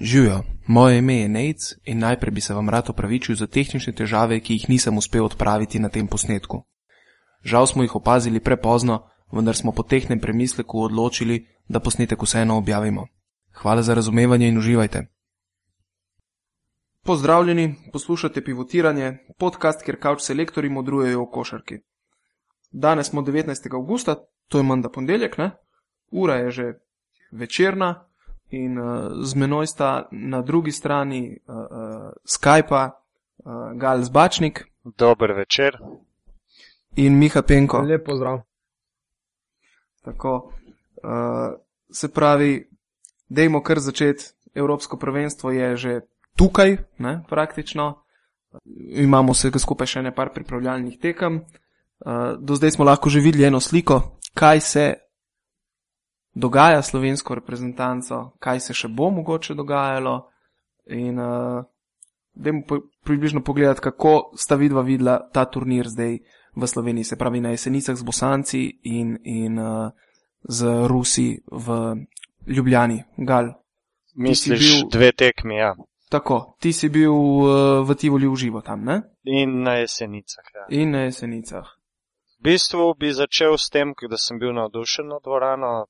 Živijo, 0.00 0.42
moje 0.66 0.98
ime 0.98 1.16
je 1.16 1.28
Nec 1.28 1.74
in 1.84 1.98
najprej 1.98 2.30
bi 2.30 2.40
se 2.40 2.54
vam 2.54 2.68
rad 2.68 2.90
opravičil 2.90 3.36
za 3.36 3.46
tehnične 3.46 3.92
težave, 3.92 4.40
ki 4.40 4.54
jih 4.54 4.68
nisem 4.68 4.98
uspel 4.98 5.24
odpraviti 5.24 5.78
na 5.78 5.88
tem 5.88 6.06
posnetku. 6.06 6.62
Žal 7.44 7.66
smo 7.66 7.82
jih 7.82 7.96
opazili 7.96 8.40
prepozno, 8.40 9.10
vendar 9.32 9.56
smo 9.56 9.72
po 9.72 9.82
tehnem 9.82 10.20
premisleku 10.20 10.80
odločili, 10.80 11.46
da 11.68 11.80
posnetek 11.80 12.22
vseeno 12.22 12.56
objavimo. 12.56 13.06
Hvala 13.52 13.82
za 13.82 13.94
razumevanje 13.94 14.48
in 14.48 14.58
uživajte. 14.58 15.06
Pozdravljeni, 17.04 17.74
poslušate 17.92 18.44
Pivotiranje, 18.44 19.18
podcast, 19.38 19.84
kjer 19.84 20.00
kavč 20.00 20.22
selektori 20.22 20.68
modrujejo 20.68 21.22
o 21.22 21.30
košarki. 21.30 21.78
Danes 22.70 23.08
smo 23.08 23.22
19. 23.22 23.74
augusta, 23.74 24.16
to 24.48 24.58
je 24.58 24.64
manda 24.64 24.88
ponedeljek, 24.88 25.38
ne? 25.38 25.50
Ura 26.10 26.34
je 26.34 26.50
že 26.50 26.72
večerna 27.32 28.09
in 28.50 28.78
uh, 28.78 29.12
z 29.22 29.34
menoj 29.34 29.66
sta 29.66 30.08
na 30.10 30.42
drugi 30.42 30.72
strani 30.72 31.38
uh, 31.46 31.54
uh, 31.54 32.12
Skypa 32.24 32.90
uh, 32.90 33.78
Gal 33.78 34.02
Zbačnik 34.02 34.64
Dober 34.84 35.32
večer. 35.32 35.78
in 36.96 37.18
Miha 37.18 37.42
Penko. 37.42 37.78
Lep 37.78 38.06
pozdrav. 38.06 38.40
Tako, 40.02 40.52
uh, 41.02 41.60
se 41.92 42.08
pravi, 42.12 42.68
dejmo 43.28 43.62
kar 43.62 43.80
začeti. 43.80 44.24
Evropsko 44.54 44.96
prvenstvo 44.96 45.50
je 45.50 45.76
že 45.76 46.00
tukaj, 46.36 46.76
ne, 46.98 47.22
praktično. 47.28 48.02
Imamo 48.90 49.32
vsega 49.32 49.58
skupaj 49.58 49.86
še 49.86 50.02
nekaj 50.02 50.32
pripravljalnih 50.34 50.98
tekem. 50.98 51.44
Uh, 52.00 52.34
do 52.40 52.56
zdaj 52.56 52.70
smo 52.70 52.84
lahko 52.84 53.10
že 53.10 53.20
videli 53.20 53.46
eno 53.46 53.60
sliko, 53.60 54.18
kaj 54.34 54.60
se 54.60 54.84
dogaja 56.40 56.82
s 56.82 56.90
slovensko 56.90 57.36
reprezentanco, 57.38 58.30
kaj 58.40 58.60
se 58.60 58.74
še 58.74 58.88
bo 58.88 59.10
mogoče 59.12 59.54
dogajalo. 59.54 60.16
In 60.96 61.20
uh, 61.20 61.62
dajmo 62.34 62.62
po, 62.66 62.80
približno 63.04 63.44
pogledati, 63.44 63.80
kako 63.80 64.32
sta 64.36 64.56
vidva 64.56 64.82
videla 64.82 65.20
ta 65.32 65.44
turnir 65.44 65.88
zdaj 65.88 66.18
v 66.56 66.66
Sloveniji, 66.66 67.04
se 67.04 67.18
pravi 67.18 67.40
na 67.40 67.52
jesenicah 67.54 67.96
z 67.96 68.02
Bosanci 68.02 68.62
in, 68.82 69.18
in 69.24 69.58
uh, 69.58 69.92
z 70.42 70.86
Rusi 70.88 71.38
v 71.46 71.94
Ljubljani. 72.46 73.04
Gal, 73.16 73.52
Misliš 74.14 74.60
bil- 74.60 74.88
dve 74.90 75.12
tekmi, 75.12 75.56
ja. 75.56 75.74
tako, 76.10 76.56
ti 76.60 76.72
si 76.72 76.88
bil 76.88 77.12
uh, 77.12 77.86
v 77.86 77.94
Tivoli 77.94 78.26
v 78.26 78.36
živo 78.36 78.60
tam, 78.60 78.84
ne? 78.84 79.02
In 79.24 79.62
na 79.62 79.78
jesenicah, 79.78 80.44
ja. 80.54 80.64
In 80.74 80.90
na 80.90 81.06
jesenicah. 81.06 81.76
V 82.40 82.42
bistvu 82.42 82.94
bi 82.98 83.12
začel 83.12 83.54
s 83.58 83.68
tem, 83.68 83.94
da 83.94 84.16
sem 84.16 84.38
bil 84.38 84.52
navdušen 84.56 85.06
nad 85.06 85.22
dvorano, 85.22 85.86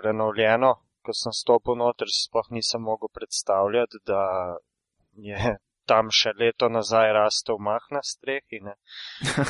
prenovljeno. 0.00 0.74
Ko 1.04 1.14
sem 1.16 1.32
stopil 1.32 1.78
noter, 1.80 2.10
si 2.12 2.26
sploh 2.26 2.50
nisem 2.56 2.82
mogel 2.84 3.08
predstavljati, 3.14 4.02
da 4.06 4.22
je 5.28 5.54
tam 5.90 6.10
še 6.14 6.34
leto 6.38 6.68
nazaj 6.68 7.12
rastel 7.16 7.58
mah 7.58 7.86
na 7.90 8.02
strehi. 8.06 8.60
Ne. 8.66 8.76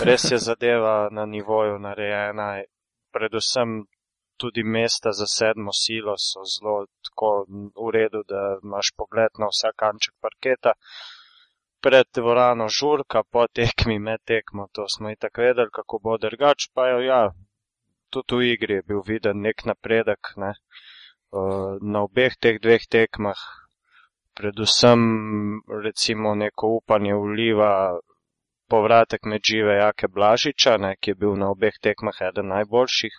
Res 0.09 0.31
je 0.33 0.39
zadeva 0.39 1.09
na 1.13 1.27
nivoju 1.27 1.79
narejena, 1.87 2.53
predvsem 3.13 3.83
tudi 4.41 4.63
mesta 4.65 5.13
za 5.13 5.27
sedmo 5.27 5.73
silo 5.73 6.15
so 6.17 6.41
zelo 6.53 6.77
tako 7.05 7.31
v 7.87 7.91
redu, 7.97 8.21
da 8.33 8.41
imaš 8.65 8.93
pogled 8.97 9.33
na 9.43 9.47
vsak 9.53 9.77
kanček 9.83 10.15
parketa. 10.25 10.73
Pred 11.85 12.07
dvorano 12.17 12.67
žurka, 12.69 13.23
po 13.33 13.47
tekmi, 13.59 13.99
med 13.99 14.21
tekmo, 14.25 14.69
to 14.73 14.85
smo 14.95 15.11
i 15.11 15.17
tako 15.17 15.41
vedeli, 15.47 15.71
kako 15.73 16.01
bo 16.05 16.17
drugač, 16.25 16.69
pa 16.75 16.89
jo, 16.93 16.99
ja, 17.11 17.21
tudi 18.11 18.37
v 18.37 18.53
igri 18.55 18.75
je 18.79 18.87
bil 18.89 19.03
viden 19.07 19.43
nek 19.47 19.65
napredek, 19.65 20.35
ne. 20.37 20.53
Uh, 21.31 21.79
na 21.81 22.03
obeh 22.07 22.35
teh 22.43 22.59
dveh 22.59 22.85
tekmah, 22.91 23.41
predvsem 24.35 25.01
recimo 25.85 26.35
neko 26.35 26.67
upanje 26.79 27.15
vliva 27.15 27.73
povratek 28.71 29.27
med 29.31 29.43
žive 29.45 29.75
Jake 29.79 30.09
Blažiča, 30.09 30.77
ne, 30.77 30.95
ki 31.01 31.11
je 31.11 31.21
bil 31.23 31.35
na 31.39 31.51
obeh 31.55 31.79
tekmah 31.83 32.23
eden 32.29 32.51
najboljših. 32.55 33.17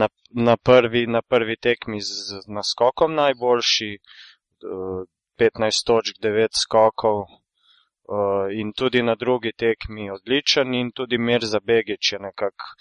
Na, 0.00 0.08
na, 0.48 0.56
prvi, 0.56 1.06
na 1.06 1.22
prvi 1.22 1.56
tekmi 1.56 2.00
z 2.00 2.42
naskokom 2.48 3.14
najboljši, 3.14 3.90
uh, 3.94 5.04
15 5.38 5.86
točk, 5.86 6.18
9 6.22 6.60
skokov, 6.64 7.24
uh, 7.24 8.46
in 8.60 8.72
tudi 8.72 9.02
na 9.02 9.14
drugi 9.14 9.52
tekmi 9.52 10.10
odličen, 10.10 10.74
in 10.74 10.92
tudi 10.92 11.18
Mirza 11.18 11.60
Begič 11.60 12.12
je 12.12 12.18
nekako 12.18 12.74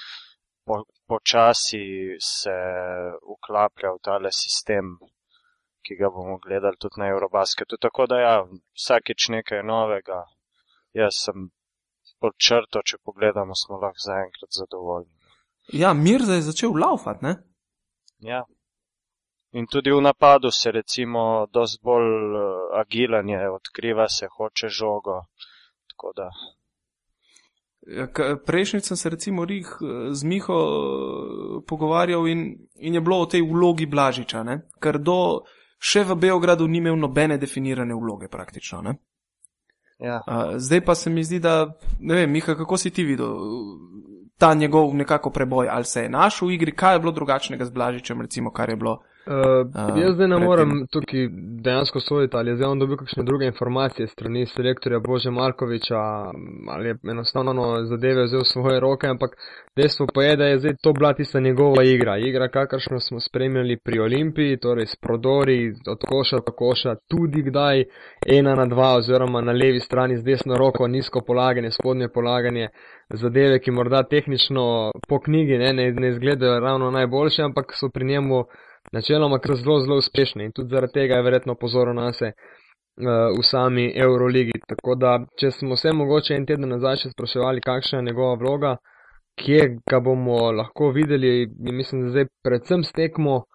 po, 0.66 0.84
počasi 1.08 2.16
se 2.20 2.56
uklaplja 3.36 3.94
v 3.94 4.02
tale 4.04 4.32
sistem, 4.32 4.98
ki 5.84 5.98
ga 6.00 6.10
bomo 6.10 6.38
gledali 6.44 6.80
tudi 6.80 7.02
na 7.02 7.10
Eurobasketu. 7.12 7.78
Tako 7.82 8.08
da 8.08 8.20
ja, 8.20 8.36
vsakeč 8.80 9.30
nekaj 9.36 9.64
novega. 9.64 10.24
Jaz 10.94 11.20
sem 11.26 11.50
pod 12.22 12.38
črto, 12.40 12.82
če 12.86 13.02
pogledamo, 13.04 13.56
smo 13.56 13.80
lahko 13.82 14.00
zaenkrat 14.00 14.52
zadovoljni. 14.56 15.12
Ja, 15.74 15.94
Mirza 15.94 16.38
je 16.38 16.48
začel 16.50 16.76
laufati, 16.80 17.26
ne? 17.26 17.36
Ja. 18.24 18.44
In 19.54 19.68
tudi 19.68 19.92
v 19.92 20.02
napadu 20.02 20.52
se 20.52 20.72
recimo 20.72 21.46
dosti 21.54 21.80
bolj 21.84 22.10
uh, 22.40 22.46
agilen 22.80 23.30
je, 23.30 23.50
odkriva 23.50 24.08
se, 24.10 24.28
hoče 24.38 24.70
žogo. 24.70 25.20
Tako 25.92 26.14
da, 26.18 26.30
Ja, 27.84 28.08
Prejšnjič 28.46 28.86
sem 28.86 28.98
se 28.98 29.10
recimo 29.10 29.46
Rih 29.46 29.68
eh, 29.68 30.14
z 30.16 30.24
Miho 30.24 30.56
eh, 30.56 31.66
pogovarjal 31.68 32.28
in, 32.28 32.46
in 32.76 32.94
je 32.94 33.02
bilo 33.02 33.20
o 33.20 33.26
tej 33.26 33.44
vlogi 33.44 33.86
Blažiča, 33.86 34.44
ne? 34.44 34.62
ker 34.80 35.00
do 35.04 35.44
še 35.84 36.06
v 36.08 36.16
Beogradu 36.16 36.68
ni 36.68 36.80
imel 36.80 36.96
nobene 36.96 37.38
definirane 37.38 37.96
vloge 37.96 38.32
praktično. 38.32 38.82
Ne? 38.82 38.96
ja. 40.00 40.22
A, 40.28 40.60
zdaj 40.60 40.82
pa 40.86 40.96
se 40.96 41.10
mi 41.10 41.24
zdi, 41.24 41.40
da, 41.40 41.76
ne 42.00 42.16
vem, 42.16 42.32
Miha, 42.32 42.56
kako 42.56 42.78
si 42.78 42.92
ti 42.92 43.04
videl 43.04 43.32
uh, 43.32 43.84
ta 44.38 44.54
njegov 44.54 44.96
nekako 44.96 45.30
preboj, 45.30 45.68
ali 45.72 45.86
se 45.86 46.04
je 46.04 46.10
našel 46.10 46.48
v 46.48 46.56
igri, 46.58 46.76
kaj 46.76 46.96
je 46.96 47.00
bilo 47.00 47.12
drugačnega 47.12 47.66
z 47.66 47.72
Blažičem, 47.72 48.22
recimo, 48.22 48.52
kar 48.52 48.70
je 48.70 48.76
bilo. 48.76 49.02
Uh, 49.26 49.34
A, 49.74 50.00
jaz 50.00 50.16
zdaj 50.16 50.28
ne 50.28 50.36
predtem. 50.36 50.48
morem 50.48 50.72
tukaj 50.92 51.28
dejansko 51.64 52.00
soditi, 52.00 52.38
ali 52.38 52.50
je 52.52 52.56
zdaj 52.56 52.70
on 52.70 52.80
dobil 52.80 52.98
kakšne 52.98 53.24
druge 53.24 53.46
informacije 53.46 54.08
strani 54.08 54.46
selektorja 54.46 55.00
Bože 55.00 55.32
Markoviča, 55.32 56.00
ali 56.68 56.88
je 56.88 56.96
enostavno 57.12 57.86
zadeve 57.86 58.24
vzel 58.24 58.40
v 58.40 58.46
svoje 58.46 58.80
roke, 58.80 59.08
ampak 59.08 59.38
dejstvo 59.76 60.08
pa 60.14 60.24
je, 60.24 60.36
da 60.36 60.46
je 60.46 60.60
zdaj 60.60 60.74
to 60.82 60.94
bila 60.94 61.14
tista 61.14 61.40
njegova 61.40 61.84
igra. 61.84 62.18
Igra, 62.18 62.48
kakršno 62.48 63.00
smo 63.00 63.20
spremljali 63.20 63.78
pri 63.78 64.00
Olimpiji, 64.00 64.58
torej 64.58 64.86
s 64.86 64.96
prodori 64.96 65.74
od 65.88 66.00
koša 66.10 66.36
do 66.36 66.52
koša, 66.52 66.96
tudi 67.08 67.42
kdaj 67.44 67.84
ena 68.28 68.56
na 68.56 68.66
dva 68.66 68.96
oziroma 68.96 69.42
na 69.42 69.52
levi 69.52 69.80
strani 69.80 70.18
z 70.18 70.24
desno 70.24 70.58
roko, 70.58 70.88
nizko 70.88 71.22
polaganje, 71.28 71.72
spodnje 71.72 72.08
polaganje, 72.14 72.68
zadeve, 73.10 73.60
ki 73.60 73.72
morda 73.72 74.04
tehnično 74.04 74.92
po 75.08 75.20
knjigi 75.20 75.58
ne, 75.58 75.74
ne, 75.74 75.92
ne 75.92 76.10
izgledajo 76.10 76.60
ravno 76.60 76.92
najboljše, 76.92 77.42
ampak 77.44 77.74
so 77.74 77.90
pri 77.90 78.06
njemu 78.06 78.44
načeloma 78.92 79.40
kar 79.40 79.56
zelo, 79.56 79.80
zelo 79.80 79.98
uspešni 79.98 80.46
in 80.46 80.52
tudi 80.52 80.70
zaradi 80.76 80.94
tega 80.94 81.16
je 81.16 81.24
verjetno 81.24 81.56
pozoril 81.56 81.96
na 81.96 82.12
se 82.14 82.32
uh, 82.32 83.40
v 83.40 83.44
sami 83.44 83.92
Euroligi. 83.96 84.60
Tako 84.68 84.96
da, 84.96 85.18
če 85.40 85.52
smo 85.52 85.76
se 85.76 85.94
mogoče 85.94 86.36
en 86.36 86.46
teden 86.46 86.70
nazaj 86.70 87.02
še 87.04 87.14
spraševali, 87.14 87.62
kakšna 87.62 88.00
je 88.00 88.08
njegova 88.10 88.36
vloga, 88.42 88.76
kje 89.40 89.78
ga 89.90 90.00
bomo 90.00 90.52
lahko 90.52 90.92
videli, 90.92 91.44
in 91.44 91.76
mislim, 91.76 92.06
da 92.06 92.14
zdaj 92.16 92.30
predvsem 92.44 92.84
s 92.84 92.92
tekmo 92.92 93.36
uh, 93.38 93.46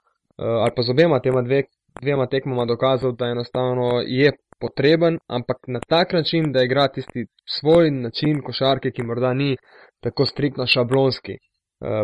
ali 0.65 0.75
pa 0.77 0.83
z 0.83 0.95
obema 0.97 1.21
tema 1.21 1.43
dve, 1.43 1.63
dvema 2.03 2.27
tekmama 2.27 2.65
dokazal, 2.67 3.13
da 3.13 3.31
enostavno 3.35 4.03
je 4.07 4.33
potreben, 4.61 5.19
ampak 5.29 5.69
na 5.69 5.81
tak 5.89 6.13
način, 6.13 6.53
da 6.53 6.63
igra 6.63 6.89
tisti 6.89 7.27
svoj 7.59 7.91
način 7.91 8.43
košarke, 8.43 8.91
ki 8.91 9.07
morda 9.07 9.35
ni 9.35 9.57
tako 10.03 10.27
striktno 10.27 10.67
šablonski 10.67 11.39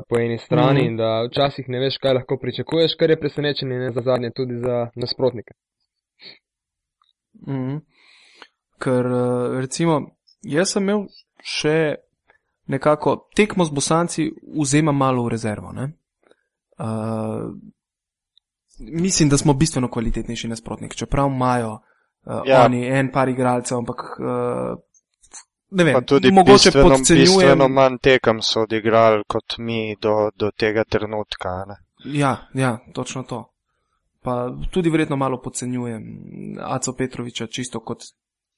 po 0.08 0.18
eni 0.18 0.38
strani 0.38 0.80
Mhm. 0.80 0.86
in 0.88 0.96
da 0.96 1.26
včasih 1.26 1.68
ne 1.68 1.78
veš, 1.78 1.98
kaj 1.98 2.14
lahko 2.14 2.36
pričakuješ, 2.36 2.94
kar 2.94 3.10
je 3.10 3.20
presenečenje 3.20 3.78
ne 3.78 3.90
za 3.92 4.00
zadnje 4.00 4.30
tudi 4.30 4.58
za 4.58 4.88
nasprotnike. 4.94 5.52
Mhm. 7.48 7.76
Ker 8.78 9.06
uh, 9.06 9.60
recimo, 9.60 10.00
jaz 10.42 10.72
sem 10.72 10.82
imel 10.82 11.06
še 11.42 11.94
nekako 12.66 13.28
tekmo 13.36 13.64
z 13.64 13.70
Bosanci, 13.70 14.30
vzema 14.60 14.92
malo 14.92 15.24
v 15.24 15.28
rezervo. 15.28 15.72
ne. 15.72 15.92
Uh, 16.78 17.52
mislim, 18.78 19.28
da 19.28 19.38
smo 19.38 19.54
bistveno 19.54 19.88
kvalitetnejši 19.88 20.48
nasprotnik, 20.48 20.94
čeprav 20.94 21.26
imajo 21.28 21.72
uh. 21.72 22.42
Ja. 22.46 22.64
oni 22.64 22.86
en 22.88 23.12
par 23.12 23.28
igralcev, 23.28 23.78
ampak 23.78 24.00
uh, 24.18 24.78
ne 25.70 25.84
vem, 25.84 25.94
Pa 25.94 26.00
tudi 26.00 26.30
mogoče 26.32 26.68
bistveno, 26.68 26.88
podcenjujem. 26.88 27.26
bistveno 27.26 27.68
manj 27.68 27.98
tekem 28.02 28.42
so 28.42 28.62
odigrali 28.62 29.22
kot 29.28 29.58
mi 29.58 29.96
do, 30.00 30.30
do 30.36 30.50
tega 30.50 30.84
trenutka. 30.84 31.64
Ne? 31.68 31.76
Ja, 32.04 32.48
ja, 32.54 32.78
točno 32.92 33.22
to. 33.22 33.50
Pa 34.22 34.50
tudi 34.70 34.90
verjetno 34.90 35.16
malo 35.16 35.40
podcenjujem 35.42 36.02
Aco 36.60 36.92
Petroviča 36.92 37.46
čisto 37.46 37.80
kot 37.80 38.02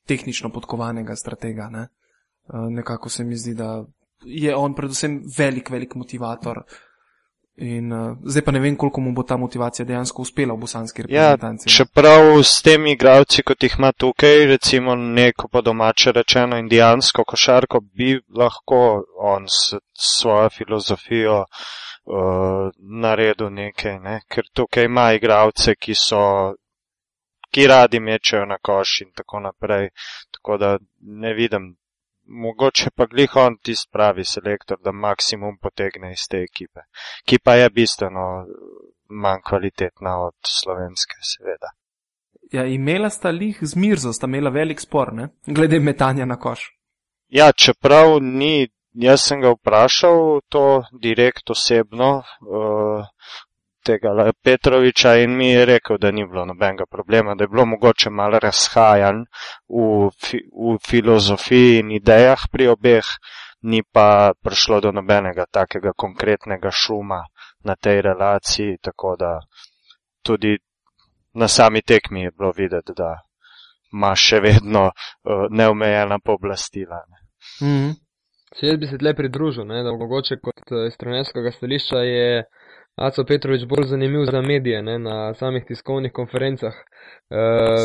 tehnično 0.07 0.51
podkovanega 0.53 1.17
stratega. 1.17 1.69
Ne? 1.71 1.89
Eh, 2.49 2.71
Nekako 2.71 3.09
se 3.09 3.25
mi 3.25 3.37
zdi, 3.37 3.55
da 3.55 3.85
je 4.25 4.57
on 4.57 4.75
predvsem 4.75 5.23
velik, 5.39 5.71
velik 5.71 5.95
motivator 5.95 6.63
In 7.59 7.93
uh, 7.93 8.17
zdaj 8.25 8.43
pa 8.45 8.53
ne 8.53 8.61
vem, 8.61 8.77
koliko 8.77 9.01
mu 9.01 9.13
bo 9.13 9.23
ta 9.23 9.37
motivacija 9.37 9.87
dejansko 9.87 10.23
uspela 10.23 10.55
v 10.55 10.59
bosanski 10.59 11.03
Ja, 11.09 11.31
reprezentanci. 11.31 11.69
čeprav 11.69 12.43
s 12.45 12.63
temi 12.63 12.93
igravci, 12.93 13.43
kot 13.43 13.63
jih 13.63 13.75
ima 13.79 13.93
tukaj, 13.93 14.47
recimo 14.47 14.95
neko 14.95 15.49
po 15.49 15.63
domače 15.63 16.13
rečeno 16.13 16.59
indijansko 16.59 17.25
košarko, 17.25 17.81
bi 17.81 18.21
lahko 18.37 19.05
on 19.19 19.49
s 19.49 19.75
svojo 19.97 20.51
filozofijo 20.51 21.39
uh, 21.41 22.71
naredil 23.01 23.49
nekaj, 23.51 23.99
ne? 24.01 24.21
ker 24.29 24.45
tukaj 24.53 24.85
ima 24.85 25.13
igravce, 25.13 25.75
ki 25.75 25.95
so, 25.95 26.21
ki 27.51 27.67
radi 27.67 28.01
mečejo 28.01 28.45
na 28.47 28.59
koš 28.59 29.01
in 29.01 29.13
tako 29.17 29.41
naprej. 29.41 29.89
Tako 30.31 30.59
da 30.59 30.79
ne 31.01 31.35
vidim, 31.35 31.77
mogoče 32.27 32.91
pa 32.97 33.07
glih 33.07 33.37
on 33.37 33.59
tisti 33.63 33.89
pravi 33.93 34.25
selektor, 34.25 34.79
da 34.85 34.93
maksimum 34.93 35.59
potegne 35.63 36.13
iz 36.13 36.27
te 36.31 36.43
ekipe, 36.43 36.87
ki 37.25 37.39
pa 37.39 37.55
je 37.55 37.71
bistveno 37.71 38.27
manj 39.09 39.43
kvalitetna 39.49 40.19
od 40.27 40.35
slovenske, 40.47 41.19
seveda. 41.23 41.73
Ja, 42.53 42.65
imela 42.67 43.11
sta 43.11 43.31
lih 43.31 43.59
z 43.61 43.77
Mirzo, 43.77 44.13
sta 44.13 44.27
imela 44.27 44.51
velik 44.51 44.81
spor, 44.81 45.13
ne? 45.15 45.29
glede 45.47 45.81
metanja 45.81 46.27
na 46.27 46.37
koš. 46.39 46.71
Ja, 47.29 47.53
čeprav 47.53 48.19
ni, 48.23 48.69
jaz 48.93 49.25
sem 49.27 49.41
ga 49.41 49.51
vprašal 49.57 50.41
to 50.49 50.83
direkt 51.03 51.51
osebno, 51.51 52.11
uh, 52.23 53.07
tega 53.87 54.33
Petroviča 54.45 55.15
in 55.23 55.37
mi 55.37 55.51
je 55.51 55.65
rekel, 55.65 55.99
da 55.99 56.11
ni 56.11 56.27
bilo 56.27 56.45
nobenega 56.45 56.87
problema, 56.91 57.35
da 57.35 57.45
je 57.45 57.49
bilo 57.49 57.67
mogoče 57.67 58.11
malo 58.11 58.39
razhajanj 58.43 59.23
v, 59.69 60.11
fi, 60.23 60.41
v 60.53 60.77
filozofiji 60.89 61.79
in 61.81 61.91
idejah 62.01 62.49
pri 62.53 62.69
obeh, 62.75 63.07
ni 63.63 63.83
pa 63.93 64.33
prišlo 64.43 64.81
do 64.81 64.93
nobenega 64.93 65.47
takega 65.51 65.93
konkretnega 65.97 66.71
šuma 66.71 67.23
na 67.65 67.75
tej 67.77 68.03
relaciji, 68.03 68.79
tako 68.83 69.17
da 69.19 69.39
tudi 70.23 70.59
na 71.35 71.49
sami 71.49 71.83
tekmi 71.83 72.23
je 72.23 72.31
bilo 72.39 72.53
videti, 72.57 72.93
da 72.97 73.21
ima 73.93 74.15
še 74.17 74.41
vedno 74.41 74.89
uh, 74.91 75.47
neomejena 75.51 76.19
pooblastila. 76.25 77.01
ne. 77.11 77.19
Mm 77.67 77.77
-hmm. 77.77 77.95
Se 78.57 78.67
jaz 78.67 78.79
bi 78.81 78.87
se 78.87 78.99
tle 78.99 79.15
pridružil, 79.15 79.67
ne, 79.67 79.83
da 79.83 79.93
mogoče 79.93 80.39
kot 80.43 80.73
eh, 80.73 80.87
iz 80.89 80.97
trenerskega 80.97 81.51
stališča 81.51 81.97
je 81.97 82.45
Aco 82.97 83.25
Petrovič 83.25 83.67
bolj 83.69 83.85
zanimiv 83.87 84.25
za 84.25 84.41
medije 84.41 84.83
ne, 84.83 84.99
na 84.99 85.35
samih 85.35 85.65
tiskovnih 85.69 86.13
konferencah. 86.13 86.75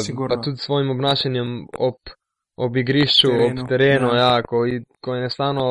Sigurno. 0.05 0.35
pa 0.35 0.41
tudi 0.41 0.57
s 0.57 0.65
svojim 0.65 0.89
obnašanjem 0.89 1.65
ob, 1.79 1.95
ob 2.57 2.77
igrišču, 2.77 3.27
Terenu, 3.27 3.61
ob 3.61 3.67
terenu, 3.69 4.07
ja. 4.07 4.15
ja. 4.15 4.41
Ko, 4.41 4.63
ko 5.01 5.15
enostavno 5.15 5.65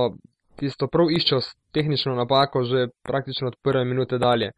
tisto 0.61 0.89
prav 0.93 1.09
iščejo 1.17 1.41
s 1.41 1.55
tehnično 1.73 2.15
napako 2.15 2.65
že 2.69 2.89
praktično 3.09 3.49
od 3.49 3.57
prve 3.65 3.85
minute 3.85 4.19
dalje. 4.19 4.51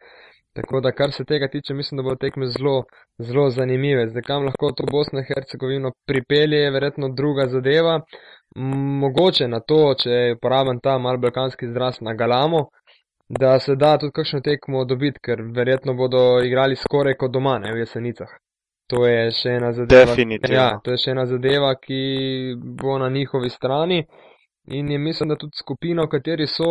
Tako 0.52 0.80
da, 0.80 0.92
kar 0.92 1.12
se 1.12 1.24
tega 1.24 1.48
tiče, 1.48 1.74
mislim, 1.74 1.96
da 1.96 2.02
bo 2.02 2.14
tekme 2.14 2.46
zelo, 2.46 2.82
zelo 3.18 3.50
zanimive. 3.50 4.08
Zdaj, 4.08 4.22
kam 4.22 4.44
lahko 4.44 4.72
to 4.76 4.84
Bosna 4.90 5.18
in 5.20 5.26
Hercegovino 5.28 5.92
pripelje, 6.06 6.58
je 6.58 6.70
verjetno 6.70 7.08
druga 7.08 7.46
zadeva. 7.48 8.00
Mogoče 9.04 9.48
na 9.48 9.60
to, 9.60 9.94
če 10.02 10.34
uporabim 10.36 10.80
ta 10.84 10.98
mal 10.98 11.16
balkanski 11.16 11.64
izraz 11.70 12.00
na 12.00 12.14
galamo, 12.14 12.66
da 13.40 13.60
se 13.60 13.76
da 13.76 13.98
tudi 13.98 14.12
kakšno 14.12 14.40
tekmo 14.40 14.84
dobiti, 14.84 15.20
ker 15.20 15.42
verjetno 15.56 15.94
bodo 15.94 16.40
igrali 16.44 16.76
skoraj 16.76 17.14
kot 17.20 17.32
doma, 17.32 17.58
ne 17.58 17.72
v 17.72 17.78
jesenicah. 17.84 18.28
To 18.92 19.06
je 19.06 19.30
še 19.32 19.54
ena 19.56 19.72
zadeva. 19.72 20.04
Definitivno. 20.10 20.56
Ja, 20.56 20.66
to 20.84 20.92
je 20.92 21.00
še 21.00 21.14
ena 21.14 21.24
zadeva, 21.26 21.72
ki 21.80 22.00
bo 22.82 22.98
na 23.00 23.08
njihovi 23.08 23.50
strani. 23.50 24.02
In 24.76 24.90
je 24.90 24.98
mislim, 24.98 25.32
da 25.32 25.36
tudi 25.36 25.56
skupina, 25.56 26.04
v 26.04 26.12
kateri 26.12 26.46
so, 26.46 26.68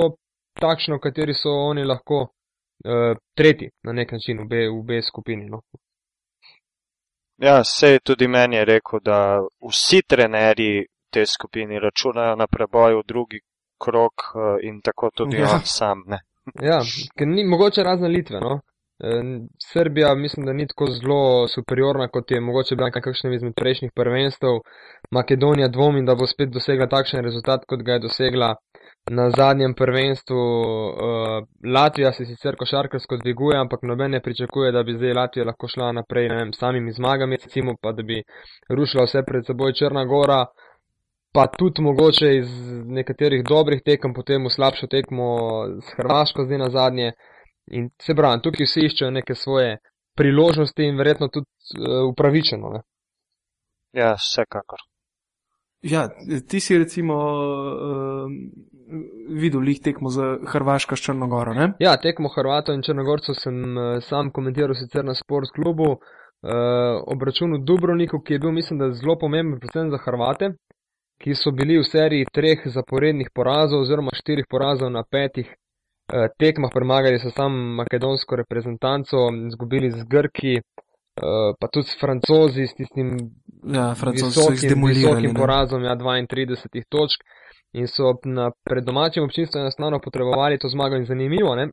takšna, 0.61 0.99
v 0.99 1.03
kateri 1.07 1.33
so 1.33 1.55
oni 1.71 1.83
lahko 1.83 2.21
uh, 2.21 3.17
tretji 3.37 3.71
na 3.83 3.95
nek 3.97 4.11
način 4.11 4.37
v 4.37 4.45
obe, 4.45 4.61
v 4.67 4.77
obe 4.77 5.01
skupini. 5.01 5.49
No. 5.49 5.63
Ja, 7.41 7.63
sej 7.65 7.99
tudi 8.05 8.27
meni 8.27 8.61
je 8.61 8.65
rekel, 8.65 9.01
da 9.01 9.41
vsi 9.41 10.03
trenerji 10.07 10.85
te 11.09 11.25
skupini 11.25 11.79
računajo 11.79 12.35
na 12.35 12.47
preboj 12.47 12.99
v 12.99 13.07
drugi 13.07 13.39
krok 13.81 14.13
eh, 14.35 14.67
in 14.67 14.81
tako 14.81 15.09
tudi 15.15 15.41
ja. 15.41 15.55
on 15.55 15.65
sam. 15.65 16.03
Ne? 16.07 16.21
Ja, 16.59 16.81
ker 17.17 17.27
ni 17.27 17.43
mogoče 17.47 17.83
razne 17.83 18.07
Litve. 18.07 18.39
No. 18.39 18.59
Eh, 19.03 19.23
Srbija 19.73 20.15
mislim, 20.15 20.45
da 20.45 20.53
ni 20.53 20.67
tako 20.67 20.85
zelo 20.91 21.47
superiorna, 21.47 22.07
kot 22.07 22.31
je 22.31 22.41
mogoče 22.41 22.75
bila 22.75 22.89
na 22.89 23.01
kakšnem 23.01 23.33
izmed 23.33 23.53
prejšnjih 23.55 23.91
prvenstev. 23.95 24.59
Makedonija 25.11 25.67
dvomim, 25.67 26.05
da 26.05 26.15
bo 26.15 26.27
spet 26.27 26.49
dosegla 26.49 26.87
takšen 26.87 27.23
rezultat, 27.23 27.65
kot 27.67 27.81
ga 27.81 27.93
je 27.93 27.99
dosegla 27.99 28.55
na 29.09 29.29
zadnjem 29.29 29.73
prvenstvu. 29.73 30.37
Eh, 30.37 31.41
Latvija 31.73 32.11
se 32.11 32.25
sicer 32.25 32.55
košarkarsko 32.55 33.17
dviguje, 33.17 33.57
ampak 33.57 33.79
noben 33.83 34.11
ne 34.11 34.21
pričakuje, 34.21 34.71
da 34.71 34.83
bi 34.83 34.93
zdaj 34.93 35.13
Latvija 35.13 35.45
lahko 35.45 35.67
šla 35.67 35.91
naprej 35.91 36.29
s 36.53 36.59
samimi 36.59 36.91
zmagami, 36.91 37.37
recimo 37.43 37.75
pa 37.81 37.91
da 37.91 38.03
bi 38.03 38.23
rušila 38.69 39.03
vse 39.03 39.23
pred 39.27 39.45
seboj 39.45 39.73
Črna 39.73 40.05
Gora. 40.05 40.45
Pa 41.33 41.47
tudi 41.47 41.81
mogoče 41.81 42.35
iz 42.37 42.49
nekaterih 42.85 43.43
dobrih 43.47 43.81
tekem, 43.85 44.13
potem 44.13 44.45
v 44.45 44.51
slabšo 44.51 44.87
tekmo 44.91 45.27
s 45.79 45.93
Hrvaško 45.97 46.43
zdaj 46.43 46.59
na 46.59 46.69
zadnje. 46.69 47.11
In 47.71 47.89
se 48.03 48.15
pravi, 48.15 48.41
tukaj 48.43 48.67
vsi 48.67 48.87
iščejo 48.89 49.11
neke 49.15 49.35
svoje 49.35 49.77
priložnosti 50.17 50.83
in 50.83 50.97
verjetno 50.99 51.29
tudi 51.31 51.47
uh, 51.79 52.09
upravičeno. 52.11 52.71
Ne? 52.75 52.81
Ja, 53.95 54.15
vsekakor. 54.19 54.83
Ja, 55.81 56.09
ti 56.49 56.59
si 56.59 56.77
recimo 56.77 57.15
uh, 57.15 58.27
videl 59.29 59.63
lih 59.65 59.79
tekmo 59.81 60.09
za 60.09 60.35
Hrvaško 60.51 60.95
s 60.95 61.05
Črnogoro, 61.05 61.53
ne? 61.53 61.71
Ja, 61.79 61.95
tekmo 61.97 62.29
Hrvatov 62.29 62.75
in 62.75 62.83
Črnogorcev 62.83 63.39
sem 63.39 63.61
uh, 63.77 64.01
sam 64.03 64.33
komentiral 64.35 64.75
sicer 64.75 65.05
na 65.05 65.15
Sports 65.15 65.53
klubu. 65.55 65.95
Uh, 66.41 66.99
obračun 67.07 67.53
v 67.53 67.63
Dubrovniku, 67.65 68.19
ki 68.19 68.33
je 68.33 68.39
bil, 68.41 68.51
mislim, 68.51 68.79
da 68.81 68.91
zelo 68.97 69.15
pomemben, 69.21 69.59
predvsem 69.61 69.91
za 69.93 69.99
Hrvate, 70.01 70.55
ki 71.21 71.35
so 71.35 71.51
bili 71.51 71.77
v 71.77 71.85
seriji 71.85 72.29
treh 72.33 72.65
zaporednih 72.65 73.29
porazov 73.33 73.85
oziroma 73.85 74.13
štirih 74.13 74.45
porazov 74.49 74.89
na 74.91 75.03
petih 75.03 75.47
uh, 75.47 76.27
tekmah, 76.39 76.71
premagali 76.73 77.19
so 77.19 77.29
sam 77.35 77.53
makedonsko 77.81 78.35
reprezentanco, 78.35 79.29
izgubili 79.47 79.91
z 79.91 80.03
Grki, 80.09 80.55
uh, 80.57 81.53
pa 81.59 81.67
tudi 81.67 81.87
s 81.93 81.99
Francozi, 82.01 82.67
s 82.67 82.73
tistim 82.73 83.15
Ja, 83.63 83.93
visokim, 83.93 84.87
visokim 84.87 85.33
porazom, 85.33 85.83
ja, 85.83 85.95
32 85.95 86.83
točk. 86.89 87.21
In 87.73 87.87
so 87.87 88.17
na 88.25 88.49
pred 88.65 88.83
domačim 88.83 89.23
občinstvom 89.23 89.61
enostavno 89.61 89.99
potrebovali 89.99 90.57
to 90.59 90.67
zmago 90.67 90.95
in 90.95 91.05
zanimivo. 91.05 91.55
Ne? 91.55 91.69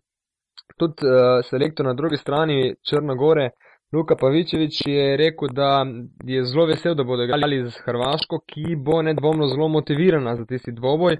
Tudi 0.76 1.06
uh, 1.06 1.40
selektor 1.50 1.86
na 1.86 1.94
drugi 1.94 2.16
strani 2.16 2.74
Črnogore, 2.88 3.50
Luka 3.92 4.16
Pavičevič, 4.16 4.82
je 4.86 5.16
rekel, 5.16 5.48
da 5.52 5.86
je 6.24 6.44
zelo 6.44 6.66
vesel, 6.66 6.94
da 6.94 7.04
bodo 7.04 7.24
igrali 7.24 7.64
z 7.70 7.80
Hrvaško, 7.84 8.40
ki 8.46 8.76
bo 8.76 9.02
nedvomno 9.02 9.48
zelo 9.48 9.68
motivirana 9.68 10.36
za 10.36 10.44
tisti 10.44 10.72
dvoboj, 10.72 11.16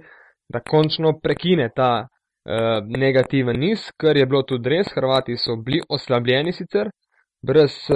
da 0.48 0.60
končno 0.60 1.18
prekine 1.22 1.70
ta 1.76 2.06
uh, 2.08 2.98
negativen 2.98 3.60
niz, 3.60 3.90
kar 3.96 4.16
je 4.16 4.26
bilo 4.26 4.42
tudi 4.42 4.68
res. 4.68 4.92
Hrvati 4.94 5.37
so 5.37 5.56
bili 5.56 5.80
oslabljeni 5.88 6.52
sicer, 6.52 6.90
brez 7.42 7.72
z, 7.88 7.94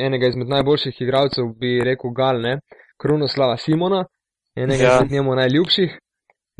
enega 0.00 0.26
izmed 0.26 0.48
najboljših 0.48 1.00
igralcev, 1.00 1.44
bi 1.60 1.80
rekel 1.84 2.10
Gal, 2.10 2.40
ne, 2.40 2.58
Krunoslava 3.00 3.56
Simona, 3.56 4.04
enega 4.56 4.84
Ja. 4.84 4.94
izmed 4.94 5.12
njemu 5.12 5.34
najljubših, 5.34 5.98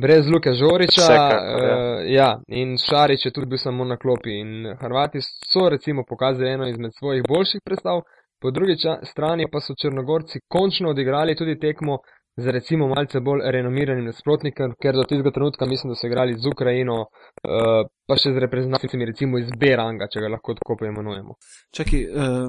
brez 0.01 0.29
Luke 0.29 0.53
Žoriča, 0.53 1.03
Vsekakor, 1.03 1.63
ja. 1.63 1.77
uh, 1.77 2.13
ja, 2.13 2.31
in 2.49 2.77
Šarič 2.79 3.27
je 3.27 3.33
tudi 3.33 3.47
bil 3.47 3.59
samo 3.59 3.85
na 3.85 3.97
klopi. 3.97 4.39
In 4.41 4.75
Hrvati 4.81 5.21
so 5.23 5.69
recimo 5.69 6.05
pokazali 6.09 6.51
eno 6.51 6.69
izmed 6.69 6.93
svojih 6.99 7.23
boljših 7.29 7.61
predstav, 7.65 8.03
po 8.41 8.51
drugi 8.51 8.75
strani 9.03 9.47
pa 9.53 9.61
so 9.61 9.75
Črnogorci 9.83 10.41
končno 10.49 10.91
odigrali 10.91 11.37
tudi 11.37 11.59
tekmo 11.59 11.99
z 12.37 12.49
recimo 12.49 12.89
malce 12.89 13.21
bolj 13.21 13.41
renomiranim 13.45 14.05
nasprotnikom, 14.05 14.73
ker 14.83 14.97
do 14.97 15.05
tistega 15.05 15.31
trenutka 15.31 15.67
mislim, 15.67 15.91
da 15.93 15.95
so 15.95 16.07
igrali 16.07 16.35
z 16.39 16.49
Ukrajino, 16.49 16.95
uh, 17.03 17.85
pa 18.09 18.17
še 18.17 18.33
z 18.33 18.41
reprezentancami 18.47 19.09
recimo 19.11 19.39
iz 19.39 19.51
B-ranga, 19.61 20.09
če 20.09 20.25
ga 20.25 20.33
lahko 20.33 20.57
tako 20.57 20.79
poimenujemo. 20.81 21.37
Čakaj, 21.77 22.07
uh, 22.09 22.49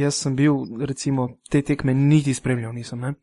jaz 0.00 0.18
sem 0.18 0.34
bil, 0.36 0.58
recimo, 0.82 1.28
te 1.50 1.62
tekme 1.62 1.94
niti 1.94 2.34
spremljal 2.34 2.74
nisem, 2.74 3.06
ne? 3.06 3.14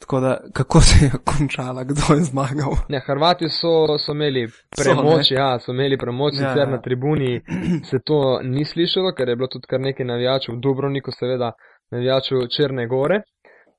Tako 0.00 0.20
da, 0.20 0.38
kako 0.52 0.80
se 0.80 1.04
je 1.04 1.10
končala, 1.24 1.84
kdo 1.84 2.14
je 2.14 2.20
zmagal? 2.22 2.72
Ne, 2.88 3.00
Hrvati 3.00 3.48
so, 3.48 3.98
so 3.98 4.12
imeli 4.12 4.46
premoč, 4.76 5.30
ja, 5.30 5.58
so 5.58 5.72
imeli 5.72 5.98
premoč, 5.98 6.34
Ja, 6.34 6.38
sicer 6.38 6.58
ja. 6.58 6.70
na 6.70 6.80
tribuni 6.80 7.40
se 7.84 7.98
to 8.04 8.40
ni 8.42 8.64
slišalo, 8.64 9.12
ker 9.12 9.28
je 9.28 9.36
bilo 9.36 9.48
tudi 9.48 9.66
kar 9.66 9.80
nekaj 9.80 10.06
navijačev 10.06 10.54
v 10.54 10.60
Dubrovniku, 10.60 11.10
seveda 11.12 11.52
navijačev 11.90 12.38
Črne 12.56 12.86
gore, 12.86 13.20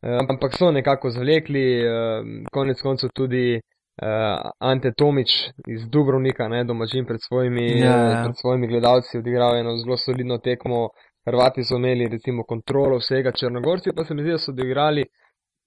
Eh, 0.02 0.18
ampak 0.30 0.54
so 0.58 0.72
nekako 0.72 1.10
zvlekli, 1.10 1.82
eh, 1.82 2.22
konec 2.52 2.82
koncev 2.82 3.10
tudi 3.14 3.60
eh, 4.02 4.36
Ante 4.60 4.92
Tomič 4.94 5.32
iz 5.68 5.82
Dubrovnika, 5.90 6.48
ne, 6.48 6.64
domačin 6.64 7.06
pred 7.06 7.20
svojimi, 7.22 7.66
Ja, 7.80 7.96
eh, 7.96 8.12
ja. 8.12 8.24
pred 8.24 8.36
svojimi 8.38 8.68
gledalci 8.68 9.18
odigral 9.18 9.58
eno 9.58 9.78
zelo 9.78 9.98
solidno 9.98 10.38
tekmo. 10.38 10.90
Hrvati 11.26 11.64
so 11.64 11.76
imeli 11.76 12.08
recimo 12.08 12.44
kontrolo 12.44 12.98
vsega, 12.98 13.32
Črnogorci 13.32 13.90
pa 13.96 14.04
se 14.06 14.14
mi 14.14 14.22
zdi, 14.22 14.32
da 14.32 14.38
so 14.38 14.52
odigrali 14.52 15.04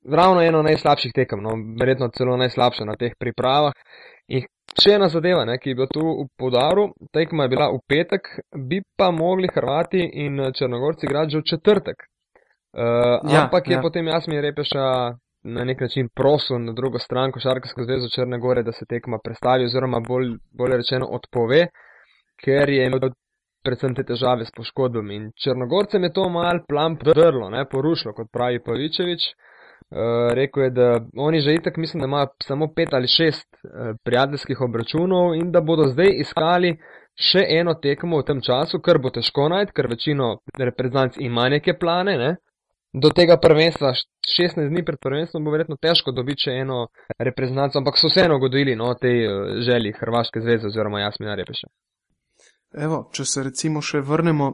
ravno 0.05 0.43
eno 0.43 0.63
najslabših 0.63 1.13
tekem, 1.15 1.43
no, 1.43 1.55
verjetno 1.81 2.09
celo 2.17 2.37
najslabša 2.37 2.85
na 2.85 2.97
teh 2.97 3.15
pripravah. 3.19 3.73
In 4.29 4.47
Še 4.73 4.95
ena 4.97 5.09
zadeva, 5.13 5.43
ne, 5.45 5.59
ki 5.61 5.73
je 5.73 5.77
bila 5.77 5.89
tu 5.93 6.01
v 6.01 6.23
podaru, 6.41 6.87
tekma 7.13 7.45
je 7.45 7.51
bila 7.53 7.67
v 7.75 7.81
petek, 7.89 8.29
bi 8.57 8.79
pa 8.97 9.11
mogli 9.13 9.51
Hrvati 9.53 10.01
in 10.25 10.41
Črnogorci 10.57 11.05
igrati 11.07 11.35
že 11.35 11.43
v 11.43 11.49
četrtek. 11.51 12.07
Uh, 12.73 13.21
Ja, 13.29 13.43
ampak 13.45 13.69
je 13.69 13.77
ja. 13.77 13.83
potem 13.83 14.09
Jasmin 14.09 14.41
Repeša 14.41 14.87
na 15.45 15.65
nek 15.69 15.81
način 15.81 16.09
prosil 16.09 16.57
na 16.59 16.73
drugo 16.73 16.99
stran 16.99 17.33
Košarkarsko 17.33 17.85
zvezo 17.85 18.09
Črne 18.09 18.39
Gore, 18.39 18.63
da 18.63 18.73
se 18.73 18.87
tekma 18.89 19.19
prestavi 19.25 19.69
oziroma 19.69 20.01
bolj, 20.01 20.39
bolje 20.57 20.81
rečeno 20.81 21.07
odpove, 21.13 21.67
ker 22.41 22.71
je 22.71 22.87
imel 22.87 23.13
predvsem 23.63 23.95
te 23.95 24.07
težave 24.09 24.47
s 24.49 24.57
poškodbami. 24.57 25.15
In 25.17 25.31
Črnogorcem 25.37 26.09
je 26.09 26.13
to 26.13 26.31
mal 26.33 26.65
plan 26.69 26.97
podrlo, 26.97 27.51
ne, 27.51 27.67
porušilo, 27.69 28.15
kot 28.17 28.33
pravi 28.33 28.65
Pavičevič. 28.65 29.29
Uh, 29.29 29.52
rekel 30.35 30.63
je, 30.63 30.71
da 30.71 31.01
oni 31.17 31.41
že 31.41 31.55
itak 31.55 31.77
mislim, 31.77 32.01
da 32.01 32.07
imajo 32.07 32.27
samo 32.43 32.69
pet 32.77 32.95
ali 32.95 33.09
šest 33.09 33.49
uh, 33.65 33.97
prijateljskih 34.05 34.61
obračunov 34.61 35.35
in 35.35 35.53
da 35.53 35.61
bodo 35.61 35.89
zdaj 35.89 36.11
iskali 36.21 36.77
še 37.19 37.45
eno 37.49 37.75
tekmo 37.75 38.21
v 38.21 38.25
tem 38.25 38.41
času, 38.41 38.81
kar 38.81 38.99
bo 38.99 39.11
težko 39.11 39.49
najti, 39.53 39.73
ker 39.77 39.91
večino 39.91 40.39
reprezentanc 40.59 41.19
ima 41.21 41.49
neke 41.49 41.75
plane. 41.79 42.17
Ne? 42.19 42.31
Do 42.93 43.11
tega 43.13 43.37
prvenstva, 43.41 43.93
š- 43.93 44.09
16 44.57 44.69
dni 44.69 44.85
pred 44.85 44.99
prvenstvom, 45.01 45.45
bo 45.45 45.53
verjetno 45.53 45.77
težko 45.81 46.13
dobiti 46.13 46.49
še 46.49 46.57
eno 46.65 46.87
reprezentanco, 47.19 47.79
ampak 47.79 48.01
so 48.01 48.09
vseeno 48.09 48.39
godili 48.41 48.77
no, 48.77 48.95
tej 48.95 49.27
uh, 49.27 49.57
želji 49.65 49.93
Hrvaške 50.01 50.41
zveze 50.41 50.69
oziroma 50.73 51.01
Jasmina 51.01 51.37
Repeša. 51.37 51.69
Evo, 52.81 53.05
če 53.13 53.25
se 53.29 53.45
recimo 53.45 53.83
še 53.85 54.01
vrnemo 54.01 54.53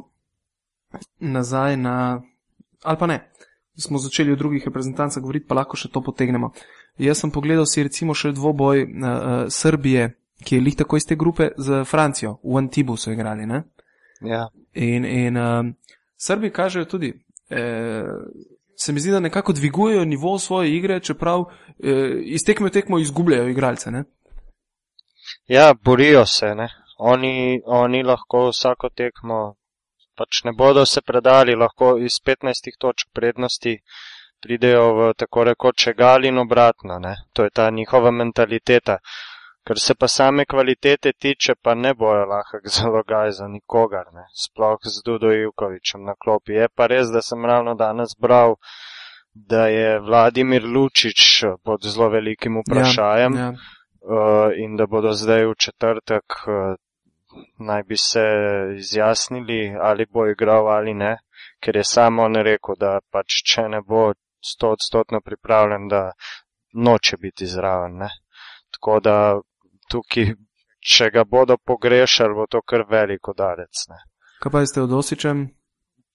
nazaj 1.21 1.77
na. 1.79 1.95
Ali 2.87 2.99
pa 2.99 3.07
ne, 3.11 3.19
smo 3.79 3.99
začeli 3.99 4.33
o 4.33 4.37
drugih 4.37 4.65
reprezentancah 4.67 5.23
govoriti, 5.23 5.47
pa 5.47 5.55
lahko 5.61 5.77
še 5.77 5.91
to 5.93 6.03
potegnemo. 6.03 6.53
Jaz 6.99 7.23
sem 7.23 7.31
pogledal 7.31 7.67
si 7.67 7.83
recimo 7.83 8.15
še 8.15 8.33
dvoboj 8.35 8.85
uh, 8.85 8.91
uh, 8.91 9.41
Srbije, 9.49 10.11
ki 10.45 10.59
je 10.59 10.63
lih 10.63 10.77
tako 10.77 10.99
iz 10.99 11.07
te 11.07 11.17
grupe 11.17 11.51
z 11.57 11.85
Francijo, 11.85 12.39
v 12.43 12.59
Antibu 12.59 12.97
so 12.97 13.11
igrali. 13.11 13.47
Ne? 13.47 13.65
Ja. 14.23 14.49
In, 14.75 15.05
in 15.05 15.39
uh, 15.39 15.71
Srbi 16.19 16.51
kažejo 16.51 16.85
tudi, 16.85 17.13
eh, 17.51 18.05
se 18.77 18.93
mi 18.93 19.01
zdi, 19.01 19.11
da 19.11 19.21
nekako 19.21 19.53
dvigujejo 19.53 20.05
nivo 20.05 20.39
svoje 20.39 20.77
igre, 20.77 21.01
čeprav 21.01 21.41
eh, 21.41 22.21
iz 22.25 22.45
tekme 22.45 22.69
v 22.69 22.73
tekmo 22.73 22.99
izgubljajo 22.99 23.49
igralce. 23.49 23.91
Ne? 23.91 24.05
ja, 25.47 25.75
borijo 25.85 26.27
se, 26.27 26.55
ne. 26.55 26.69
Oni, 26.99 27.63
oni 27.67 28.03
lahko 28.03 28.49
vsako 28.49 28.89
tekmo, 28.89 29.55
pač 30.19 30.45
ne 30.45 30.53
bodo 30.53 30.87
se 30.87 31.01
predali, 31.01 31.55
lahko 31.55 31.97
iz 31.99 32.19
15 32.27 32.71
točk 32.79 33.13
prednosti 33.15 33.79
pridejo 34.43 34.85
v 34.99 35.15
tako 35.19 35.45
rekoč 35.51 35.89
egal 35.95 36.25
in 36.25 36.39
obratno, 36.39 36.99
ne. 36.99 37.15
To 37.33 37.45
je 37.45 37.51
ta 37.51 37.71
njihova 37.71 38.11
mentaliteta. 38.11 38.99
Kar 39.67 39.79
se 39.79 39.95
pa 39.95 40.09
same 40.09 40.45
kvalitete 40.45 41.13
tiče, 41.13 41.55
pa 41.63 41.75
ne 41.75 41.95
bojo 41.95 42.25
lahek 42.27 42.69
zalogaj 42.79 43.33
za 43.33 43.49
nikogar, 43.49 44.07
ne. 44.13 44.25
sploh 44.45 44.79
z 44.83 45.03
Dudo 45.05 45.33
Ivkovičem 45.33 46.05
na 46.05 46.15
klopi. 46.15 46.53
Je 46.53 46.69
pa 46.69 46.87
res, 46.87 47.11
da 47.13 47.23
sem 47.23 47.45
ravno 47.45 47.75
danes 47.75 48.15
bral, 48.19 48.57
da 49.35 49.67
je 49.67 49.99
Vladimir 50.01 50.65
Lučič 50.65 51.45
pod 51.65 51.85
zelo 51.85 52.09
velikim 52.09 52.63
vprašajem 52.63 53.37
Ja, 53.37 53.43
ja. 53.43 53.51
uh, 53.51 54.51
in 54.57 54.77
da 54.77 54.87
bodo 54.87 55.13
zdaj 55.13 55.47
v 55.47 55.55
četrtek 55.55 56.27
uh, 56.47 56.75
naj 57.59 57.83
bi 57.83 57.97
se 57.97 58.25
izjasnili, 58.77 59.77
ali 59.81 60.07
bo 60.07 60.27
igral 60.27 60.69
ali 60.69 60.95
ne, 60.95 61.17
ker 61.61 61.77
je 61.77 61.85
samo 61.85 62.23
on 62.23 62.37
rekel, 62.37 62.75
da 62.81 62.99
pač 63.11 63.43
če 63.53 63.69
ne 63.69 63.81
bo 63.83 64.13
stotstotno 64.45 65.21
pripravljen, 65.21 65.89
da 65.89 66.13
noče 66.75 67.17
biti 67.17 67.47
zraven. 67.47 67.97
Ne. 68.05 68.09
Tako 68.75 69.01
da 69.01 69.17
tukaj, 69.91 70.35
če 70.81 71.11
ga 71.11 71.25
bodo 71.25 71.57
pogrešali, 71.57 72.35
bo 72.35 72.47
to 72.47 72.63
kar 72.63 72.85
veliko 72.91 73.35
udarec. 73.35 73.87
Ne. 73.89 74.03
Kaj 74.43 74.53
pa 74.53 74.67
ste 74.67 74.83
od 74.83 74.93
Osičem? 74.93 75.49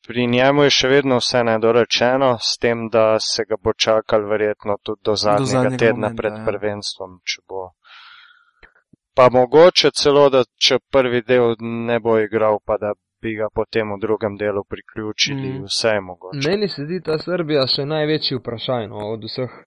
Pri 0.08 0.27
njemu 0.27 0.63
je 0.63 0.72
še 0.75 0.89
vedno 0.92 1.18
vse 1.22 1.44
nedorečeno, 1.48 2.34
s 2.44 2.58
tem, 2.60 2.89
da 2.92 3.20
se 3.24 3.46
ga 3.48 3.56
bo 3.56 3.72
čakal 3.74 4.25
verjetno 4.27 4.75
tudi 4.84 5.00
do 5.08 5.15
zadnjega, 5.15 5.51
zadnjega 5.51 5.80
tedna 5.80 6.08
momenta, 6.08 6.22
pred 6.22 6.34
ja. 6.39 6.44
prvenstvom, 6.48 7.13
če 7.24 7.44
bo. 7.48 7.70
Pa 9.15 9.29
mogoče 9.32 9.91
celo, 9.93 10.29
da 10.34 10.43
če 10.67 10.79
prvi 10.91 11.22
del 11.22 11.55
ne 11.62 12.00
bo 12.00 12.17
igral, 12.20 12.58
pa 12.65 12.77
da 12.82 12.93
bi 13.22 13.36
ga 13.39 13.50
potem 13.55 13.93
v 13.93 14.00
drugem 14.01 14.38
delu 14.38 14.63
priključili, 14.70 15.51
mm. 15.53 15.67
vse 15.70 15.93
je 15.96 16.01
mogoče. 16.01 16.50
Meni 16.50 16.67
se 16.67 16.86
zdi 16.88 17.00
ta 17.05 17.20
Srbija 17.22 17.67
še 17.75 17.86
največji 17.86 18.39
vprašaj 18.39 18.89
no, 18.91 19.05
od 19.13 19.29
vseh. 19.29 19.62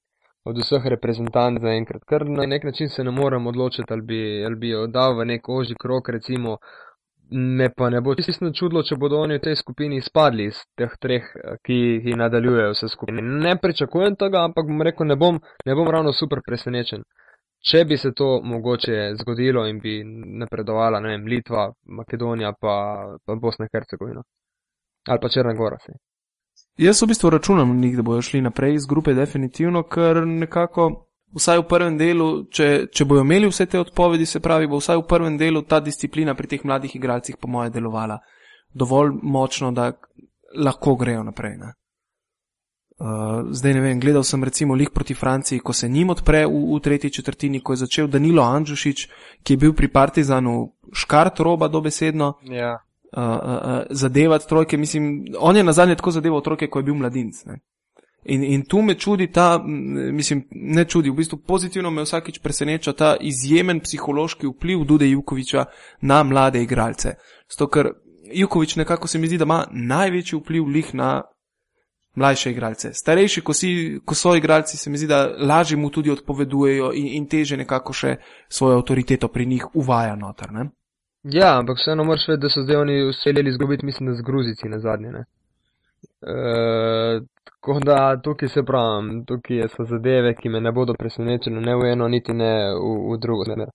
Od 0.46 0.58
vseh 0.62 0.84
reprezentantov 0.92 1.64
zaenkrat, 1.66 2.04
ker 2.06 2.22
na 2.30 2.44
nek 2.46 2.64
način 2.68 2.90
se 2.94 3.02
ne 3.04 3.10
morem 3.10 3.48
odločiti, 3.50 3.90
ali 3.90 4.04
bi, 4.06 4.18
ali 4.46 4.58
bi 4.62 4.68
jo 4.70 4.84
dal 4.86 5.16
v 5.18 5.24
nek 5.32 5.48
oži 5.50 5.74
krok, 5.74 6.10
recimo, 6.14 6.52
me 7.30 7.66
pa 7.74 7.88
ne 7.90 8.00
bo 8.00 8.14
čisto 8.14 8.52
čudilo, 8.54 8.84
če 8.86 8.94
bodo 8.96 9.18
oni 9.24 9.40
v 9.40 9.42
tej 9.48 9.56
skupini 9.58 9.98
izpadli 9.98 10.46
iz 10.52 10.60
teh 10.78 10.94
treh, 11.02 11.26
eh, 11.34 11.56
ki, 11.66 11.78
ki 12.04 12.14
nadaljujejo 12.20 12.76
vse 12.76 12.92
skupaj. 12.92 13.22
Ne 13.46 13.56
pričakujem 13.62 14.14
tega, 14.20 14.44
ampak 14.46 14.70
bom 14.70 14.86
rekel, 14.86 15.10
ne 15.10 15.16
bom, 15.16 15.40
ne 15.66 15.74
bom 15.74 15.90
ravno 15.90 16.12
super 16.14 16.44
presenečen. 16.46 17.02
Če 17.66 17.84
bi 17.84 17.96
se 17.98 18.12
to 18.14 18.40
mogoče 18.44 19.16
zgodilo 19.20 19.64
in 19.66 19.80
bi 19.82 19.98
napredovala, 20.42 21.00
ne 21.00 21.14
vem, 21.14 21.24
Litva, 21.26 21.66
Makedonija 21.98 22.52
pa, 22.60 22.74
pa 23.24 23.34
Bosna 23.34 23.66
in 23.66 23.72
Hercegovina. 23.72 24.22
Ali 25.08 25.22
pa 25.22 25.28
Črna 25.28 25.54
Gora. 25.54 25.78
Sej. 25.82 25.96
Jaz 26.78 27.02
v 27.02 27.10
bistvu 27.10 27.30
računam 27.30 27.74
na 27.74 27.80
njih, 27.80 27.96
da 27.96 28.02
bodo 28.06 28.22
šli 28.22 28.40
naprej 28.40 28.74
iz 28.74 28.86
grupe, 28.86 29.14
definitivno, 29.14 29.82
ker 29.82 30.22
nekako, 30.26 30.86
vsaj 31.34 31.58
v 31.64 31.66
prvem 31.68 31.98
delu, 31.98 32.28
če, 32.54 32.68
če 32.92 33.04
bojo 33.04 33.26
imeli 33.26 33.50
vse 33.50 33.66
te 33.66 33.80
odpovedi, 33.82 34.26
se 34.26 34.40
pravi, 34.40 34.70
bo 34.70 34.78
vsaj 34.78 35.02
v 35.02 35.06
prvem 35.10 35.38
delu 35.40 35.62
ta 35.62 35.80
disciplina 35.80 36.34
pri 36.34 36.52
teh 36.54 36.64
mladih 36.64 36.96
igralcih, 36.96 37.38
po 37.40 37.50
moje, 37.50 37.74
delovala 37.74 38.20
dovolj 38.76 39.10
močno, 39.22 39.72
da 39.72 39.92
lahko 40.54 40.94
grejo 40.96 41.22
naprej. 41.22 41.56
Ne? 41.56 41.72
Uh, 42.98 43.52
zdaj 43.52 43.74
ne 43.74 43.80
vem, 43.80 44.00
gledal 44.00 44.24
sem 44.24 44.44
recimo 44.44 44.74
lih 44.74 44.88
proti 44.90 45.14
Franciji, 45.14 45.60
ko 45.60 45.72
se 45.72 45.88
njim 45.88 46.10
odpre 46.10 46.46
v, 46.46 46.62
v 46.76 46.80
tretji 46.80 47.10
četrtini, 47.10 47.60
ko 47.60 47.72
je 47.72 47.82
začel 47.84 48.06
Danilo 48.08 48.42
Andžušič, 48.42 49.08
ki 49.42 49.52
je 49.52 49.56
bil 49.56 49.74
pri 49.76 49.88
Partizanu 49.92 50.72
škart 50.92 51.40
roba 51.40 51.68
dobesedno 51.68 52.32
Ja, 52.48 52.78
uh, 53.16 53.22
uh, 53.22 53.28
uh, 53.28 53.82
zadevati 53.90 54.48
trojke. 54.48 54.76
Mislim, 54.76 55.26
on 55.38 55.56
je 55.56 55.64
na 55.64 55.72
zadnje 55.72 55.96
tako 55.96 56.10
zadeval 56.10 56.40
trojke, 56.40 56.70
ko 56.70 56.78
je 56.78 56.88
bil 56.88 56.94
mladinc. 56.94 57.44
Ne? 57.44 57.60
In, 58.24 58.44
in 58.44 58.64
tu 58.64 58.82
me 58.82 58.94
čudi 58.94 59.26
ta, 59.32 59.60
mislim, 60.12 60.46
ne 60.50 60.84
čudi, 60.84 61.10
v 61.10 61.20
bistvu 61.20 61.38
pozitivno 61.38 61.90
me 61.90 62.02
vsakič 62.02 62.40
preseneča 62.42 62.92
ta 62.92 63.16
izjemen 63.20 63.80
psihološki 63.80 64.46
vpliv 64.46 64.84
Dude 64.84 65.06
Jukoviča 65.10 65.64
na 66.00 66.22
mlade 66.22 66.62
igralce. 66.62 67.14
Zato, 67.50 67.68
ker 67.68 67.92
Jukovič 68.32 68.76
nekako 68.76 69.08
se 69.08 69.18
mi 69.18 69.26
zdi, 69.26 69.38
da 69.38 69.44
ima 69.44 69.66
največji 69.70 70.38
vpliv 70.38 70.64
lih 70.64 70.94
na 70.94 71.22
mlajše 72.16 72.50
igralce. 72.50 72.92
Starejši, 72.92 73.40
ko, 73.40 73.52
si, 73.52 74.00
ko 74.04 74.14
so 74.14 74.34
igralci, 74.36 74.76
se 74.76 74.90
mi 74.90 74.98
zdi, 74.98 75.06
da 75.06 75.26
lažje 75.38 75.76
mu 75.76 75.90
tudi 75.90 76.10
odpovedujejo 76.10 76.90
in, 76.94 77.06
in 77.20 77.28
teže 77.28 77.56
nekako 77.56 77.92
še 77.92 78.16
svojo 78.48 78.80
avtoriteto 78.80 79.28
pri 79.28 79.46
njih 79.46 79.66
uvaja 79.74 80.16
noter. 80.16 80.52
Ne? 80.52 80.68
Ja, 81.22 81.56
ampak 81.58 81.78
vseeno 81.78 82.04
moraš 82.04 82.28
vedeti, 82.28 82.42
da 82.42 82.50
so 82.50 82.62
zdaj 82.62 82.76
oni 82.76 83.00
uspeli 83.08 83.48
izgubiti, 83.50 83.86
mislim, 83.86 84.10
da 84.10 84.14
z 84.14 84.26
Gruzici 84.26 84.68
na 84.68 84.78
zadnje. 84.78 85.12
Ne? 85.12 85.24
E, 86.22 87.20
tako 87.44 87.80
da 87.84 88.20
tukaj 88.22 88.48
se 88.48 88.62
pravim, 88.64 89.24
tukaj 89.26 89.68
so 89.76 89.84
zadeve, 89.84 90.34
ki 90.34 90.48
me 90.48 90.60
ne 90.60 90.72
bodo 90.72 90.94
presenečene, 90.94 91.60
ne 91.60 91.74
v 91.76 91.92
eno, 91.92 92.08
niti 92.08 92.32
ne 92.32 92.52
v, 92.74 92.94
v 93.12 93.18
drugo 93.20 93.44
smer. 93.44 93.74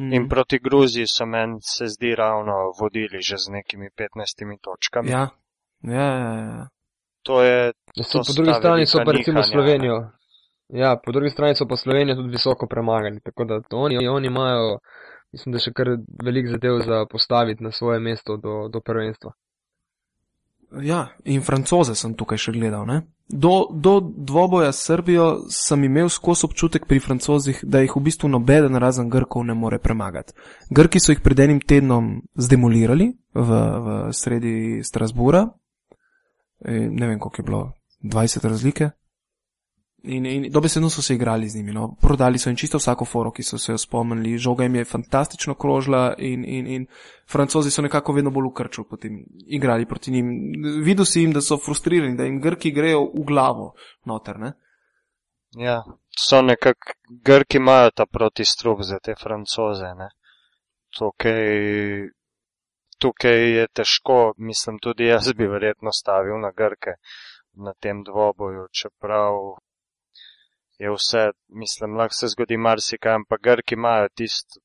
Mm. 0.00 0.12
in 0.12 0.28
proti 0.28 0.58
Gruziji 0.58 1.06
so 1.06 1.26
meni 1.26 1.58
se 1.60 1.86
zdi 1.86 2.14
ravno 2.14 2.52
vodili 2.80 3.20
že 3.20 3.36
z 3.36 3.50
nekimi 3.52 3.88
15 3.98 4.58
točkami. 4.60 5.10
Ja, 5.10 5.28
ja, 5.82 6.08
ja. 6.24 6.34
ja. 6.34 6.68
To 7.22 7.42
je 7.42 7.72
So, 7.96 8.18
To 8.18 8.24
po 8.26 8.32
drugi 8.32 8.54
strani 8.54 8.86
so 8.86 8.98
pa 9.04 9.12
recimo 9.12 9.42
Slovenijo. 9.42 10.10
Ja, 10.68 11.00
po 11.04 11.12
drugi 11.12 11.30
strani 11.30 11.54
so 11.54 11.66
pa 11.68 11.76
Slovenijo 11.76 12.16
tudi 12.16 12.28
visoko 12.28 12.66
premagali, 12.66 13.20
tako 13.20 13.44
da 13.44 13.60
oni, 13.70 14.08
oni 14.08 14.26
imajo, 14.26 14.78
mislim, 15.32 15.52
da 15.52 15.58
še 15.58 15.72
kar 15.72 15.86
velik 16.24 16.48
zadev 16.48 16.80
za 16.86 17.06
postaviti 17.10 17.64
na 17.64 17.72
svoje 17.72 18.00
mesto 18.00 18.36
do, 18.36 18.68
do 18.68 18.80
prvenstva. 18.80 19.32
Ja, 20.82 21.08
in 21.24 21.42
francoze 21.42 21.96
sem 21.98 22.14
tukaj 22.14 22.38
še 22.38 22.52
gledal. 22.54 22.86
Ne? 22.86 23.00
Do, 23.26 23.66
do 23.74 23.98
dvoboja 24.00 24.70
s 24.72 24.84
Srbijo 24.86 25.26
sem 25.50 25.82
imel 25.84 26.06
skos 26.08 26.44
občutek 26.46 26.86
pri 26.86 27.00
francozih, 27.02 27.58
da 27.62 27.82
jih 27.82 27.96
v 27.96 28.02
bistvu 28.06 28.30
nobeden 28.30 28.78
razen 28.78 29.10
Grkov 29.10 29.48
ne 29.48 29.54
more 29.54 29.80
premagati. 29.82 30.32
Grki 30.70 31.02
so 31.02 31.10
jih 31.10 31.22
pred 31.26 31.42
enim 31.42 31.58
tednom 31.58 32.20
zdemolirali 32.38 33.10
v, 33.34 33.48
v 33.86 33.98
sredi 34.14 34.54
Strasbura, 34.86 35.48
ne 36.68 37.06
vem 37.06 37.18
koliko 37.18 37.42
je 37.42 37.44
bilo, 37.44 37.72
20 38.02 38.48
razlike. 38.48 38.90
In, 40.02 40.26
in 40.26 40.52
dobesedno 40.52 40.88
so 40.90 41.02
se 41.02 41.14
igrali 41.14 41.48
z 41.48 41.56
njimi, 41.56 41.72
no. 41.72 41.96
prodali 42.00 42.38
so 42.38 42.48
jim 42.48 42.56
čisto 42.56 42.78
vsako 42.78 43.04
foro, 43.04 43.30
ki 43.30 43.42
so 43.42 43.58
se 43.58 43.72
jo 43.72 43.78
spomnili, 43.78 44.38
žoga 44.38 44.64
jim 44.64 44.74
je 44.74 44.84
fantastično 44.84 45.54
krožila 45.54 46.14
in, 46.18 46.44
in, 46.44 46.66
in 46.66 46.86
francozi 47.28 47.70
so 47.70 47.82
nekako 47.82 48.12
vedno 48.12 48.30
bolj 48.30 48.48
krču 48.56 48.84
potem 48.84 49.24
igrali 49.46 49.86
proti 49.86 50.10
njim. 50.10 50.30
Videl 50.84 51.04
si 51.04 51.20
jim, 51.20 51.32
da 51.32 51.40
so 51.40 51.58
frustrirani, 51.58 52.16
da 52.16 52.24
jim 52.24 52.40
Grki 52.40 52.70
grejo 52.72 53.04
v 53.04 53.24
glavo 53.26 53.74
noter. 54.04 54.38
Ne? 54.38 54.52
Ja, 55.58 55.82
so 56.18 56.42
nekako, 56.42 56.92
Grki 57.24 57.58
imajo 57.58 57.90
ta 57.90 58.06
protistrup 58.06 58.80
za 58.82 58.98
te 58.98 59.14
francoze. 59.20 59.94
Ne? 59.98 60.08
Tukaj, 60.98 62.08
tukaj 63.00 63.38
je 63.56 63.66
težko, 63.78 64.20
mislim, 64.36 64.78
tudi 64.78 65.06
jaz 65.06 65.32
bi 65.36 65.46
verjetno 65.46 65.92
stavil 65.92 66.40
na 66.40 66.50
Grke 66.56 66.94
na 67.52 67.72
tem 67.80 68.04
dvoboju, 68.04 68.66
čeprav 68.72 69.34
je 70.78 70.90
vse, 70.96 71.30
mislim, 71.48 71.96
lahko 71.96 72.14
se 72.14 72.28
zgodi 72.32 72.56
marsikaj, 72.56 73.14
ampak 73.14 73.40
Grki 73.42 73.74
imajo 73.74 74.08
tisto 74.14 74.60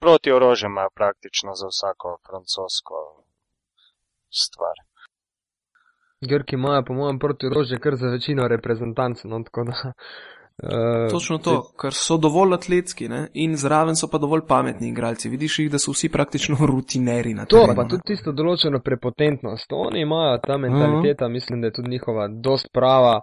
proti 0.00 0.32
orožje, 0.32 0.66
imajo 0.66 0.90
praktično 0.94 1.54
za 1.60 1.66
vsako 1.72 2.18
francosko 2.26 2.96
stvar. 4.42 4.76
Grki 6.30 6.54
imajo, 6.54 6.84
po 6.86 6.92
mojem, 6.94 7.18
proti 7.18 7.46
orožje 7.46 7.78
kar 7.78 7.96
za 7.96 8.08
večino 8.08 8.48
reprezentancev. 8.48 9.30
No, 9.30 9.42
tako 9.44 9.64
da, 9.64 9.92
uh, 10.62 11.10
Točno 11.10 11.38
to, 11.38 11.54
ker 11.80 11.94
so 11.94 12.16
dovolj 12.16 12.54
atletski 12.54 13.08
ne? 13.08 13.26
in 13.34 13.56
zraven 13.56 13.96
so 13.96 14.08
pa 14.10 14.18
dovolj 14.18 14.46
pametni 14.48 14.88
igralci. 14.88 15.28
Vidiš 15.28 15.58
jih, 15.58 15.70
da 15.70 15.78
so 15.78 15.92
vsi 15.92 16.08
praktično 16.08 16.56
rutineri 16.72 17.34
na 17.34 17.44
To, 17.44 17.64
pa 17.76 17.88
tudi 17.88 18.02
tisto 18.06 18.32
določeno 18.32 18.80
prepotentnost. 18.84 19.72
Oni 19.72 20.02
imajo 20.02 20.38
ta 20.46 20.58
mentaliteta, 20.58 21.28
mislim, 21.28 21.60
da 21.60 21.72
je 21.72 21.80
tudi 21.80 21.90
njihova 21.90 22.28
dost 22.28 22.68
prava. 22.72 23.20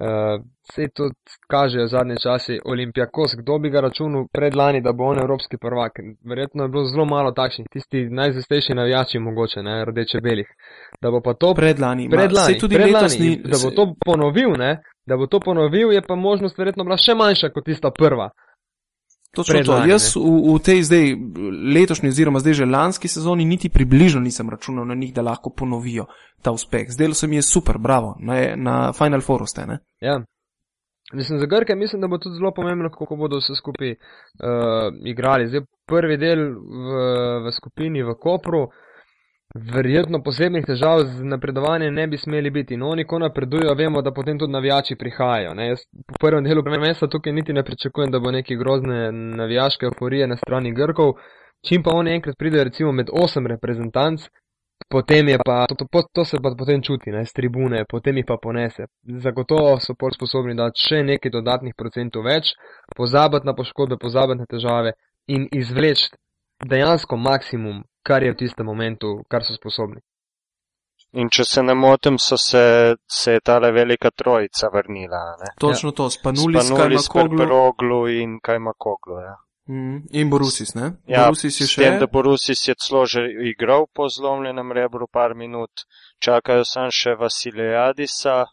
Uh, 0.00 0.42
Vse 0.70 0.88
to 0.94 1.10
kažejo 1.48 1.86
zadnje 1.86 2.16
časi 2.22 2.60
Olimpijakos, 2.64 3.30
kdo 3.36 3.58
bi 3.58 3.70
ga 3.70 3.80
računal 3.80 4.24
predlani, 4.32 4.80
da 4.80 4.92
bo 4.92 5.04
on 5.04 5.18
evropski 5.18 5.56
prvak. 5.56 5.92
Verjetno 6.24 6.64
je 6.64 6.68
bilo 6.68 6.84
zelo 6.84 7.04
malo 7.04 7.32
takšnih, 7.32 7.66
tisti 7.72 8.08
najzvestejši 8.10 8.74
navijači 8.74 9.18
mogoče, 9.18 9.62
ne, 9.62 9.84
rdeče-belih. 9.84 10.46
Da 11.02 11.10
bo 11.10 11.20
pa 11.20 11.34
to 11.34 11.54
Predlani, 11.54 12.08
ma, 12.08 12.16
predlani, 12.16 12.46
saj 12.52 12.58
tudi 12.58 12.74
predlani, 12.74 13.04
letos 13.04 13.18
ni. 13.18 13.36
da 13.36 13.56
bo 13.64 13.70
to 13.76 13.94
ponovil, 14.04 14.56
ne, 14.58 14.82
da 15.06 15.16
bo 15.16 15.26
to 15.26 15.40
ponovil, 15.40 15.92
je 15.92 16.02
pa 16.02 16.14
možnost 16.14 16.58
verjetno 16.58 16.84
bila 16.84 16.96
še 16.96 17.14
manjša 17.14 17.48
kot 17.48 17.64
tista 17.64 17.90
prva. 17.90 18.30
Točno 19.34 19.62
to. 19.64 19.76
Jaz 19.86 20.16
v, 20.16 20.54
v 20.54 20.58
tej 20.64 20.82
zdaj 20.82 21.04
letošnji 21.74 22.08
oziroma 22.08 22.38
zdaj 22.38 22.54
že 22.54 22.66
lanski 22.66 23.08
sezoni 23.08 23.44
niti 23.44 23.68
približno 23.68 24.20
nisem 24.20 24.50
računal 24.50 24.86
na 24.86 24.94
njih, 24.94 25.14
da 25.14 25.22
lahko 25.22 25.50
ponovijo 25.50 26.06
ta 26.42 26.52
uspeh. 26.52 26.86
Zdelo 26.90 27.14
se 27.14 27.26
mi 27.26 27.36
je 27.36 27.42
super, 27.42 27.78
bravo, 27.78 28.16
na, 28.20 28.56
na 28.56 28.92
Final 28.92 29.20
Fouru 29.20 29.46
ste, 29.46 29.66
ne? 29.66 29.78
Ja. 30.00 30.20
Mislim, 31.12 31.38
za 31.38 31.46
Grke 31.46 31.74
mislim, 31.74 32.00
da 32.00 32.08
bo 32.08 32.18
tudi 32.18 32.36
zelo 32.36 32.52
pomembno, 32.56 32.90
kako 32.90 33.16
bodo 33.16 33.36
vse 33.36 33.54
skupaj 33.54 33.90
uh, 33.90 33.96
igrali. 35.04 35.48
Zdaj, 35.48 35.60
prvi 35.86 36.16
del 36.16 36.40
v, 36.54 36.90
v 37.44 37.52
skupini 37.52 38.02
v 38.02 38.14
Kopru, 38.20 38.68
verjetno 39.54 40.22
posebnih 40.22 40.64
težav 40.66 41.04
z 41.06 41.24
napredovanjem 41.24 41.94
ne 41.94 42.06
bi 42.06 42.18
smeli 42.18 42.50
biti. 42.50 42.76
No, 42.76 42.88
oni 42.88 43.04
ko 43.06 43.18
napredujejo, 43.18 43.74
vemo, 43.74 44.02
da 44.02 44.12
potem 44.12 44.38
tudi 44.38 44.52
navijači 44.52 44.96
prihajajo. 44.96 45.54
Ne? 45.54 45.68
Jaz 45.68 45.84
po 46.06 46.14
prvem 46.20 46.44
delu 46.44 46.64
prvenstva 46.64 47.08
tukaj 47.08 47.32
niti 47.32 47.52
ne 47.52 47.62
pričakujem, 47.64 48.10
da 48.10 48.18
bo 48.18 48.30
neki 48.30 48.56
grozne 48.56 49.12
navijaške 49.12 49.86
euforije 49.86 50.26
na 50.26 50.36
strani 50.36 50.74
Grkov. 50.74 51.12
Čim 51.68 51.82
pa 51.82 51.90
oni 51.90 52.14
enkrat 52.14 52.36
pridejo 52.38 52.64
recimo 52.64 52.92
med 52.92 53.08
osem 53.12 53.46
reprezentanc, 53.46 54.26
potem 54.90 55.28
je 55.28 55.38
pa, 55.46 55.66
to, 55.66 55.86
to, 55.92 56.02
to 56.12 56.24
se 56.24 56.36
pa 56.42 56.50
potem 56.58 56.82
čuti, 56.82 57.10
ne, 57.10 57.24
z 57.24 57.32
tribune, 57.32 57.84
potem 57.88 58.16
jih 58.16 58.26
pa 58.28 58.36
ponese. 58.42 58.84
Zagotovo 59.02 59.78
so 59.80 59.94
pol 59.94 60.10
sposobni 60.10 60.54
dati 60.54 60.82
še 60.88 61.02
nekaj 61.02 61.30
dodatnih 61.30 61.74
procentov 61.78 62.26
več, 62.26 62.52
pozabiti 62.96 63.46
na 63.46 63.54
poškodbe, 63.54 63.96
pozabiti 63.96 64.42
na 64.42 64.50
težave 64.50 64.92
in 65.26 65.48
izvleči 65.52 66.10
dejansko 66.62 67.16
maksimum, 67.16 67.84
kar 68.02 68.22
je 68.22 68.32
v 68.32 68.36
tistem 68.36 68.66
momentu, 68.66 69.22
kar 69.28 69.44
so 69.44 69.54
sposobni. 69.54 70.00
In 71.14 71.28
če 71.30 71.44
se 71.46 71.62
ne 71.62 71.74
motim, 71.78 72.18
so 72.18 72.36
se, 72.40 72.94
se 73.06 73.36
je 73.36 73.40
tale 73.40 73.70
velika 73.72 74.10
trojica 74.10 74.70
vrnila. 74.72 75.20
Ne? 75.38 75.52
Točno 75.60 75.92
to, 75.92 76.08
Spanulis, 76.10 76.66
Spanulis, 76.66 77.06
Kajmakoglu 77.06 77.38
Perperoglu 77.38 78.00
in 78.08 78.40
Kajmakoglu. 78.42 79.20
Ja. 79.22 79.36
mm, 79.68 80.00
in 80.10 80.30
Borusis, 80.30 80.74
ne? 80.74 80.90
Ja, 81.06 81.28
Borusis 81.28 81.60
je 81.60 81.68
še. 81.70 81.82
tem, 81.82 82.00
da 82.02 82.10
Borusis 82.10 82.66
je 82.68 82.74
celo 82.74 83.04
že 83.06 83.22
igral 83.52 83.86
po 83.94 84.08
zlomljenem 84.08 84.72
rebru 84.72 85.06
par 85.06 85.34
minut, 85.38 85.86
čakajo 86.18 86.66
sam 86.66 86.90
še 86.90 87.14
Vasilijadisa, 87.20 88.44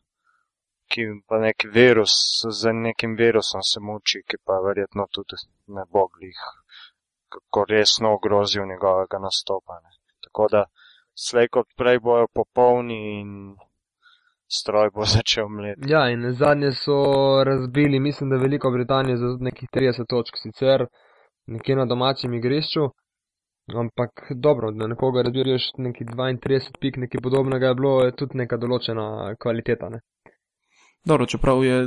ki 0.92 1.08
pa 1.28 1.42
neki 1.42 1.72
virus, 1.74 2.14
z 2.46 2.74
nekim 2.78 3.18
virusom 3.18 3.66
se 3.66 3.82
muči, 3.82 4.22
ki 4.28 4.38
pa 4.46 4.62
verjetno 4.62 5.10
tudi 5.10 5.40
ne 5.68 5.88
bo 5.90 6.06
glih 6.14 6.38
kako 7.34 7.66
resno 7.70 8.14
ogrozil 8.18 8.64
njegovega 8.72 9.18
nastopa. 9.20 9.74
Ne. 9.84 9.92
Tako 10.24 10.48
da 10.52 10.62
slej 11.26 11.48
kot 11.48 11.68
prej 11.78 12.00
bojo 12.00 12.28
popolni 12.34 13.00
in 13.22 13.32
stroj 14.60 14.90
bo 14.96 15.06
začel 15.16 15.50
mleti. 15.50 15.92
Ja, 15.94 16.10
in 16.10 16.34
zadnje 16.34 16.72
so 16.72 16.98
razbili, 17.44 18.00
mislim, 18.00 18.30
da 18.30 18.36
Veliko 18.36 18.72
Britanijo 18.72 19.18
za 19.18 19.38
nekih 19.40 19.70
30 19.74 20.06
točk, 20.10 20.34
sicer 20.44 20.86
nekje 21.48 21.76
na 21.76 21.86
domačem 21.86 22.34
igrišču. 22.34 22.90
Ampak 23.76 24.12
dobro, 24.36 24.72
da 24.72 24.88
nekoga 24.88 25.22
razbiješ 25.22 25.72
neki 25.78 26.06
32 26.06 26.80
pik, 26.80 26.98
nekaj 26.98 27.22
podobnega 27.22 27.68
je 27.68 27.76
bilo, 27.76 28.04
je 28.04 28.16
tudi 28.16 28.38
neka 28.38 28.58
določena 28.58 29.36
kvaliteta. 29.40 29.90
Ne? 29.90 30.00
Dobro, 31.06 31.26
čeprav 31.26 31.64
je 31.64 31.78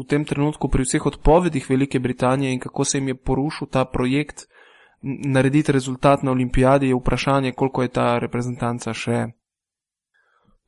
v 0.00 0.04
tem 0.08 0.24
trenutku 0.24 0.68
pri 0.68 0.86
vseh 0.86 1.06
odpovedih 1.06 1.66
Velike 1.70 1.98
Britanije 1.98 2.52
in 2.52 2.60
kako 2.60 2.84
se 2.84 2.98
jim 2.98 3.08
je 3.08 3.16
porušil 3.16 3.68
ta 3.72 3.84
projekt 3.84 4.44
n- 4.44 4.57
narediti 5.02 5.72
rezultat 5.72 6.22
na 6.22 6.30
olimpijadi, 6.30 6.88
je 6.88 6.94
vprašanje, 6.94 7.52
koliko 7.52 7.82
je 7.82 7.88
ta 7.88 8.18
reprezentanca 8.18 8.94
še 8.94 9.26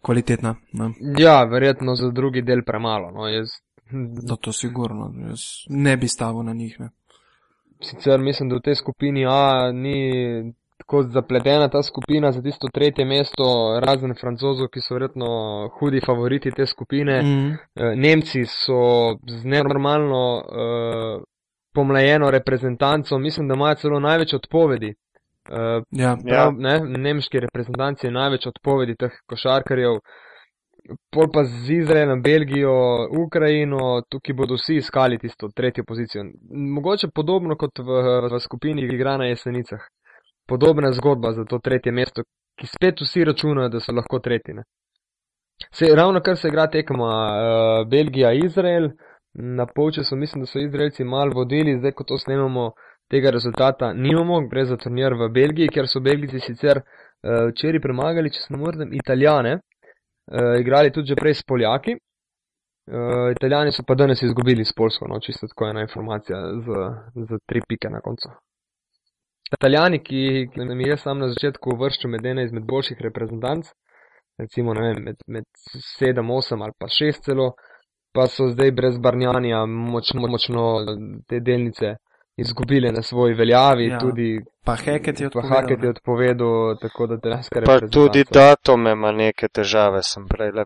kvalitetna. 0.03 0.55
Ne? 0.73 0.93
Ja, 1.19 1.43
verjetno 1.45 1.95
za 1.95 2.11
drugi 2.11 2.43
del 2.43 2.63
premalo. 2.65 3.11
No, 3.11 3.29
jaz, 3.29 3.59
Da, 3.91 4.37
to 4.37 4.53
sigurno. 4.53 5.11
Jaz 5.29 5.41
ne 5.69 5.97
bi 5.97 6.09
stavil 6.09 6.43
na 6.47 6.53
njih. 6.53 6.81
Ne? 6.81 6.91
sicer 7.83 8.21
mislim, 8.21 8.49
da 8.49 8.57
v 8.57 8.61
tej 8.61 8.75
skupini 8.75 9.27
A 9.27 9.73
ni 9.73 10.53
tako 10.79 11.03
zapletena 11.03 11.69
ta 11.69 11.83
skupina 11.83 12.33
za 12.33 12.43
tisto 12.43 12.69
tretje 12.73 13.05
mesto, 13.05 13.45
razen 13.81 14.15
francozov, 14.21 14.69
ki 14.69 14.81
so 14.81 14.95
verjetno 14.95 15.27
hudi 15.79 16.01
favoriti 16.07 16.51
te 16.51 16.67
skupine. 16.67 17.23
Mm. 17.23 17.51
Eh, 17.53 17.97
Nemci 17.97 18.45
so 18.45 18.81
z 19.27 19.45
nenormalno 19.45 20.23
uh, 20.37 21.23
pomlajeno 21.75 22.31
reprezentanco, 22.31 23.19
mislim, 23.19 23.49
da 23.49 23.55
imajo 23.55 23.75
celo 23.75 24.01
največ 24.01 24.35
odpovedi. 24.35 24.95
Uh, 25.51 25.83
Ja. 25.91 26.17
prav, 26.27 26.53
ne, 26.59 26.81
nemški 26.81 27.41
reprezentanci 27.41 28.07
je 28.07 28.11
največ 28.11 28.47
odpovedi 28.47 28.95
teh 28.97 29.13
košarkarjev. 29.27 29.97
Pol 31.13 31.27
pa 31.33 31.45
z 31.45 31.71
Izraelom, 31.71 32.23
Belgijo, 32.23 32.73
Ukrajino, 33.27 34.03
tukaj 34.11 34.35
bodo 34.35 34.55
vsi 34.55 34.77
iskali 34.77 35.19
tisto 35.19 35.49
tretjo 35.57 35.85
pozicijo. 35.85 36.25
Mogoče 36.51 37.09
podobno 37.15 37.57
kot 37.57 37.79
v, 37.79 38.03
v 38.33 38.41
skupini, 38.41 38.89
ki 38.89 38.95
igra 38.95 39.17
na 39.17 39.25
jesenicah. 39.25 39.81
Podobna 40.49 40.93
zgodba 40.93 41.33
za 41.33 41.45
to 41.45 41.59
tretje 41.59 41.93
mesto, 41.93 42.23
ki 42.59 42.67
spet 42.67 43.01
vsi 43.01 43.25
računajo, 43.25 43.69
da 43.69 43.81
so 43.81 43.93
lahko 43.93 44.19
tretji. 44.19 44.55
Ne. 44.55 44.63
Se, 45.73 45.87
ravno 45.97 46.21
kar 46.21 46.37
se 46.37 46.49
igra 46.49 46.67
tekma 46.71 47.07
uh, 47.07 47.89
Belgija-Izrael, 47.89 48.91
na 49.35 49.67
polčasu 49.67 50.17
mislim, 50.17 50.43
da 50.43 50.47
so 50.47 50.59
Izraelci 50.59 51.05
mal 51.05 51.31
vodili, 51.35 51.79
zdaj 51.79 51.93
ko 51.93 52.05
to 52.05 52.19
snemamo, 52.19 52.73
tega 53.11 53.31
rezultata 53.31 53.93
nimamo, 53.93 54.41
gre 54.49 54.65
za 54.65 54.77
turnir 54.77 55.15
v 55.15 55.29
Belgiji, 55.29 55.69
ker 55.69 55.89
so 55.89 56.01
Belgijci 56.01 56.41
sicer 56.41 56.81
uh, 56.81 57.49
včeraj 57.51 57.81
premagali, 57.81 58.31
če 58.31 58.45
se 58.45 58.55
ne 58.55 58.59
moram, 58.59 58.93
Italijane, 58.95 59.57
uh, 59.57 60.55
igrali 60.61 60.93
tudi 60.93 61.13
že 61.13 61.19
prej 61.19 61.35
s 61.41 61.47
Poljaki. 61.47 61.97
Uh, 62.91 63.31
Italijani 63.37 63.73
so 63.73 63.83
pa 63.87 63.95
danes 63.95 64.23
izgubili 64.23 64.65
s 64.65 64.75
Polsko, 64.77 65.09
no, 65.09 65.21
čisto 65.21 65.47
tako 65.47 65.69
ena 65.71 65.83
informacija 65.87 66.39
za, 66.67 66.87
za 67.15 67.39
tri 67.47 67.63
pike 67.69 67.91
na 67.91 68.01
koncu. 68.01 68.31
Italijani, 69.53 69.99
ki, 70.03 70.49
ki 70.55 70.65
nam 70.65 70.81
je 70.81 70.97
sam 70.97 71.19
na 71.19 71.29
začetku 71.29 71.75
uvrščal 71.75 72.11
med 72.11 72.27
ene 72.27 72.45
izmed 72.47 72.67
boljših 72.67 72.99
reprezentanc, 73.03 73.71
recimo 74.39 74.75
vem, 74.79 75.03
med, 75.05 75.19
med 75.27 75.47
7, 75.99 76.23
8 76.23 76.63
ali 76.63 76.75
pa 76.79 76.87
6 76.87 77.25
celo, 77.27 77.53
pa 78.13 78.27
so 78.27 78.49
zdaj 78.49 78.71
brez 78.71 78.99
Barnjanja 78.99 79.67
močno, 79.67 80.27
močno 80.29 80.87
te 81.29 81.41
delnice 81.41 81.97
izgubile 82.37 82.93
na 82.93 83.03
svoji 83.03 83.35
veljavi, 83.35 83.87
Ja. 83.87 83.93
ja. 83.93 83.99
tudi 83.99 84.41
Pa 84.65 84.77
Heket 84.77 85.21
je 85.21 85.31
pa 85.31 85.39
odpovedal. 85.39 85.61
Haket 85.61 85.83
je 85.83 85.91
odpovedal, 85.91 86.77
tako 86.81 87.07
da 87.07 87.21
terenska 87.21 87.63
Pa 87.67 87.81
tudi 87.89 88.25
datume 88.33 88.93
ima 88.93 89.13
neke 89.13 89.49
težave, 89.49 90.03
sem 90.03 90.27
prej 90.29 90.53
le 90.53 90.65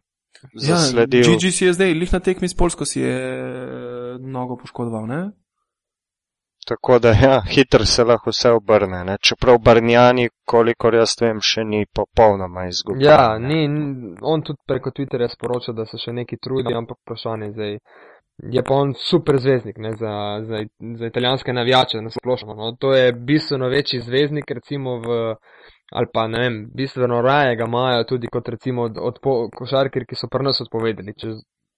Ja, 0.53 0.77
zasledil. 0.77 1.23
Gigi 1.25 1.51
si 1.51 1.65
je 1.65 1.73
zdaj, 1.73 1.95
lih 1.95 2.13
na 2.13 2.21
tekmi 2.21 2.49
s 2.49 2.57
Polsko 2.57 2.85
si 2.85 3.01
je 3.01 3.15
eh, 3.17 4.19
nogo 4.21 4.57
poškodoval, 4.57 5.07
ne? 5.07 5.31
Tako 6.69 6.99
da 6.99 7.09
ja, 7.09 7.43
hitro 7.55 7.85
se 7.85 8.05
lahko 8.05 8.31
vse 8.31 8.51
obrne. 8.51 9.05
Ne? 9.05 9.17
Čeprav 9.29 9.59
Barnjani, 9.65 10.29
kolikor 10.49 10.95
jaz 10.95 11.17
vem, 11.21 11.41
še 11.41 11.65
ni 11.65 11.85
popolnoma 11.99 12.67
izgubljen. 12.71 13.05
Ja, 13.05 13.39
ni, 13.39 13.61
on 14.23 14.43
tudi 14.43 14.63
preko 14.69 14.93
Twitterja 14.97 15.29
sporoča, 15.33 15.77
da 15.77 15.87
se 15.87 16.01
še 16.01 16.15
neki 16.17 16.41
trudi, 16.41 16.75
ampak 16.75 17.03
vprašanje 17.03 17.51
zdaj. 17.53 17.79
Je 18.51 18.63
pa 18.67 18.75
on 18.75 18.97
super 18.99 19.37
zvezdnik 19.39 19.77
ne, 19.79 19.93
za, 19.95 20.13
za, 20.49 20.65
za 20.99 21.07
italijanske 21.07 21.53
navijače 21.53 22.01
na 22.03 22.11
splošno. 22.11 22.57
No. 22.59 22.73
To 22.81 22.95
je 22.95 23.13
bistveno 23.13 23.69
večji 23.71 24.01
zvezdnik, 24.03 24.51
recimo 24.51 24.97
v, 25.05 25.19
ali 25.93 26.11
pa 26.15 26.27
ne 26.29 26.41
vem, 26.43 26.57
bistveno 26.75 27.21
raje 27.23 27.55
ga 27.57 27.69
imajo 27.69 28.05
tudi 28.11 28.27
kot 28.33 28.49
recimo 28.49 28.89
od, 28.89 28.99
od 28.99 29.21
košarkir, 29.55 30.09
ki 30.09 30.19
so 30.19 30.29
pri 30.33 30.49
nas 30.49 30.61
odpovedali. 30.67 31.15
Če 31.21 31.37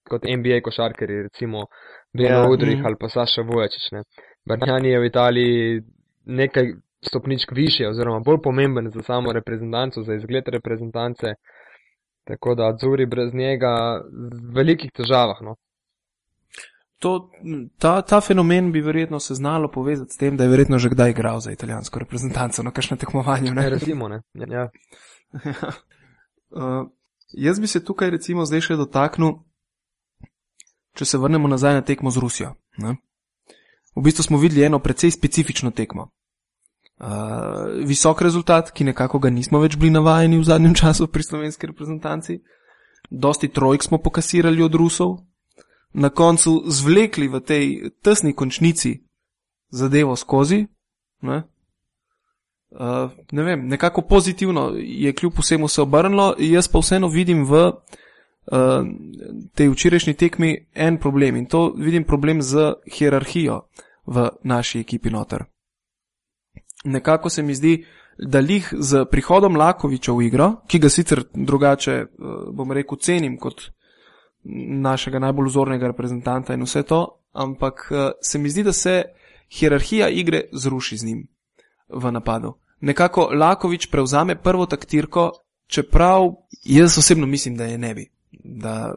kot 0.09 0.25
NBA 0.25 0.61
košarkari, 0.65 1.21
recimo 1.27 1.67
Beno 2.17 2.39
Ja, 2.39 2.49
Udrih 2.49 2.77
mhm. 2.77 2.85
ali 2.85 2.95
pa 2.99 3.09
Saša 3.09 3.41
Vojačič. 3.41 3.91
Ne. 3.91 4.01
Barnjani 4.47 4.89
je 4.89 4.99
v 4.99 5.05
Italiji 5.05 5.81
nekaj 6.25 6.73
stopničk 7.07 7.51
više 7.51 7.87
oziroma 7.87 8.19
bolj 8.19 8.41
pomemben 8.43 8.89
za 8.91 9.01
samo 9.01 9.33
reprezentanco, 9.33 10.03
za 10.03 10.13
izgled 10.13 10.47
reprezentance. 10.47 11.27
Tako 12.23 12.55
da 12.55 12.77
Zuri 12.81 13.05
brez 13.05 13.33
njega 13.33 14.01
v 14.11 14.53
velikih 14.55 14.91
težavah. 14.91 15.37
No. 15.41 15.55
To, 16.99 17.29
ta, 17.77 18.01
ta 18.01 18.21
fenomen 18.21 18.71
bi 18.71 18.81
verjetno 18.81 19.19
se 19.19 19.35
znalo 19.35 19.71
povezati 19.71 20.13
s 20.13 20.17
tem, 20.17 20.37
da 20.37 20.43
je 20.43 20.49
verjetno 20.49 20.77
že 20.77 20.89
kdaj 20.89 21.09
igral 21.09 21.39
za 21.39 21.51
italijansko 21.51 21.99
reprezentanco 21.99 22.63
na 22.63 22.71
kakšnem 22.71 22.99
tekmovanju. 22.99 23.53
Ne, 23.53 23.69
recimo, 23.69 24.07
ne. 24.07 24.21
Ja. 24.33 24.69
uh, 26.49 26.89
jaz 27.31 27.59
bi 27.59 27.67
se 27.67 27.85
tukaj 27.85 28.09
recimo 28.09 28.45
zdaj 28.45 28.61
še 28.61 28.75
dotaknil, 28.75 29.37
če 30.97 31.05
se 31.05 31.17
vrnemo 31.17 31.47
nazaj 31.47 31.73
na 31.73 31.81
tekmo 31.81 32.11
z 32.11 32.17
Rusijo. 32.17 32.55
Ne? 32.77 32.95
V 33.97 34.03
bistvu 34.03 34.23
smo 34.23 34.37
videli 34.37 34.65
eno 34.65 34.79
precej 34.79 35.11
specifično 35.11 35.71
tekmo. 35.71 36.09
Uh, 36.97 37.07
visok 37.85 38.21
rezultat, 38.21 38.71
ki 38.71 38.83
nekako 38.83 39.19
ga 39.19 39.29
nismo 39.29 39.59
več 39.61 39.77
bili 39.77 39.91
navajeni 39.93 40.37
v 40.37 40.45
zadnjem 40.45 40.73
času 40.81 41.07
pri 41.07 41.23
slovenski 41.23 41.67
reprezentanci. 41.67 42.39
Dosti 43.09 43.47
trojk 43.47 43.83
smo 43.83 43.97
pokasirali 43.97 44.63
od 44.63 44.75
Rusov, 44.75 45.17
na 45.93 46.09
koncu 46.09 46.63
zvlekli 46.67 47.27
v 47.27 47.39
tej 47.41 47.91
tesni 48.03 48.33
končnici 48.33 48.99
zadevo 49.69 50.15
skozi. 50.15 50.67
Ne? 51.21 51.43
Uh, 52.69 53.09
ne 53.31 53.43
vem, 53.43 53.67
nekako 53.67 54.01
pozitivno 54.01 54.73
je 54.77 55.13
kljub 55.13 55.39
vsemu 55.39 55.67
se 55.67 55.81
obrnilo, 55.81 56.35
jaz 56.37 56.67
pa 56.67 56.79
vseeno 56.79 57.07
vidim 57.07 57.45
v 57.45 57.61
uh, 57.71 58.85
tej 59.55 59.69
včerajšnji 59.69 60.13
tekmi 60.13 60.67
en 60.75 60.97
problem 60.97 61.35
in 61.35 61.45
to 61.45 61.73
vidim 61.77 62.03
problem 62.03 62.41
z 62.41 62.73
hierarhijo 62.91 63.61
v 64.07 64.29
naši 64.43 64.79
ekipi 64.79 65.09
noter. 65.09 65.43
Nekako 66.85 67.29
se 67.29 67.43
mi 67.43 67.55
zdi, 67.55 67.85
da 68.17 68.39
lih 68.39 68.73
z 68.79 69.05
prihodom 69.11 69.55
Lakoviča 69.55 70.11
v 70.11 70.25
igro, 70.25 70.51
ki 70.67 70.79
ga 70.79 70.89
sicer 70.89 71.23
drugače, 71.33 71.95
uh, 72.01 72.35
bom 72.55 72.71
rekel, 72.71 72.97
cenim 72.97 73.37
kot 73.37 73.69
našega 74.81 75.19
najbolj 75.19 75.49
vzornega 75.49 75.91
reprezentanta 75.91 76.53
in 76.53 76.63
vse 76.63 76.83
to, 76.83 77.01
ampak 77.33 77.87
uh, 77.91 77.97
se 78.21 78.39
mi 78.39 78.49
zdi, 78.49 78.63
da 78.63 78.73
se 78.73 79.03
hierarhija 79.49 80.09
igre 80.09 80.47
zruši 80.53 80.97
z 80.97 81.05
njim 81.05 81.27
v 81.89 82.11
napadu. 82.11 82.55
Nekako 82.81 83.29
Lakovič 83.33 83.89
prevzame 83.91 84.35
prvo 84.41 84.65
taktirko, 84.65 85.31
čeprav 85.67 86.31
jaz 86.63 86.97
osebno 86.97 87.27
mislim, 87.27 87.57
da 87.57 87.65
je 87.65 87.77
ne 87.77 87.93
bi. 87.93 88.09
Da, 88.31 88.93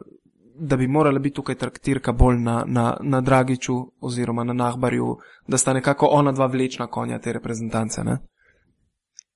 da 0.61 0.77
bi 0.77 0.87
morala 0.87 1.19
biti 1.19 1.35
tukaj 1.35 1.55
taktirka 1.55 2.11
bolj 2.11 2.37
na, 2.37 2.63
na, 2.67 2.97
na 3.01 3.21
Dragiču 3.21 3.73
oziroma 4.01 4.43
na 4.43 4.53
Nahbarju, 4.53 5.17
da 5.47 5.57
sta 5.57 5.73
nekako 5.73 6.07
ona 6.11 6.31
dva 6.31 6.45
vlečna 6.45 6.87
konja 6.87 7.19
te 7.19 7.33
reprezentance. 7.33 8.03
Ne? 8.03 8.17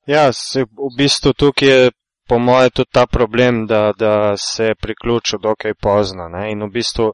Ja, 0.07 0.33
se, 0.33 0.61
v 0.61 0.91
bistvu 0.97 1.33
tukaj 1.33 1.69
je 1.69 1.91
po 2.29 2.39
moje 2.39 2.69
tudi 2.69 2.89
ta 2.91 3.05
problem, 3.05 3.65
da, 3.67 3.93
da 3.97 4.37
se 4.37 4.65
je 4.65 4.75
priključil 4.75 5.39
dokaj 5.39 5.73
pozno. 5.73 6.29
Ne? 6.29 6.51
In 6.51 6.63
v 6.63 6.69
bistvu 6.69 7.11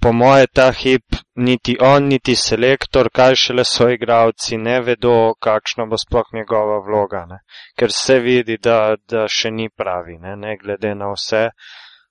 po 0.00 0.12
moje 0.12 0.46
ta 0.46 0.70
hip 0.72 1.04
niti 1.34 1.76
on, 1.80 2.08
niti 2.08 2.34
selektor, 2.36 3.10
kaj 3.12 3.34
šele 3.34 3.64
so 3.64 3.88
igravci, 3.90 4.56
ne 4.56 4.80
vedo, 4.80 5.34
kakšna 5.40 5.86
bo 5.86 5.98
sploh 5.98 6.32
njegova 6.32 6.78
vloga. 6.86 7.26
Ne? 7.28 7.42
Ker 7.78 7.92
se 7.92 8.18
vidi, 8.20 8.56
da, 8.56 8.96
da 9.08 9.26
še 9.28 9.50
ni 9.50 9.68
pravi, 9.68 10.16
ne? 10.18 10.36
ne 10.36 10.56
glede 10.56 10.94
na 10.94 11.12
vse. 11.12 11.50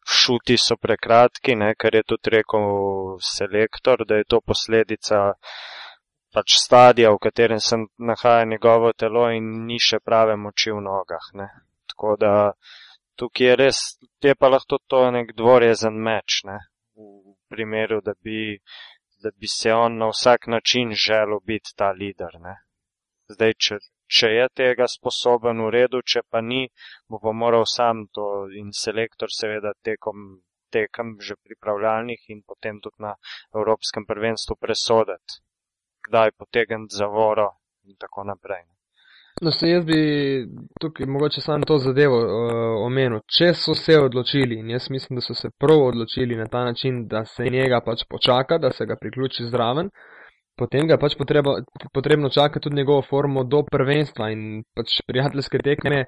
Šuti 0.07 0.55
so 0.57 0.77
prekratki, 0.79 1.55
ne, 1.55 1.73
kar 1.75 1.95
je 1.95 2.03
tudi 2.07 2.31
rekel 2.37 3.17
selektor, 3.19 4.05
da 4.07 4.15
je 4.15 4.27
to 4.31 4.39
posledica 4.41 5.33
pač 6.33 6.55
stadija, 6.61 7.11
v 7.11 7.19
katerem 7.23 7.59
se 7.59 7.75
nahaja 7.97 8.45
njegovo 8.45 8.93
telo 8.93 9.25
in 9.35 9.49
ni 9.67 9.79
še 9.79 9.99
prave 9.99 10.37
moči 10.37 10.71
v 10.71 10.83
nogah. 10.85 11.31
Ne. 11.33 11.47
Tako 11.91 12.15
da 12.21 12.33
tukaj 13.19 13.47
je 13.47 13.55
res, 13.63 13.79
je 14.23 14.35
pa 14.35 14.51
lahko 14.53 14.79
to 14.87 15.01
nek 15.11 15.33
dvorezen 15.35 15.97
meč, 16.09 16.41
ne, 16.49 16.59
v 16.95 17.35
primeru, 17.49 18.01
da 18.05 18.13
bi, 18.23 18.59
da 19.23 19.31
bi 19.33 19.49
se 19.51 19.73
on 19.73 19.97
na 19.97 20.11
vsak 20.13 20.47
način 20.47 20.93
želel 21.07 21.41
biti 21.43 21.75
ta 21.75 21.91
lider. 21.91 22.39
Ne. 22.39 22.55
Zdaj, 23.33 23.53
če, 23.59 23.79
če 24.07 24.27
je 24.33 24.47
tega 24.55 24.87
sposoben 24.87 25.61
v 25.65 25.69
redu, 25.75 26.01
če 26.01 26.23
pa 26.29 26.41
ni, 26.41 26.67
bo 27.09 27.19
pa 27.19 27.31
moral 27.31 27.65
sam 27.65 28.07
to 28.13 28.47
in 28.61 28.71
selektor 28.73 29.31
seveda 29.31 29.73
tekom 29.83 30.41
tekem 30.69 31.17
že 31.19 31.35
pripravljalnih 31.43 32.29
in 32.29 32.41
potem 32.43 32.79
tudi 32.83 32.99
na 32.99 33.13
Evropskem 33.55 34.05
prvenstvu 34.05 34.55
presoditi, 34.59 35.39
kdaj 36.09 36.31
potegniti 36.37 36.95
zavoro 36.95 37.51
in 37.87 37.95
tako 37.95 38.23
naprej. 38.23 38.65
No, 39.41 39.51
se 39.51 39.69
jaz 39.69 39.85
bi 39.85 39.99
tukaj 40.81 41.05
mogoče 41.05 41.41
samo 41.41 41.65
to 41.65 41.77
zadevo 41.77 42.17
uh, 42.17 42.85
omenil. 42.85 43.19
Če 43.37 43.51
so 43.53 43.75
se 43.77 43.99
odločili, 44.01 44.57
in 44.59 44.69
jaz 44.73 44.89
mislim, 44.89 45.19
da 45.19 45.21
so 45.21 45.35
se 45.37 45.51
prav 45.61 45.83
odločili 45.91 46.35
na 46.35 46.47
ta 46.47 46.63
način, 46.65 47.05
da 47.07 47.25
se 47.25 47.45
njega 47.45 47.81
pač 47.85 48.03
počaka, 48.09 48.57
da 48.57 48.71
se 48.71 48.85
ga 48.85 48.97
priključi 49.01 49.45
zraven, 49.51 49.91
potem 50.57 50.87
ga 50.87 50.97
pač 50.97 51.15
potreba, 51.17 51.59
potrebno 51.93 52.29
čakati 52.29 52.63
tudi 52.63 52.75
njegovo 52.75 53.01
formo 53.09 53.43
do 53.43 53.63
prvenstva 53.71 54.31
in 54.33 54.63
pač 54.75 54.99
prijateljske 55.07 55.61
tekme. 55.63 56.05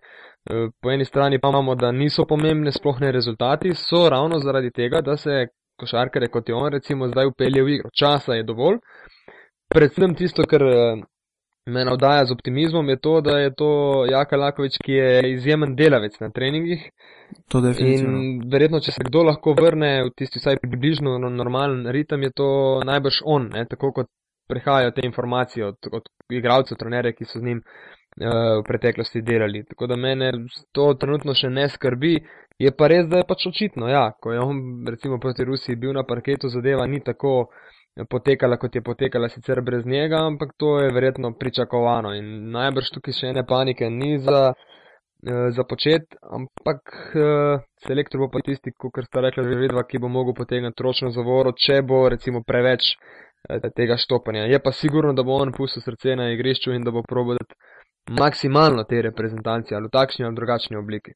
Uh, 0.50 0.70
po 0.82 0.92
eni 0.92 1.06
strani 1.06 1.40
pa 1.40 1.52
imamo, 1.54 1.76
da 1.76 1.92
niso 1.92 2.26
pomembne 2.26 2.72
splohne 2.72 3.12
rezultati, 3.12 3.74
so 3.76 4.08
ravno 4.10 4.40
zaradi 4.40 4.72
tega, 4.72 5.02
da 5.02 5.18
se 5.18 5.48
košarkare 5.80 6.28
kot 6.28 6.50
je 6.50 6.56
on 6.56 6.72
recimo 6.72 7.08
zdaj 7.08 7.32
upelje 7.32 7.64
v 7.64 7.76
igro. 7.78 7.90
Časa 8.00 8.34
je 8.34 8.44
dovolj. 8.44 8.82
Predvsem 9.70 10.16
tisto, 10.16 10.44
kar 10.50 10.64
uh, 10.66 11.04
me 11.70 11.86
navdaja 11.86 12.26
z 12.26 12.32
optimizmom, 12.32 12.90
je 12.90 13.00
to, 13.00 13.22
da 13.22 13.38
je 13.40 13.54
to 13.56 13.70
Jaka 14.12 14.38
Lakovič, 14.38 14.78
ki 14.86 14.92
je 14.92 15.34
izjemen 15.34 15.76
delavec 15.76 16.20
na 16.20 16.30
treningih. 16.30 16.90
To 17.52 17.62
definitivno. 17.62 18.18
In 18.18 18.50
verjetno, 18.52 18.80
če 18.80 18.92
se 18.92 19.06
kdo 19.06 19.24
lahko 19.30 19.54
vrne 19.58 19.92
v 20.08 20.14
tisti 20.18 20.42
vsaj 20.42 20.58
približno 20.64 21.18
no- 21.22 21.30
normalen 21.30 21.86
ritem, 21.94 22.24
je 22.24 22.32
to 22.42 22.50
najbrž 22.86 23.22
on, 23.26 23.50
ne? 23.54 23.66
tako 23.70 23.92
kot 23.94 24.10
prihajajo 24.50 24.92
te 24.92 25.06
informacije 25.06 25.66
od, 25.66 25.90
od 25.92 26.10
igralcev, 26.34 26.78
trenerjev, 26.78 27.16
ki 27.18 27.26
so 27.30 27.40
z 27.40 27.48
njim 27.50 27.62
uh, 27.62 28.60
v 28.60 28.64
preteklosti 28.68 29.22
delali. 29.22 29.64
Tako 29.70 29.88
da 29.88 29.96
mene 29.96 30.32
to 30.76 30.94
trenutno 31.00 31.34
še 31.38 31.50
ne 31.50 31.70
skrbi. 31.70 32.16
Je 32.60 32.72
pa 32.76 32.90
res, 32.92 33.08
da 33.08 33.22
je 33.22 33.28
pač 33.28 33.46
očitno, 33.48 33.88
ja, 33.88 34.10
ko 34.20 34.34
je 34.36 34.40
on 34.44 34.58
recimo 34.90 35.20
proti 35.20 35.46
Rusiji 35.48 35.80
bil 35.80 35.94
na 35.96 36.04
parketu, 36.04 36.50
zadeva 36.52 36.88
ni 36.88 37.00
tako 37.00 37.48
potekala, 38.10 38.58
kot 38.58 38.76
je 38.76 38.82
potekala 38.82 39.30
sicer 39.30 39.62
brez 39.62 39.86
njega, 39.86 40.20
ampak 40.28 40.54
to 40.58 40.80
je 40.80 40.92
verjetno 40.92 41.34
pričakovano 41.40 42.14
in 42.16 42.52
najbrž 42.52 42.92
tukaj 42.96 43.16
še 43.16 43.32
ene 43.34 43.46
panike 43.48 43.90
ni 43.90 44.20
za, 44.20 44.54
eh, 44.54 45.50
za 45.56 45.64
počet, 45.64 46.16
ampak 46.40 46.94
eh, 47.16 47.64
selektor 47.88 48.26
bo 48.26 48.30
pa 48.34 48.44
tisti, 48.46 48.72
kot 48.72 49.06
sta 49.08 49.24
rekla 49.26 49.44
že 49.44 49.56
vedva, 49.56 49.84
ki 49.84 50.00
bo 50.00 50.08
mogel 50.08 50.36
potegniti 50.36 50.84
ročno 50.84 51.12
zavoro, 51.16 51.56
če 51.56 51.82
bo 51.82 52.08
recimo 52.10 52.44
preveč 52.44 52.94
eh, 52.94 53.29
tega 53.76 53.98
štopanja. 53.98 54.44
Je 54.44 54.60
pa 54.60 54.72
sigurno, 54.72 55.14
da 55.14 55.24
bo 55.24 55.38
on 55.42 55.52
pustil 55.52 55.82
srce 55.82 56.16
na 56.16 56.32
igrišču 56.32 56.72
in 56.72 56.84
da 56.84 56.92
bo 56.92 57.04
probal 57.04 57.38
maksimalno 58.10 58.84
te 58.84 59.02
reprezentacije 59.02 59.78
ali 59.78 59.88
v 59.88 59.92
takšni 59.92 60.26
ali 60.26 60.36
drugačni 60.36 60.78
obliki. 60.78 61.12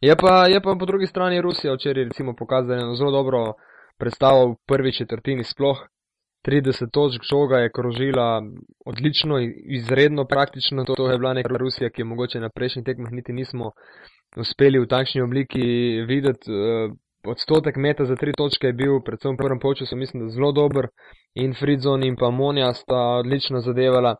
Je 0.00 0.16
pa, 0.16 0.46
je 0.46 0.60
pa 0.60 0.74
po 0.78 0.86
drugi 0.86 1.06
strani 1.06 1.40
Rusija 1.40 1.74
včeraj 1.74 2.04
recimo 2.04 2.34
pokazala 2.36 2.80
eno 2.80 2.94
zelo 2.94 3.10
dobro 3.10 3.54
predstavo 3.98 4.46
v 4.50 4.56
prvi 4.66 4.92
četrtini 4.92 5.44
sploh. 5.44 5.86
30 6.46 6.90
točk 6.92 7.22
žoga 7.30 7.58
je 7.58 7.72
krožila 7.72 8.42
odlično, 8.86 9.38
izredno 9.64 10.24
praktično. 10.24 10.84
To 10.84 11.10
je 11.10 11.18
bila 11.18 11.32
neka 11.34 11.56
Rusija, 11.56 11.90
ki 11.90 12.00
je 12.00 12.04
mogoče 12.04 12.40
na 12.40 12.50
prejšnjih 12.54 12.84
tekmah 12.84 13.12
niti 13.12 13.32
nismo 13.32 13.70
uspeli 14.36 14.78
v 14.78 14.86
takšni 14.86 15.22
obliki 15.22 15.62
videti. 16.06 16.50
Odstotek 17.26 17.76
meta 17.76 18.04
za 18.04 18.16
tri 18.16 18.32
točke 18.32 18.66
je 18.66 18.72
bil, 18.72 19.00
predvsem 19.04 19.34
v 19.34 19.40
prvem 19.42 19.60
polčasu, 19.60 19.96
mislim, 19.96 20.24
da 20.24 20.34
zelo 20.34 20.52
dober 20.52 20.88
in 21.34 21.54
Fridzon 21.54 22.04
in 22.04 22.16
pa 22.16 22.30
Monja 22.30 22.72
sta 22.74 23.00
odlično 23.20 23.60
zadevala. 23.60 24.16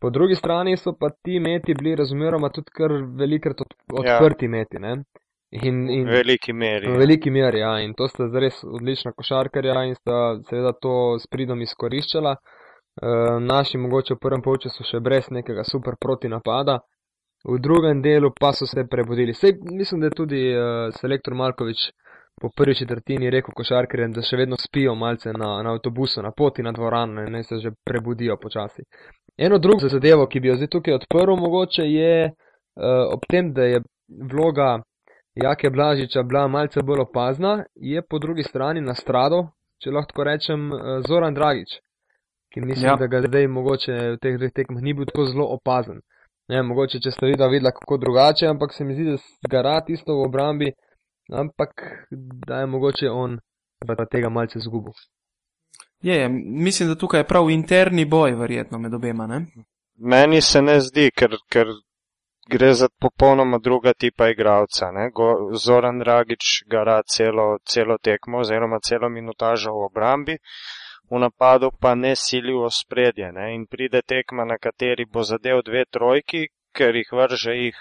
Po 0.00 0.10
drugi 0.10 0.34
strani 0.34 0.76
so 0.76 0.94
pa 1.00 1.10
ti 1.24 1.40
meti 1.40 1.74
bili 1.74 1.96
razmeroma 1.96 2.48
tudi 2.48 2.70
kar 2.72 2.92
velikrat 3.18 3.60
odprti 3.92 4.46
ja. 4.46 4.50
meti. 4.50 4.78
Ne? 4.78 5.02
In, 5.50 5.90
in, 5.90 6.06
v 6.06 6.20
veliki 6.22 6.52
meri. 6.52 6.86
V 6.86 6.98
veliki 6.98 7.30
meri, 7.30 7.58
ja. 7.60 7.74
In 7.82 7.92
to 7.98 8.08
sta 8.08 8.28
res 8.38 8.62
odlična 8.64 9.12
košarkarja 9.12 9.82
in 9.88 9.96
sta 9.98 10.38
seveda 10.48 10.72
to 10.80 11.18
s 11.18 11.26
pridom 11.26 11.60
izkoriščala. 11.62 12.36
E, 12.36 13.16
naši 13.40 13.78
mogoče 13.78 14.14
v 14.14 14.22
prvem 14.22 14.44
polčasu 14.46 14.86
še 14.86 15.00
brez 15.02 15.28
nekega 15.34 15.66
super 15.66 15.98
proti 16.00 16.30
napada. 16.30 16.78
V 17.44 17.58
drugem 17.58 18.02
delu 18.02 18.30
pa 18.40 18.52
so 18.52 18.66
se 18.66 18.86
prebudili. 18.86 19.34
Sej, 19.34 19.58
mislim, 19.64 20.00
da 20.00 20.10
je 20.10 20.16
tudi 20.16 20.40
uh, 20.52 20.92
selektor 21.00 21.34
Malkovič 21.34 21.86
po 22.40 22.48
prvi 22.56 22.74
četrtini 22.74 23.30
rekel 23.30 23.54
košarkarjem, 23.56 24.12
da 24.12 24.22
še 24.22 24.36
vedno 24.36 24.56
spijo 24.56 24.94
malce 24.94 25.32
na, 25.32 25.62
na 25.62 25.72
avtobusu, 25.74 26.22
na 26.22 26.32
poti 26.36 26.62
na 26.62 26.72
dvorano 26.72 27.26
in 27.26 27.42
se 27.44 27.58
že 27.58 27.70
prebudijo 27.84 28.36
počasi. 28.36 28.82
Eno 29.38 29.58
drugo 29.58 29.88
zadevo, 29.88 30.26
ki 30.26 30.40
bi 30.40 30.48
jo 30.48 30.56
zdaj 30.56 30.68
tukaj 30.68 30.94
odprl, 30.94 31.36
mogoče 31.36 31.82
je 31.82 32.14
uh, 32.26 33.12
ob 33.12 33.26
tem, 33.28 33.52
da 33.52 33.64
je 33.64 33.82
vloga 34.32 34.80
Jake 35.34 35.70
Blažiča 35.70 36.22
bila 36.22 36.48
malce 36.48 36.82
bolj 36.82 37.00
opazna, 37.00 37.64
je 37.74 38.02
po 38.10 38.18
drugi 38.18 38.42
strani 38.42 38.80
na 38.80 38.94
strado, 38.94 39.46
če 39.82 39.90
lahko 39.90 40.12
tako 40.12 40.24
rečem, 40.24 40.72
eh, 40.72 41.02
Zoran 41.08 41.34
Dragič, 41.34 41.78
ki 42.52 42.60
mislim, 42.60 42.90
ja. 42.90 42.96
da 42.96 43.06
ga 43.06 43.22
zdaj 43.22 43.46
mogoče 43.48 43.92
v 44.14 44.18
teh 44.22 44.38
dveh 44.38 44.52
tekmah 44.52 44.82
ni 44.82 44.94
bil 44.94 45.06
tako 45.06 45.24
zelo 45.30 45.46
opazen. 45.54 46.02
Ne, 46.50 46.62
mogoče, 46.66 46.98
če 46.98 47.12
ste 47.14 47.30
videla, 47.30 47.48
videla 47.48 47.70
kako 47.70 47.96
drugače, 48.02 48.48
ampak 48.50 48.74
se 48.74 48.84
mi 48.84 48.94
zdi, 48.94 49.14
da 49.14 49.52
ga 49.52 49.62
rad 49.62 49.90
isto 49.94 50.16
v 50.18 50.26
obrambi, 50.26 50.72
ampak 51.32 51.70
da 52.46 52.60
je 52.60 52.66
mogoče 52.66 53.10
on 53.10 53.38
pa 53.86 54.06
tega 54.06 54.28
malce 54.28 54.58
zgubil. 54.58 54.92
Je, 56.02 56.14
je, 56.14 56.28
mislim, 56.44 56.88
da 56.88 56.94
tukaj 56.94 57.20
je 57.20 57.26
prav 57.26 57.50
interni 57.50 58.04
boj, 58.04 58.32
verjetno 58.32 58.78
med 58.78 58.94
obema. 58.94 59.26
Ne? 59.26 59.46
Meni 59.98 60.40
se 60.40 60.62
ne 60.62 60.80
zdi, 60.80 61.10
ker, 61.10 61.36
ker 61.48 61.66
gre 62.50 62.72
za 62.74 62.88
popolnoma 63.00 63.58
druga 63.58 63.92
tipa 63.92 64.28
igralca. 64.28 64.90
ne. 64.92 65.10
Go- 65.10 65.56
Zoran 65.64 65.98
Dragič 65.98 66.64
gara 66.66 67.02
celo, 67.02 67.58
celo 67.64 67.98
tekmo 67.98 68.38
oziroma 68.38 68.78
celo 68.80 69.08
minutažo 69.08 69.70
v 69.72 69.84
obrambi, 69.84 70.36
v 71.10 71.18
napadu 71.18 71.70
pa 71.80 71.94
ne 71.94 72.16
sili 72.16 72.52
v 72.52 72.70
spredje 72.70 73.32
ne. 73.32 73.54
in 73.54 73.66
pride 73.66 74.02
tekma, 74.02 74.44
na 74.44 74.58
kateri 74.58 75.04
bo 75.04 75.22
zadev 75.22 75.62
dve 75.64 75.84
trojki, 75.90 76.48
ker 76.72 76.96
jih 76.96 77.12
vrže 77.12 77.52
jih. 77.52 77.76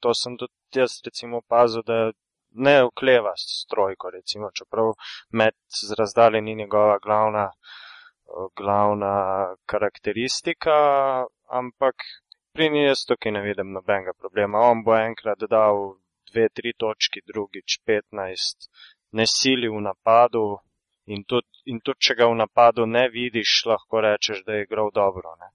To 0.00 0.14
sem 0.14 0.36
tudi 0.36 0.52
jaz 0.74 0.98
recimo 1.06 1.36
opazil, 1.36 1.82
da 1.86 2.10
ne 2.54 2.84
okleva 2.84 3.32
s 3.36 3.66
trojko, 3.70 4.10
recimo, 4.10 4.50
čeprav 4.50 4.92
med 5.30 5.54
z 5.68 5.94
razdalje 5.98 6.40
ni 6.40 6.54
njegova 6.54 6.98
glavna, 6.98 7.50
glavna 8.56 9.14
karakteristika, 9.66 10.76
ampak 11.48 11.94
pri 12.52 12.70
njej 12.70 12.86
jaz 12.86 13.04
tukaj 13.08 13.32
ne 13.32 13.42
vidim 13.42 13.72
nobenega 13.72 14.12
problema. 14.12 14.58
On 14.70 14.84
bo 14.84 14.96
enkrat 14.96 15.44
dal 15.50 15.94
dve, 16.32 16.48
tri 16.48 16.72
točki, 16.78 17.20
drugič 17.32 17.80
15, 17.86 18.68
ne 19.12 19.26
sili 19.26 19.68
v 19.68 19.80
napadu 19.80 20.58
in 21.06 21.24
tudi, 21.24 21.48
in 21.72 21.80
tudi 21.80 22.06
če 22.08 22.14
ga 22.20 22.28
v 22.30 22.38
napadu 22.42 22.86
ne 22.86 23.08
vidiš, 23.08 23.64
lahko 23.72 24.00
rečeš, 24.00 24.44
da 24.46 24.56
je 24.56 24.66
igral 24.66 24.90
dobro. 24.94 25.34
Ne? 25.40 25.50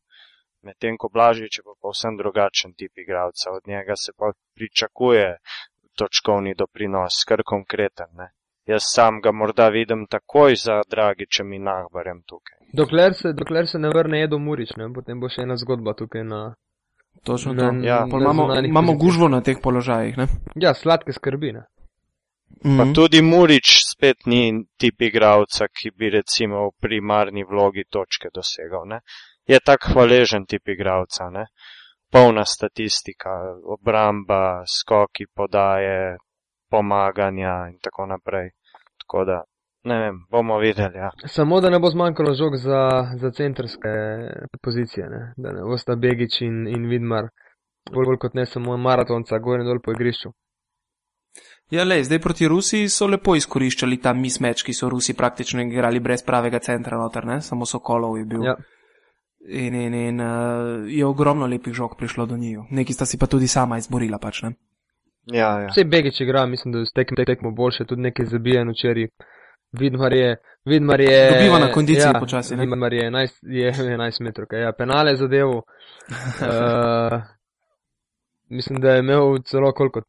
Medtem 0.67 0.97
ko 0.97 1.09
Blažič 1.09 1.59
je 1.59 1.63
pa 1.63 1.73
povsem 1.81 2.17
drugačen 2.17 2.73
tip 2.73 2.97
igralca, 2.97 3.51
od 3.51 3.67
njega 3.67 3.95
se 3.95 4.13
pa 4.17 4.31
pričakuje 4.55 5.37
točkovni 5.97 6.55
doprinos, 6.55 7.23
kar 7.27 7.43
konkreten. 7.45 8.09
Ne? 8.17 8.31
Jaz 8.67 8.83
sam 8.93 9.21
ga 9.21 9.31
morda 9.31 9.69
vidim 9.69 10.05
takoj 10.11 10.55
za 10.55 10.81
Dragičem 10.91 11.53
in 11.53 11.63
Nahbarjem 11.63 12.21
tukaj. 12.27 12.57
Dokler 12.73 13.13
se, 13.15 13.33
dokler 13.33 13.67
se 13.67 13.79
ne 13.79 13.89
vrne 13.89 14.23
Edo 14.23 14.39
Murič, 14.39 14.75
ne, 14.77 14.89
potem 14.93 15.19
bo 15.19 15.29
še 15.31 15.45
ena 15.47 15.55
zgodba 15.57 15.93
tukaj 15.93 16.23
na. 16.23 16.41
Točno 17.23 17.53
Na- 17.53 17.69
to. 17.71 17.87
Ja. 17.87 18.01
Pol 18.11 18.19
na 18.19 18.31
imamo, 18.31 18.55
imamo 18.59 18.93
gužvo 18.93 19.27
na 19.27 19.41
teh 19.41 19.57
položajih. 19.63 20.17
Ne? 20.17 20.27
Ja, 20.55 20.73
sladke 20.73 21.13
skrbi. 21.13 21.51
Ne. 21.53 21.63
Mhm. 22.65 22.77
Pa 22.77 22.83
tudi 22.93 23.21
Murič 23.21 23.71
spet 23.87 24.25
ni 24.25 24.65
tip 24.77 25.01
igralca, 25.01 25.67
ki 25.67 25.91
bi 25.97 26.09
recimo 26.09 26.67
v 26.67 26.71
primarni 26.81 27.43
vlogi 27.43 27.83
točke 27.89 28.29
dosegal. 28.33 28.85
Ne? 28.87 28.99
Je 29.47 29.59
tak 29.59 29.87
hvaležen 29.93 30.45
tip 30.45 30.67
igralca, 30.67 31.29
ne? 31.29 31.45
Polna 32.11 32.45
statistika, 32.45 33.29
obramba, 33.65 34.63
skoki, 34.65 35.25
podaje, 35.35 36.17
pomaganja 36.69 37.67
in 37.71 37.77
tako 37.83 38.05
naprej. 38.05 38.49
Tako 39.01 39.25
da, 39.25 39.43
ne 39.83 39.99
vem, 39.99 40.15
bomo 40.31 40.57
videli. 40.59 40.97
Ja. 40.97 41.11
Samo 41.25 41.61
da 41.61 41.69
ne 41.69 41.79
bo 41.79 41.89
zmanjkalo 41.89 42.33
žog 42.33 42.55
za, 42.55 42.81
za 43.21 43.31
centrske 43.31 43.93
pozicije, 44.61 45.05
ne. 45.09 45.33
da 45.37 45.51
ne 45.51 45.61
bosta 45.61 45.95
Begič 45.95 46.41
in, 46.41 46.67
in 46.67 46.89
Vidmar, 46.89 47.29
bolj, 47.91 48.05
bolj 48.05 48.17
kot 48.17 48.33
ne 48.33 48.45
samo 48.45 48.77
maratonca, 48.77 49.39
gor 49.39 49.59
in 49.59 49.65
dol 49.65 49.79
po 49.83 49.91
igrišču. 49.91 50.31
Ja, 51.69 51.83
lej, 51.83 52.03
zdaj 52.07 52.19
proti 52.23 52.47
Rusiji 52.47 52.89
so 52.89 53.07
lepo 53.11 53.35
izkoriščali 53.35 53.99
ta 53.99 54.13
mismeč, 54.15 54.63
ki 54.63 54.73
so 54.73 54.87
Rusi 54.89 55.13
praktično 55.13 55.61
igrali 55.61 55.99
brez 55.99 56.23
pravega 56.23 56.59
centra 56.63 56.97
noter, 56.97 57.25
ne? 57.27 57.41
samo 57.41 57.65
Sokolov 57.65 58.17
je 58.17 58.25
bil. 58.25 58.45
Ja. 58.45 58.55
In, 59.45 59.75
in, 59.75 59.93
in 59.93 60.21
uh, 60.21 60.27
je 60.89 61.05
ogromno 61.05 61.45
lepih 61.45 61.73
žog 61.73 61.97
prišlo 61.97 62.25
do 62.25 62.37
njiju. 62.37 62.65
Neki 62.69 62.93
sta 62.93 63.05
si 63.05 63.17
pa 63.17 63.25
tudi 63.25 63.47
sama 63.47 63.77
izborila, 63.77 64.17
pač 64.17 64.41
ne. 64.41 64.51
Ja, 65.25 65.59
ja. 65.59 65.67
Vse 65.67 65.83
Begič 65.83 66.21
igra, 66.21 66.45
mislim, 66.45 66.71
da 66.71 66.79
je 66.79 66.85
tek, 66.95 67.11
tek, 67.15 67.25
tekmo 67.25 67.51
boljše, 67.51 67.85
tudi 67.85 68.01
nekaj 68.01 68.25
zabijen 68.25 68.69
včeraj. 68.69 69.07
Vidmar 69.79 70.13
je, 70.13 70.35
Vidmar 70.65 70.99
je. 71.01 71.31
Dobiva 71.31 71.59
na 71.59 71.71
kondiciji 71.71 72.11
ja, 72.13 72.19
počasi, 72.19 72.55
ne? 72.55 72.65
Vidmar 72.65 72.93
je 72.93 73.11
11, 73.11 73.39
je 73.41 73.71
11 73.97 74.23
metrov, 74.23 74.47
ja, 74.51 74.71
penale 74.71 75.15
zadev. 75.15 75.47
uh, 75.47 75.63
mislim, 78.57 78.81
da 78.81 78.91
je 78.91 78.99
imel 78.99 79.37
celo 79.45 79.71
koliko. 79.71 80.01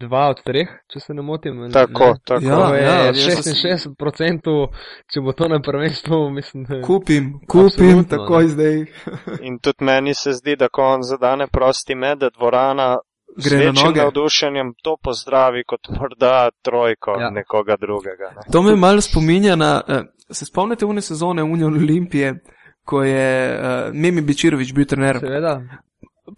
Dva 0.00 0.28
od 0.28 0.42
treh, 0.42 0.68
če 0.86 1.00
se 1.00 1.14
ne 1.14 1.22
motim. 1.22 1.56
Tako, 1.72 2.04
ne. 2.06 2.20
tako. 2.24 2.44
Ja, 2.44 2.58
je 2.70 2.82
ja, 2.82 2.94
jaz 3.06 3.16
sem- 3.42 3.54
66%, 3.54 4.68
če 5.08 5.20
bo 5.20 5.32
to 5.32 5.48
na 5.48 5.58
prvenstvu, 5.60 6.30
mislim, 6.30 6.64
da 6.64 6.80
Kupim, 6.82 7.32
kupim 7.46 8.04
takoj 8.06 8.42
ne. 8.42 8.48
zdaj. 8.48 8.76
In 9.42 9.58
tudi 9.58 9.84
meni 9.84 10.14
se 10.14 10.32
zdi, 10.32 10.56
da 10.56 10.68
ko 10.68 10.82
on 10.84 11.02
zadane 11.02 11.46
prosti 11.48 11.94
med, 11.96 12.18
da 12.18 12.30
dvorana 12.30 12.98
z 13.36 13.44
Gre 13.44 13.56
na 13.56 13.64
večjim 13.64 13.86
noge. 13.86 14.00
navdušenjem 14.00 14.72
to 14.82 14.96
pozdravi 14.98 15.64
kot 15.64 15.88
morda 15.90 16.36
trojko 16.62 17.10
Ja. 17.10 17.20
ja. 17.20 17.30
nekoga 17.30 17.76
drugega. 17.76 18.30
Ne. 18.36 18.42
To 18.52 18.62
me 18.62 18.76
malo 18.76 19.00
spominja 19.00 19.56
na, 19.56 19.80
uh, 19.88 19.94
se 20.30 20.44
spomnite 20.44 20.84
une 20.84 21.00
sezone 21.00 21.42
Union 21.44 21.74
Olimpije, 21.74 22.34
ko 22.84 23.02
je 23.02 23.28
uh, 23.50 23.64
Mimi 23.94 24.20
Bičirovič 24.22 24.72
bil 24.72 24.86
trener, 24.86 25.18
seveda. 25.18 25.60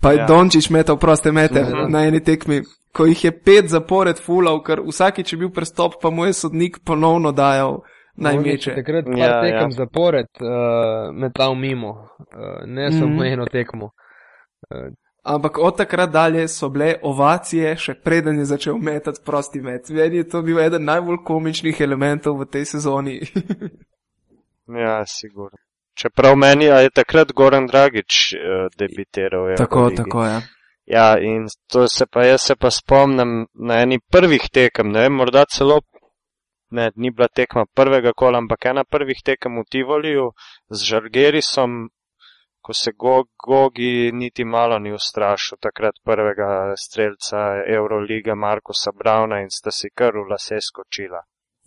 Pa 0.01 0.13
je 0.13 0.19
Ja. 0.19 0.27
Dončić 0.27 0.71
metal 0.71 0.97
proste 0.99 1.33
mete 1.33 1.65
Seveda. 1.65 1.89
na 1.89 2.05
eni 2.07 2.21
tekmi, 2.25 2.63
ko 2.93 3.07
jih 3.07 3.25
je 3.25 3.33
pet 3.43 3.69
zapored 3.69 4.19
fulal, 4.19 4.63
ker 4.63 4.81
vsakič 4.87 5.33
je 5.33 5.39
bil 5.39 5.51
prestop, 5.51 6.01
pa 6.03 6.11
mu 6.11 6.25
je 6.25 6.33
sodnik 6.33 6.79
ponovno 6.85 7.33
dajal 7.33 7.81
naj 8.17 8.35
Oni 8.37 8.45
so 8.45 8.51
meče. 8.51 8.75
Takrat 8.75 9.05
par 9.05 9.19
Ja, 9.19 9.41
tekem 9.43 9.71
ja. 9.71 9.77
zapored 9.77 10.27
uh, 10.41 11.15
metal 11.15 11.55
mimo, 11.55 11.91
uh, 11.91 12.67
ne 12.67 12.93
samo 12.93 13.25
eno 13.25 13.47
tekmo. 13.47 13.91
Ampak 15.25 15.59
od 15.59 15.77
takrat 15.77 16.11
dalje 16.11 16.49
so 16.49 16.69
bile 16.69 16.95
ovacije, 17.03 17.77
še 17.77 17.95
preden 17.95 18.39
je 18.39 18.45
začel 18.45 18.79
metati 18.79 19.21
prosti 19.25 19.61
met. 19.61 19.89
Meni 19.91 20.17
je 20.17 20.29
to 20.29 20.43
bil 20.43 20.61
eden 20.61 20.85
najbolj 20.85 21.19
komičnih 21.25 21.81
elementov 21.81 22.41
v 22.41 22.47
tej 22.47 22.65
sezoni. 22.65 23.21
Ja, 24.71 25.03
sigurno. 25.07 25.59
Čeprav 26.01 26.37
meni 26.37 26.65
je 26.65 26.91
takrat 26.95 27.33
Goran 27.37 27.67
Dragič 27.67 28.33
uh, 28.33 28.41
debitiral. 28.79 29.53
v 29.53 29.57
tako, 29.61 29.79
Euroligi. 29.79 29.97
tako 30.03 30.25
je. 30.25 30.37
Ja, 30.91 31.19
in 31.21 31.47
to 31.71 31.87
se 31.89 32.07
pa 32.07 32.25
jaz 32.25 32.43
se 32.43 32.57
pa 32.57 32.71
spomnim 32.71 33.47
na 33.55 33.83
eni 33.83 34.01
prvih 34.13 34.49
tekem, 34.53 34.91
ne 34.91 35.05
vem, 35.05 35.13
morda 35.13 35.45
celo, 35.45 35.81
ne, 36.71 36.91
ni 36.97 37.11
bila 37.11 37.29
tekma 37.29 37.65
prvega 37.75 38.13
kola, 38.17 38.39
ampak 38.39 38.65
ena 38.73 38.85
prvih 38.85 39.21
tekem 39.25 39.61
v 39.61 39.65
Tivoliju 39.71 40.27
z 40.71 40.79
Žargerisom, 40.89 41.91
ko 42.61 42.73
se 42.73 42.91
Go- 42.93 43.31
Gogi 43.47 44.11
niti 44.13 44.45
malo 44.45 44.79
ni 44.79 44.93
ustrašil 44.93 45.59
takrat 45.61 45.95
prvega 46.05 46.75
streljca 46.77 47.39
Euroliga 47.77 48.35
Markusa 48.35 48.91
Brauna 48.93 49.41
in 49.41 49.51
sta 49.51 49.71
si 49.71 49.91
kar 49.95 50.13
v 50.17 50.29
lase 50.31 50.59
skočila. 50.61 51.23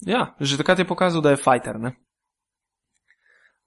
Ja, 0.06 0.36
že 0.40 0.58
takrat 0.58 0.80
je 0.80 0.88
pokazal, 0.88 1.22
da 1.22 1.30
je 1.32 1.38
fighter. 1.38 1.80
Ne? 1.80 1.96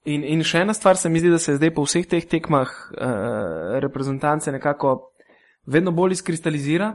In, 0.07 0.23
in 0.23 0.43
še 0.47 0.63
ena 0.63 0.73
stvar 0.75 0.97
se 0.97 1.09
mi 1.11 1.19
zdi, 1.19 1.31
da 1.33 1.39
se 1.41 1.57
zdaj 1.57 1.73
po 1.75 1.83
vseh 1.83 2.07
teh 2.07 2.23
tekmah 2.23 2.67
uh, 2.67 3.77
reprezentance 3.83 4.51
nekako 4.51 5.11
vedno 5.67 5.91
bolj 5.91 6.15
izkristalizira. 6.15 6.93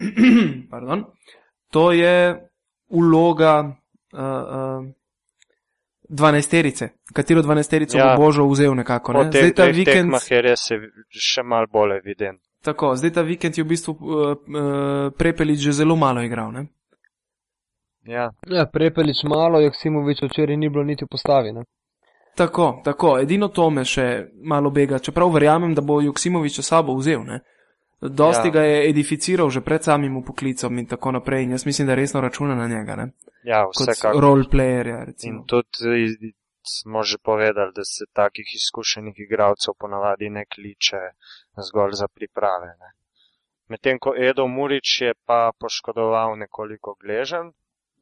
Pardon. 0.72 1.04
To 1.76 1.90
je 1.92 2.16
uloga 2.88 3.52
uh, 3.66 4.20
uh, 4.20 4.86
dvanajsterice. 6.08 6.88
Katero 7.12 7.42
dvanajsterico 7.42 7.98
ja. 7.98 8.14
Bo 8.14 8.24
Božo 8.24 8.46
vzel 8.48 8.74
nekako. 8.74 9.12
Ne? 9.12 9.28
Zdaj 9.30 9.52
ta 9.52 9.68
vikend. 9.68 10.06
tekmah 10.06 10.30
je 10.30 10.42
res 10.42 10.68
še 11.10 11.44
mal 11.44 11.68
bolj 11.72 11.98
evident. 11.98 12.40
Tako, 12.64 12.94
zdaj 12.96 13.12
ta 13.18 13.22
vikend 13.22 13.58
je 13.58 13.64
v 13.64 13.68
bistvu 13.74 13.92
uh, 13.92 14.00
uh, 14.00 15.12
Prepelič 15.18 15.68
že 15.68 15.76
zelo 15.82 15.96
malo 15.96 16.24
igral. 16.24 16.52
Ne? 16.52 16.66
Ja, 18.06 18.30
Ja, 18.46 18.66
Prepelič 18.70 19.24
malo, 19.26 19.60
Joksimovič 19.60 20.22
včeraj 20.22 20.56
ni 20.56 20.70
bilo 20.70 20.84
niti 20.84 21.04
v 21.04 21.10
postavi. 21.10 21.52
Ne? 21.52 21.66
Tako, 22.36 22.80
tako, 22.84 23.18
edino 23.18 23.48
to 23.48 23.70
me 23.70 23.84
še 23.84 24.28
malo 24.44 24.70
bega, 24.70 24.98
čeprav 24.98 25.30
verjamem, 25.32 25.74
da 25.74 25.80
bo 25.80 26.02
Joksimovič 26.04 26.60
sabo 26.60 26.96
vzel. 26.98 27.22
Ne? 27.24 27.40
Dosti 28.00 28.48
ja. 28.48 28.52
Ga 28.52 28.62
je 28.62 28.90
edificiral 28.90 29.48
že 29.50 29.62
pred 29.64 29.82
samim 29.82 30.16
upoklicom 30.20 30.78
in 30.78 30.86
tako 30.86 31.14
naprej. 31.16 31.46
In 31.46 31.56
jaz 31.56 31.64
mislim, 31.66 31.88
da 31.88 31.94
resno 31.96 32.20
računa 32.20 32.54
na 32.54 32.68
njega, 32.68 32.96
ne? 32.96 33.06
ja 33.44 33.64
kot 33.64 33.88
vsekakor. 33.88 34.20
roleplayerja. 34.22 34.98
In 34.98 35.06
recimo. 35.06 35.44
tudi 35.48 36.04
iz- 36.04 36.34
smo 36.66 37.02
že 37.02 37.16
povedali, 37.22 37.72
da 37.74 37.84
se 37.84 38.04
takih 38.12 38.46
izkušenih 38.54 39.14
igralcev 39.18 39.74
ponavadi 39.78 40.30
ne 40.30 40.44
kliče 40.44 41.02
zgolj 41.68 41.92
za 41.92 42.08
priprave. 42.08 42.66
Ne. 42.66 42.90
Medtem 43.68 43.98
ko 43.98 44.14
Edo 44.18 44.46
Murič 44.46 45.00
je 45.00 45.14
pa 45.26 45.50
poškodoval 45.60 46.36
nekoliko 46.36 46.96
gležen 47.00 47.52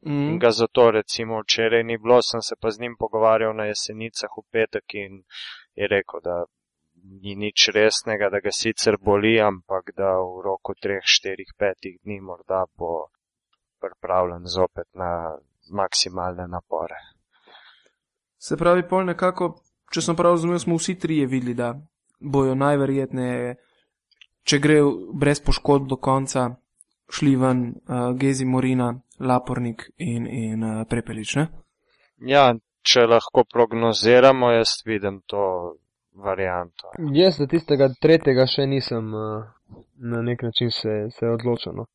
in 0.04 0.34
Mm. 0.34 0.38
ga 0.38 0.50
zato 0.50 0.90
recimo 0.90 1.40
včeraj 1.42 1.84
ni 1.84 1.98
bilo, 1.98 2.22
sem 2.22 2.42
se 2.42 2.54
pa 2.60 2.70
z 2.70 2.80
njim 2.80 2.96
pogovarjal 2.98 3.56
na 3.56 3.64
jesenicah 3.64 4.30
v 4.36 4.42
petek 4.52 4.94
in 4.94 5.22
je 5.74 5.88
rekel, 5.88 6.20
da 6.20 6.44
ni 7.22 7.34
nič 7.34 7.68
resnega, 7.68 8.30
da 8.30 8.40
ga 8.40 8.50
sicer 8.52 8.96
boli, 9.00 9.40
ampak 9.40 9.92
da 9.96 10.16
v 10.18 10.42
roku 10.44 10.74
3, 10.74 11.00
4, 11.04 11.44
5 11.58 11.98
dni 12.04 12.20
morda 12.20 12.64
bo 12.78 13.08
pripravljen 13.80 14.46
zopet 14.46 14.88
na 14.94 15.36
maksimalne 15.72 16.48
napore. 16.48 16.96
Se 18.38 18.56
pravi, 18.56 18.88
pol 18.88 19.04
nekako, 19.04 19.54
če 19.92 20.00
sem 20.00 20.16
prav 20.16 20.36
razumel, 20.36 20.58
smo 20.58 20.76
vsi 20.76 20.98
trije 20.98 21.26
videli, 21.26 21.54
da 21.54 21.74
bojo 22.20 22.54
najverjetneje, 22.54 23.56
če 24.44 24.58
gre 24.58 24.80
brez 25.14 25.40
poškodb 25.40 25.88
do 25.88 25.96
konca, 25.96 26.50
šli 27.12 27.36
ven 27.36 27.66
uh, 27.68 28.16
Gezi 28.18 28.44
Morina, 28.44 28.94
Lapornik 29.20 29.90
in, 29.96 30.26
in 30.26 30.64
uh, 30.64 30.86
Prepelič. 30.88 31.36
Ne? 31.36 31.48
Ja, 32.26 32.52
če 32.82 33.06
lahko 33.06 33.44
prognoziramo, 33.52 34.50
jaz 34.54 34.78
vidim 34.86 35.20
to 35.26 35.74
varianto. 36.14 36.94
Jaz 37.14 37.38
za 37.38 37.46
tistega 37.50 37.90
tretjega 38.00 38.46
še 38.46 38.66
nisem 38.70 39.12
uh, 39.14 39.44
na 39.98 40.22
nek 40.22 40.42
način 40.42 40.70
se, 40.70 41.06
se 41.10 41.28
odločil. 41.28 41.72
No. 41.76 41.86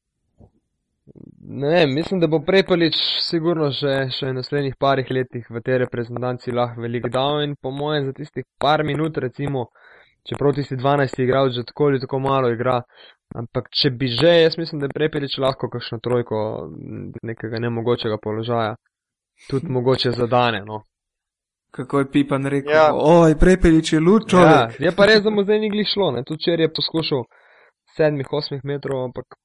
Ne 1.39 1.69
vem, 1.69 1.93
mislim, 1.93 2.19
da 2.19 2.27
bo 2.27 2.41
Prepelič 2.45 2.97
sigurno 3.25 3.71
še, 3.73 3.93
še 4.13 4.27
v 4.29 4.35
naslednjih 4.37 4.75
parih 4.79 5.09
letih 5.09 5.47
v 5.49 5.61
tej 5.65 5.79
reprezentanci 5.85 6.53
lahko 6.53 6.83
velik 6.85 7.07
dal 7.13 7.41
in 7.45 7.55
po 7.55 7.71
mojem 7.73 8.09
za 8.09 8.13
tistih 8.19 8.45
par 8.61 8.83
minut, 8.85 9.17
recimo, 9.17 9.69
čeprav 10.29 10.53
tisti 10.59 10.77
12 10.77 11.23
igral 11.23 11.49
že 11.55 11.65
tako 11.65 11.89
ali 11.89 12.01
tako 12.03 12.19
malo 12.19 12.51
igra, 12.53 12.81
ampak 13.35 13.69
če 13.69 13.91
bi 13.93 14.07
že, 14.09 14.31
jaz 14.43 14.57
mislim, 14.57 14.79
da 14.79 14.89
je 14.89 14.95
Prepelič 14.95 15.37
lahko 15.37 15.69
kakšno 15.69 15.99
trojko 16.03 16.69
nekega 17.23 17.59
nemogočega 17.59 18.17
položaja, 18.21 18.75
tudi 19.49 19.69
mogoče 19.77 20.11
zadane, 20.11 20.63
no. 20.65 20.83
Kako 21.71 21.99
je 21.99 22.11
Pipan 22.11 22.45
rekel, 22.49 22.73
ja. 22.73 22.89
oj, 22.93 23.35
Prepelič 23.39 23.93
je 23.93 23.99
lučo. 23.99 24.41
Ja, 24.41 24.69
je 24.85 24.95
pa 24.95 25.05
res, 25.05 25.21
da 25.23 25.29
mu 25.29 25.43
zdaj 25.43 25.59
ni 25.59 25.69
glih 25.69 25.87
šlo, 25.87 26.11
ne, 26.15 26.23
tudi 26.25 26.47
če 26.47 26.57
je 26.57 26.71
poskušal 26.73 27.27
sedmih, 27.97 28.33
osmih 28.33 28.65
metrov, 28.65 29.03
ampak 29.09 29.37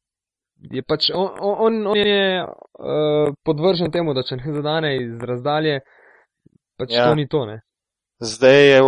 je 0.73 0.83
pač 0.87 1.11
on, 1.13 1.29
on, 1.41 1.87
on 1.93 1.99
je 1.99 2.45
uh, 2.45 3.35
podvržen 3.45 3.93
temu, 3.93 4.15
da 4.17 4.23
če 4.25 4.39
ne 4.41 4.55
zadane 4.55 4.95
iz 5.03 5.21
razdalje, 5.21 5.81
pač 6.81 6.95
ja. 6.95 7.09
to 7.09 7.19
ni 7.19 7.29
to. 7.29 7.45
Ne? 7.51 7.61
Zdaj 8.25 8.61
je 8.71 8.81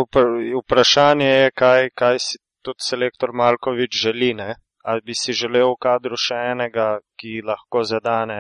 vprašanje, 0.62 1.26
je, 1.28 1.50
kaj, 1.60 1.90
kaj 1.98 2.20
si 2.22 2.38
tudi 2.64 2.80
selektor 2.80 3.34
Malkovič 3.36 3.98
želi. 4.00 4.32
Ne? 4.38 4.54
Ali 4.90 5.00
bi 5.06 5.14
si 5.18 5.32
želel 5.34 5.72
v 5.72 5.78
kadru 5.82 6.16
še 6.24 6.36
enega, 6.52 6.86
ki 7.18 7.40
lahko 7.48 7.80
zadane 7.90 8.36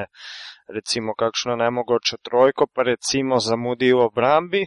recimo 0.76 1.14
kakšno 1.22 1.56
nemogočo 1.62 2.18
trojko, 2.28 2.68
pa 2.74 2.84
recimo 2.86 3.38
zamudi 3.46 3.88
v 3.92 4.04
obrambi, 4.04 4.60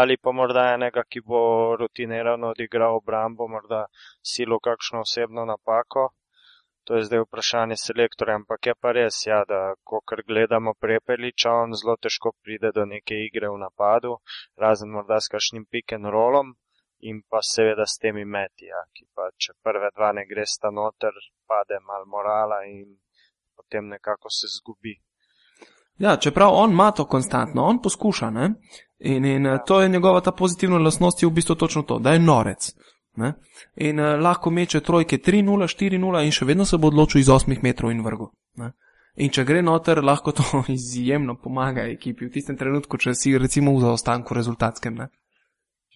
ali 0.00 0.16
pa 0.22 0.32
morda 0.38 0.64
enega, 0.74 1.04
ki 1.10 1.22
bo 1.28 1.42
rutinirano 1.78 2.50
odigral 2.54 2.96
obrambo, 2.98 3.46
morda 3.54 3.84
silo 4.32 4.58
kakšno 4.66 5.04
osebno 5.06 5.44
napako. 5.52 6.08
To 6.90 6.98
je 6.98 7.06
zdaj 7.06 7.22
vprašanje 7.28 7.76
selektorja, 7.78 8.40
ampak 8.40 8.66
je 8.66 8.74
pa 8.74 8.90
res, 8.98 9.20
ja, 9.26 9.44
da 9.46 9.60
ko 9.86 10.00
kar 10.02 10.24
gledamo 10.26 10.74
prepeliča, 10.84 11.52
on 11.62 11.78
zelo 11.78 11.94
težko 11.94 12.34
pride 12.42 12.72
do 12.74 12.88
neke 12.94 13.20
igre 13.28 13.52
v 13.54 13.62
napadu, 13.62 14.16
razen 14.58 14.90
morda 14.90 15.20
s 15.22 15.30
kakšnim 15.30 15.68
piken 15.70 16.10
rolom 16.16 16.56
in 17.02 17.22
pa 17.28 17.40
seveda 17.42 17.86
s 17.86 17.98
temi 17.98 18.24
meti, 18.24 18.68
ja, 18.70 18.82
ki 18.94 19.06
pa 19.14 19.30
če 19.36 19.56
prve 19.62 19.90
dva 19.96 20.12
ne 20.16 20.26
gre 20.26 20.44
sta 20.46 20.70
noter, 20.70 21.16
pade 21.46 21.80
mal 21.86 22.06
morala 22.06 22.62
in 22.68 22.94
potem 23.56 23.88
nekako 23.90 24.30
se 24.30 24.50
zgubi. 24.58 24.94
Ja, 25.98 26.16
čeprav 26.16 26.54
on 26.54 26.70
ima 26.70 26.90
to 26.90 27.04
konstantno, 27.04 27.64
on 27.64 27.82
poskuša, 27.82 28.30
ne? 28.30 28.54
In, 28.98 29.24
in 29.24 29.46
ja. 29.46 29.58
to 29.58 29.80
je 29.82 29.88
njegova 29.88 30.20
ta 30.20 30.32
pozitivna 30.32 30.78
lasnost, 30.78 31.22
je 31.22 31.28
v 31.28 31.32
bistvu 31.32 31.54
točno 31.54 31.82
to, 31.82 31.98
da 31.98 32.12
je 32.12 32.18
norec. 32.22 32.72
Ne? 33.16 33.34
In 33.76 34.00
uh, 34.00 34.20
lahko 34.20 34.50
meče 34.50 34.80
trojke 34.80 35.18
3-0, 35.18 35.68
4-0 35.68 36.24
in 36.24 36.32
še 36.32 36.46
vedno 36.48 36.64
se 36.64 36.78
bo 36.78 36.88
odločil 36.88 37.20
iz 37.20 37.28
8 37.28 37.58
metrov 37.62 37.92
in 37.92 38.00
vrgo. 38.04 38.30
Ne? 38.56 38.72
In 39.20 39.28
če 39.28 39.44
gre 39.44 39.60
noter, 39.62 40.00
lahko 40.04 40.32
to 40.32 40.62
izjemno 40.78 41.36
pomaga 41.42 41.84
ekipi 41.90 42.26
v 42.26 42.32
tistem 42.32 42.56
trenutku, 42.56 42.96
če 42.96 43.14
si 43.14 43.36
recimo 43.38 43.74
v 43.76 43.84
zaostanku 43.84 44.34
rezultatskem. 44.34 44.96
Ne? 44.96 45.10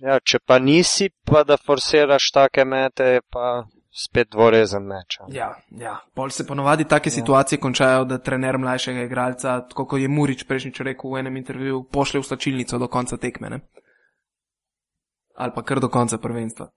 Ja, 0.01 0.19
če 0.21 0.39
pa 0.45 0.59
nisi, 0.61 1.09
pa 1.25 1.43
da 1.45 1.57
forsiraš 1.57 2.29
take 2.35 2.65
mete, 2.69 3.21
pa 3.33 3.65
spet 3.97 4.29
dvorezen 4.35 4.85
meč. 4.85 5.17
Ja, 5.33 5.55
ja. 5.81 5.95
Pol 6.15 6.31
se 6.31 6.47
ponovadi 6.47 6.85
take 6.85 7.09
ja. 7.09 7.15
situacije 7.15 7.61
končajo, 7.61 8.05
da 8.05 8.19
trener 8.19 8.59
mlajšega 8.59 9.07
igralca, 9.07 9.61
tako 9.71 9.87
kot 9.87 10.01
je 10.01 10.09
Murič 10.13 10.45
prejšnjič 10.45 10.83
rekel 10.91 11.15
v 11.15 11.23
enem 11.23 11.41
intervjuju, 11.41 11.87
pošle 11.93 12.21
v 12.21 12.29
slačilnico 12.29 12.79
do 12.79 12.89
konca 12.93 13.17
tekme. 13.17 13.51
Ne? 13.51 13.61
Ali 15.37 15.53
pa 15.57 15.65
kar 15.65 15.81
do 15.81 15.89
konca 15.89 16.19
prvenstva. 16.21 16.69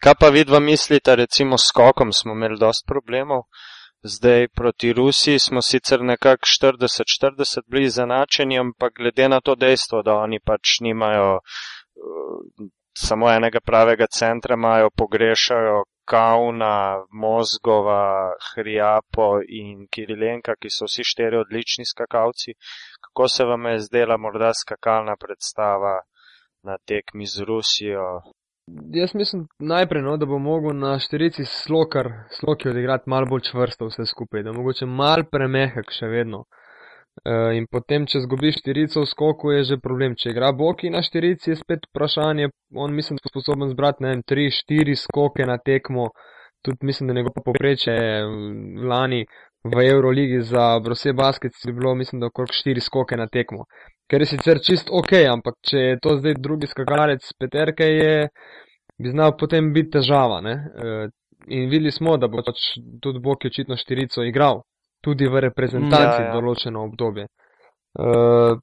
Kaj 0.00 0.14
pa 0.20 0.28
vidva 0.32 0.60
mislite, 0.60 1.16
recimo 1.16 1.58
s 1.58 1.68
skokom 1.68 2.12
smo 2.12 2.32
imeli 2.32 2.56
dost 2.60 2.86
problemov, 2.88 3.48
zdaj 4.02 4.48
proti 4.48 4.92
Rusiji 4.92 5.38
smo 5.38 5.62
sicer 5.62 6.02
nekako 6.02 6.46
40-40 6.46 7.60
bili 7.66 7.90
zanačeni, 7.90 8.58
ampak 8.58 8.92
glede 8.96 9.28
na 9.28 9.40
to 9.40 9.54
dejstvo, 9.54 10.02
da 10.02 10.14
oni 10.14 10.40
pač 10.40 10.80
nimajo 10.80 11.34
uh, 11.36 12.68
samo 12.98 13.30
enega 13.30 13.60
pravega 13.60 14.06
centra, 14.18 14.54
imajo 14.54 14.90
pogrešajo 14.96 15.84
Kauna, 16.10 17.04
Mozgova, 17.12 18.32
Hriapo 18.48 19.28
in 19.48 19.86
Kirilenka, 19.92 20.56
ki 20.60 20.70
so 20.70 20.88
vsi 20.88 21.04
štiri 21.06 21.38
odlični 21.38 21.86
skakalci. 21.86 22.56
Kako 23.00 23.28
se 23.28 23.44
vam 23.44 23.66
je 23.66 23.78
zdela 23.86 24.16
morda 24.16 24.50
skakalna 24.62 25.14
predstava 25.16 26.00
na 26.62 26.78
tekmi 26.86 27.26
z 27.26 27.46
Rusijo? 27.46 28.08
Jaz 28.92 29.14
mislim 29.14 29.46
najprej, 29.58 30.02
no, 30.02 30.16
da 30.16 30.26
bo 30.26 30.38
mogel 30.38 30.78
na 30.78 30.98
štirici 30.98 31.44
slokar, 31.44 32.08
sloki 32.30 32.68
odigrati 32.68 33.10
malo 33.10 33.26
bolj 33.26 33.40
čvrsto 33.40 33.86
vse 33.86 34.06
skupaj, 34.06 34.42
da 34.42 34.52
mogoče 34.52 34.86
mal 34.86 35.24
premehek 35.32 35.90
še 35.90 36.06
vedno. 36.06 36.44
E, 37.24 37.34
in 37.58 37.66
potem, 37.70 38.06
če 38.06 38.22
zgubiš 38.26 38.60
štirico 38.60 39.02
v 39.02 39.10
skoku, 39.10 39.52
je 39.56 39.64
že 39.72 39.80
problem. 39.82 40.14
Če 40.14 40.30
igra 40.34 40.52
Boki 40.52 40.90
na 40.90 41.02
štirici, 41.02 41.50
je 41.50 41.58
spet 41.58 41.88
vprašanje, 41.90 42.50
on 42.74 42.94
mislim, 42.94 43.18
da 43.18 43.26
je 43.26 43.34
sposoben 43.34 43.72
zbrati, 43.74 44.04
ne 44.04 44.14
vem, 44.14 44.22
tri, 44.22 44.48
štiri 44.54 44.96
skoke 44.96 45.46
na 45.46 45.58
tekmo, 45.58 46.10
tudi 46.62 46.86
mislim, 46.86 47.10
da 47.10 47.18
njegov 47.18 47.42
popreče 47.44 47.96
lani 48.92 49.24
v 49.64 49.86
Euroligi 49.88 50.42
za 50.52 50.78
Brose 50.84 51.12
Basket 51.12 51.58
je 51.66 51.72
bilo, 51.72 51.94
mislim, 51.94 52.20
da 52.20 52.30
okrog 52.30 52.54
štiri 52.54 52.80
skoke 52.80 53.16
na 53.16 53.26
tekmo 53.26 53.66
kar 54.10 54.20
je 54.20 54.26
sicer 54.32 54.60
čist 54.66 54.90
ok, 54.90 55.12
ampak 55.30 55.60
če 55.70 55.84
je 55.84 55.98
to 56.02 56.16
zdaj 56.18 56.34
drugi 56.42 56.66
skakalec 56.70 57.26
peterke, 57.38 57.86
je, 57.86 58.14
bi 58.98 59.12
znal 59.12 59.36
potem 59.38 59.72
biti 59.72 59.94
težava. 59.98 60.40
Ne? 60.44 60.54
E, 60.54 60.96
in 61.54 61.68
videli 61.70 61.92
smo, 61.94 62.16
da 62.18 62.28
bo 62.28 62.42
pač 62.46 62.72
tudi 63.02 63.22
Bok 63.22 63.44
je 63.44 63.52
očitno 63.54 63.78
štirico 63.78 64.26
igral, 64.26 64.64
tudi 65.04 65.28
v 65.30 65.46
reprezentanci 65.46 66.24
ja, 66.24 66.26
ja. 66.26 66.34
določeno 66.34 66.82
obdobje. 66.90 67.30
Uh, 67.98 68.58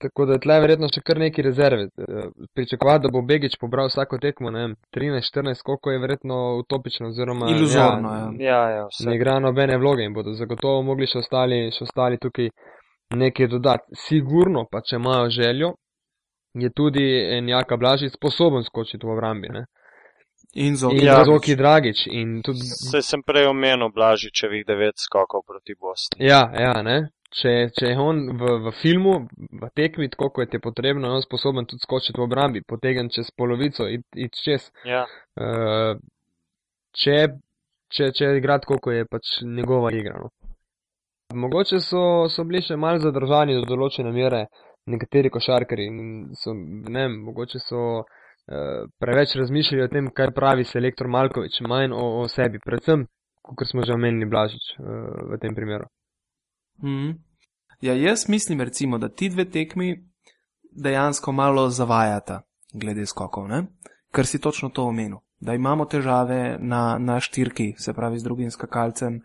tako 0.00 0.24
da 0.24 0.36
je 0.36 0.40
tle 0.40 0.54
verjetno 0.62 0.88
še 0.88 1.02
kar 1.04 1.18
neki 1.20 1.42
rezerve. 1.44 1.88
Uh, 1.98 2.30
pričakovati, 2.56 3.02
da 3.04 3.10
bo 3.12 3.24
Begič 3.26 3.58
pobral 3.60 3.90
vsako 3.90 4.20
tekmo, 4.22 4.52
ne 4.54 4.62
vem, 4.62 4.76
13-14, 4.96 5.64
koliko 5.66 5.92
je 5.92 6.02
verjetno 6.04 6.38
utopično 6.62 7.10
oziroma 7.10 7.50
iluzorno. 7.52 8.14
Ja, 8.14 8.30
ja, 8.46 8.62
ja, 8.76 8.86
ne 9.08 9.16
igra 9.18 9.36
nobene 9.42 9.76
vloge 9.80 10.06
in 10.06 10.16
bodo 10.16 10.36
zagotovo 10.38 10.84
mogli 10.86 11.10
še 11.10 11.24
ostali, 11.24 11.66
še 11.74 11.84
ostali 11.88 12.20
tukaj 12.22 12.52
nekaj 13.16 13.46
dodati. 13.48 13.96
Sigurno 13.96 14.66
pa, 14.70 14.80
če 14.80 14.96
imajo 14.96 15.30
željo, 15.30 15.74
je 16.54 16.70
tudi 16.70 17.04
en 17.36 17.48
Jaka 17.48 17.76
Blažic 17.76 18.14
sposoben 18.14 18.64
skočiti 18.64 19.06
v 19.06 19.10
obrambi. 19.10 19.48
Ne? 19.48 19.66
In 20.54 20.76
zoki 20.76 21.04
ja, 21.04 21.24
dragič. 21.56 22.06
In 22.06 22.42
tudi... 22.42 22.64
Se 22.90 23.02
sem 23.02 23.22
prej 23.22 23.46
omenil 23.50 23.92
Blažičevih 23.94 24.64
devet 24.66 24.96
skokov 24.96 25.44
proti 25.46 25.74
Bosni. 25.74 26.24
Ja, 26.26 26.48
ja, 26.56 26.82
ne. 26.82 27.10
Če, 27.28 27.68
če 27.76 27.90
je 27.90 27.96
on 28.00 28.22
v, 28.40 28.54
v 28.64 28.70
filmu, 28.80 29.18
v 29.60 29.68
tekmi, 29.76 30.08
tako 30.08 30.30
kot 30.38 30.54
je 30.56 30.60
potrebno, 30.64 31.10
je 31.10 31.18
on 31.18 31.24
sposoben 31.24 31.68
tudi 31.68 31.84
skočiti 31.84 32.16
v 32.16 32.24
obrambi, 32.24 32.62
potegn 32.64 33.10
čez 33.12 33.28
polovico 33.36 33.84
in 33.84 34.00
iti 34.16 34.44
čez. 34.46 34.70
Ja. 34.88 35.02
Uh, 35.36 36.00
če, 36.96 37.18
če, 37.92 38.08
če 38.16 38.32
igra 38.40 38.56
tako, 38.64 38.80
kot 38.80 38.96
je 38.96 39.04
pač 39.04 39.42
njegova 39.44 39.92
igra. 39.92 40.16
No. 40.24 40.32
Mogoče 41.34 41.80
so, 41.80 42.28
so 42.32 42.44
bili 42.44 42.62
še 42.64 42.76
malo 42.80 43.02
zadržani 43.02 43.58
do 43.58 43.66
določene 43.68 44.12
mere 44.12 44.46
nekateri 44.88 45.28
košarkari 45.28 45.84
in 45.90 45.98
so, 46.40 46.54
ne 46.56 47.02
vem, 47.04 47.18
mogoče 47.26 47.60
so 47.60 47.82
eh, 48.00 48.86
preveč 48.96 49.34
razmišljali 49.36 49.84
o 49.84 49.90
tem, 49.92 50.08
kaj 50.08 50.32
pravi 50.38 50.64
selektor 50.64 51.10
Malkovič, 51.12 51.60
manj 51.68 51.92
o, 51.92 52.06
o 52.22 52.24
sebi, 52.32 52.62
predvsem, 52.64 53.04
kot 53.44 53.68
smo 53.68 53.84
že 53.84 53.92
omenili 53.98 54.30
Blažič 54.30 54.72
eh, 54.78 54.88
v 55.34 55.40
tem 55.42 55.56
primeru. 55.58 55.90
Mm. 56.80 57.18
Ja, 57.84 57.92
jaz 57.92 58.24
mislim 58.32 58.64
recimo, 58.64 58.96
da 58.98 59.12
ti 59.12 59.28
dve 59.28 59.44
tekmi 59.44 59.92
dejansko 60.72 61.32
malo 61.32 61.68
zavajata 61.68 62.40
glede 62.72 63.04
skokov, 63.06 63.50
ne? 63.52 63.66
ker 64.16 64.24
si 64.24 64.40
točno 64.40 64.72
to 64.72 64.88
omenil, 64.88 65.20
da 65.44 65.52
imamo 65.52 65.84
težave 65.84 66.56
na, 66.56 66.96
na 66.98 67.20
štirki, 67.20 67.74
se 67.76 67.92
pravi 67.92 68.18
z 68.18 68.24
drugim 68.24 68.50
skakalcem, 68.50 69.20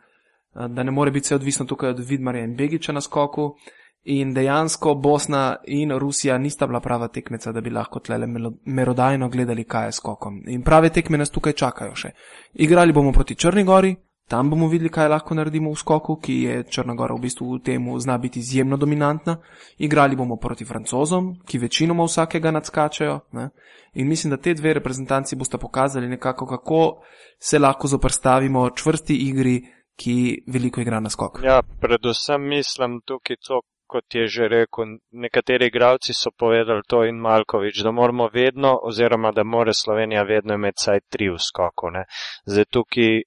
da 0.53 0.83
ne 0.83 0.91
more 0.91 1.11
biti 1.11 1.25
vse 1.25 1.35
odvisno 1.35 1.65
tukaj 1.65 1.89
od 1.89 1.99
Vidmarja 1.99 2.43
in 2.43 2.55
Begiča 2.55 2.93
na 2.93 3.01
skoku. 3.01 3.55
In 4.03 4.33
dejansko 4.33 4.95
Bosna 4.95 5.55
in 5.65 5.91
Rusija 5.99 6.37
nista 6.37 6.67
bila 6.67 6.79
prava 6.79 7.07
tekmeca, 7.07 7.51
da 7.51 7.61
bi 7.61 7.69
lahko 7.69 7.99
tlele 7.99 8.27
merodajno 8.65 9.29
gledali, 9.29 9.63
kaj 9.63 9.87
je 9.87 9.91
skokom. 9.91 10.41
In 10.47 10.63
prave 10.63 10.89
tekme 10.89 11.17
nas 11.17 11.31
tukaj 11.31 11.53
čakajo 11.53 11.95
še. 11.95 12.11
Igrali 12.53 12.93
bomo 12.93 13.11
proti 13.11 13.35
Črnigori, 13.35 13.95
tam 14.27 14.49
bomo 14.49 14.67
videli, 14.67 14.89
kaj 14.89 15.07
lahko 15.07 15.35
naredimo 15.35 15.71
v 15.71 15.79
skoku, 15.79 16.17
ki 16.19 16.35
je 16.41 16.63
Črnagora 16.63 17.15
v 17.15 17.23
bistvu 17.23 17.47
v 17.53 17.59
tem 17.63 17.87
zna 17.99 18.17
biti 18.17 18.39
izjemno 18.39 18.77
dominantna. 18.77 19.37
Igrali 19.77 20.15
bomo 20.15 20.35
proti 20.35 20.65
Francozom, 20.65 21.37
ki 21.47 21.59
večinoma 21.59 22.03
vsakega 22.03 22.51
nadskačajo. 22.51 23.19
Ne? 23.31 23.49
In 23.93 24.07
mislim, 24.07 24.31
da 24.31 24.37
te 24.37 24.53
dve 24.53 24.73
reprezentanci 24.73 25.35
boste 25.35 25.57
pokazali 25.57 26.07
nekako, 26.07 26.45
kako 26.45 27.03
se 27.39 27.59
lahko 27.59 27.87
zoprstavimo 27.87 28.69
čvrsti 28.69 29.15
igri, 29.15 29.61
ki 29.95 30.43
veliko 30.47 30.81
igra 30.81 30.99
na 30.99 31.09
skok. 31.09 31.39
Ja, 31.43 31.61
predvsem 31.81 32.47
mislim 32.49 33.01
tukaj 33.05 33.37
to, 33.47 33.61
kot 33.87 34.15
je 34.15 34.27
že 34.27 34.47
rekel, 34.47 34.97
nekateri 35.11 35.67
igravci 35.69 36.13
so 36.13 36.31
povedali 36.31 36.81
to 36.87 37.03
in 37.05 37.19
Malkovič, 37.21 37.83
da 37.83 37.91
moramo 37.91 38.29
vedno, 38.33 38.79
oziroma 38.83 39.31
da 39.31 39.43
mora 39.43 39.73
Slovenija 39.73 40.23
vedno 40.23 40.53
imeti 40.53 40.83
saj 40.85 40.99
tri 41.09 41.29
v 41.29 41.37
skoku. 41.39 41.91
Ne. 41.91 42.05
Zdaj 42.45 42.65
tukaj 42.65 43.21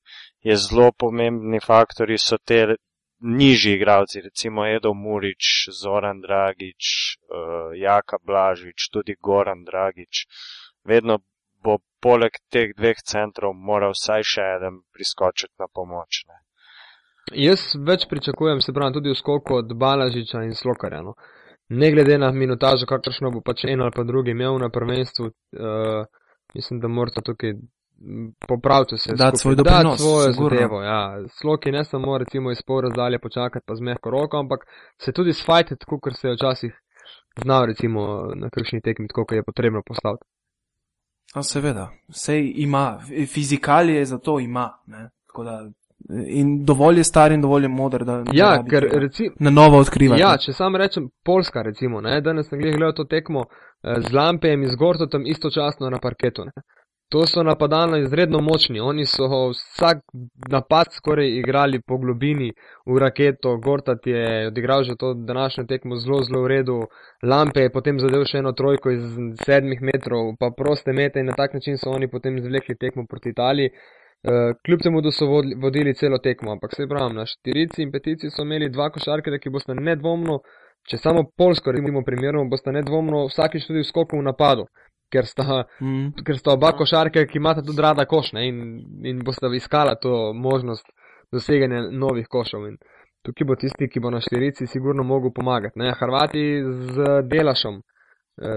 je 0.49 0.57
zelo 0.57 0.91
pomembni 0.93 1.61
faktori 1.61 2.19
so 2.19 2.39
te 2.39 2.77
nižji 3.19 3.73
igravci, 3.75 4.21
recimo 4.21 4.67
Edo 4.67 4.95
Murič, 4.95 5.69
Zoran 5.83 6.21
Dragič, 6.21 6.85
uh, 7.17 7.73
Jaka 7.75 8.19
Blažič, 8.23 8.91
tudi 8.93 9.17
Goran 9.21 9.65
Dragič. 9.65 10.27
Vedno 10.85 11.19
bo 11.63 11.79
poleg 12.01 12.39
teh 12.51 12.75
dveh 12.77 12.99
centrov 13.03 13.55
moral 13.55 13.95
vsaj 13.97 14.23
še 14.33 14.43
eden 14.57 14.83
priskočiti 14.95 15.55
na 15.59 15.67
pomoč. 15.67 16.25
Ne. 16.29 16.46
Jaz 17.35 17.73
več 17.87 18.07
pričakujem, 18.11 18.61
se 18.61 18.73
pravi, 18.73 18.93
tudi 18.93 19.11
v 19.11 19.19
skoku 19.19 19.57
od 19.59 19.73
Balažiča 19.75 20.45
in 20.47 20.55
Slokarja. 20.55 21.03
No. 21.03 21.15
Ne 21.69 21.91
glede 21.91 22.19
na 22.19 22.31
minutažo, 22.33 22.87
kakršno 22.87 23.33
bo 23.35 23.41
pač 23.43 23.65
en 23.65 23.83
ali 23.83 23.91
pa 23.95 24.05
drugi 24.07 24.31
imel 24.31 24.61
na 24.63 24.69
prvenstvu, 24.71 25.27
uh, 25.27 26.05
mislim, 26.55 26.81
da 26.81 26.89
morate 26.89 27.25
tukaj 27.27 27.57
popraviti 28.49 28.99
se. 28.99 29.11
Skupaj, 29.11 29.37
svoj 29.43 29.57
doprinos, 29.57 30.01
svojo 30.01 30.33
sigurno. 30.33 30.59
zadevo. 30.59 30.83
Ja. 30.83 31.25
Sloki 31.41 31.73
ne 31.73 31.85
samo 31.85 32.19
recimo 32.19 32.51
iz 32.51 32.63
pol 32.67 32.81
razdalje 32.81 33.19
počakati 33.19 33.65
pa 33.67 33.75
z 33.75 33.81
mehko 33.81 34.11
roko, 34.11 34.39
ampak 34.39 34.67
se 35.03 35.13
tudi 35.13 35.33
sfajtati, 35.33 35.81
tako 35.81 36.01
kot 36.01 36.13
se 36.17 36.29
je 36.29 36.35
včasih 36.35 36.73
znal 37.43 37.67
recimo 37.67 38.31
na 38.35 38.51
kakšni 38.51 38.81
tekmi, 38.81 39.09
tako 39.09 39.25
kot 39.25 39.37
je 39.37 39.43
potrebno 39.43 39.83
postaviti. 39.87 40.25
No, 41.35 41.43
seveda, 41.43 41.91
sej 42.11 42.53
ima, 42.57 42.99
fizikalije 43.35 44.05
za 44.05 44.19
to 44.19 44.41
ima. 44.41 44.71
Ne? 44.87 45.11
Tako 45.27 45.45
Da, 45.45 45.71
in 46.27 46.65
dovolj 46.65 46.97
je 46.99 47.05
star 47.05 47.33
in 47.33 47.41
dovolj 47.41 47.63
je 47.63 47.69
moder, 47.69 48.05
da 48.05 48.23
Ja, 48.33 48.65
ker 48.71 48.89
recimo. 48.93 49.35
na 49.41 49.51
novo 49.51 49.79
odkrivati. 49.79 50.23
Ja, 50.23 50.37
če 50.37 50.53
sam 50.53 50.77
rečem 50.77 51.09
Poljska, 51.25 51.63
recimo, 51.63 52.01
ne, 52.01 52.21
danes 52.21 52.49
sem 52.49 52.59
gledal 52.61 52.93
to 52.93 53.05
tekmo 53.05 53.45
eh, 53.45 54.01
z 54.01 54.13
Lampejem 54.13 54.63
in 54.63 54.69
z 54.69 54.77
Gortotom 54.77 55.27
istočasno 55.27 55.91
na 55.91 55.99
parketu. 55.99 56.45
Ne. 56.45 56.53
To 57.09 57.27
so 57.27 57.43
napadalno 57.43 57.97
izredno 57.97 58.41
močni, 58.41 58.81
oni 58.81 59.05
so 59.07 59.27
vsak 59.51 59.99
napad 60.51 60.87
skoraj 60.91 61.29
igrali 61.39 61.81
po 61.87 61.99
globini 61.99 62.53
v 62.87 62.99
raketo, 62.99 63.57
Gortat 63.57 64.07
je 64.07 64.47
odigral 64.47 64.83
že 64.83 64.97
to 64.97 65.15
današnjo 65.15 65.65
tekmo 65.65 65.97
zelo, 65.97 66.23
zelo 66.23 66.43
v 66.43 66.47
redu, 66.47 66.81
Lampe 67.23 67.61
je 67.61 67.73
potem 67.73 68.01
zadev 68.01 68.25
še 68.25 68.39
eno 68.39 68.53
trojko 68.53 68.91
iz 68.91 69.05
sedmih 69.47 69.83
metrov, 69.83 70.35
pa 70.41 70.51
proste 70.51 70.93
mete 70.93 71.21
in 71.21 71.27
na 71.27 71.33
tak 71.33 71.55
način 71.55 71.79
so 71.79 71.91
oni 71.91 72.11
potem 72.11 72.41
zvlekli 72.43 72.75
tekmo 72.75 73.07
proti 73.09 73.31
Italiji. 73.31 73.71
Uh, 74.27 74.57
kljub 74.67 74.81
temu, 74.83 75.01
da 75.01 75.11
so 75.15 75.27
vodili, 75.27 75.55
vodili 75.63 75.95
celo 75.95 76.19
tekmo, 76.19 76.53
ampak 76.53 76.73
se 76.75 76.87
pravi, 76.91 77.15
na 77.15 77.27
štirici 77.27 77.83
in 77.83 77.93
petici 77.93 78.31
so 78.31 78.43
imeli 78.43 78.69
dva 78.75 78.89
košarkarja, 78.91 79.39
ki 79.39 79.53
boste 79.55 79.75
nedvomno, 79.79 80.41
če 80.91 80.99
samo 80.99 81.23
Polsko 81.39 81.71
recimo 81.73 82.03
primerno, 82.03 82.43
boste 82.51 82.75
nedvomno 82.75 83.27
vsakič 83.29 83.69
tudi 83.69 83.85
v 83.85 83.87
skoku 83.87 84.19
v 84.19 84.27
napadu, 84.27 84.67
ker 85.15 85.31
sta, 85.31 85.63
Mm. 85.81 86.11
ker 86.27 86.39
sta 86.39 86.57
oba 86.59 86.73
košarkarja, 86.75 87.31
ki 87.31 87.39
imata 87.39 87.63
tudi 87.63 87.83
rada 87.83 88.05
koš 88.05 88.33
ne, 88.33 88.49
in, 88.49 88.59
in 89.07 89.23
boste 89.23 89.47
iskala 89.55 89.95
to 89.95 90.33
možnost 90.35 90.91
doseganja 91.33 91.87
novih 91.91 92.27
košov. 92.27 92.67
In 92.67 92.77
tukaj 93.23 93.47
bo 93.47 93.55
tisti, 93.55 93.89
ki 93.89 94.01
bo 94.01 94.11
na 94.11 94.21
štirici 94.21 94.67
sigurno 94.67 95.03
mogel 95.03 95.31
pomagati. 95.35 95.79
Ne. 95.79 95.95
Hrvati 96.01 96.63
z 96.65 97.23
Delašom 97.31 97.83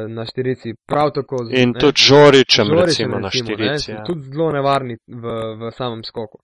na 0.07 0.25
štirici, 0.25 0.73
prav 0.85 1.11
tako 1.11 1.45
z 1.45 1.53
In 1.53 1.69
ne, 1.69 1.79
tudi 1.79 1.97
Žoričem, 1.99 2.65
Žoričem, 2.65 2.85
recimo, 2.85 3.19
na 3.19 3.27
recimo, 3.27 3.49
ne, 3.49 3.55
štirici. 3.55 3.85
so 3.85 3.91
Ja. 3.91 4.03
tudi 4.03 4.21
zelo 4.23 4.51
nevarni 4.51 4.97
v, 5.07 5.23
v 5.55 5.71
samem 5.71 6.03
skoku. 6.03 6.39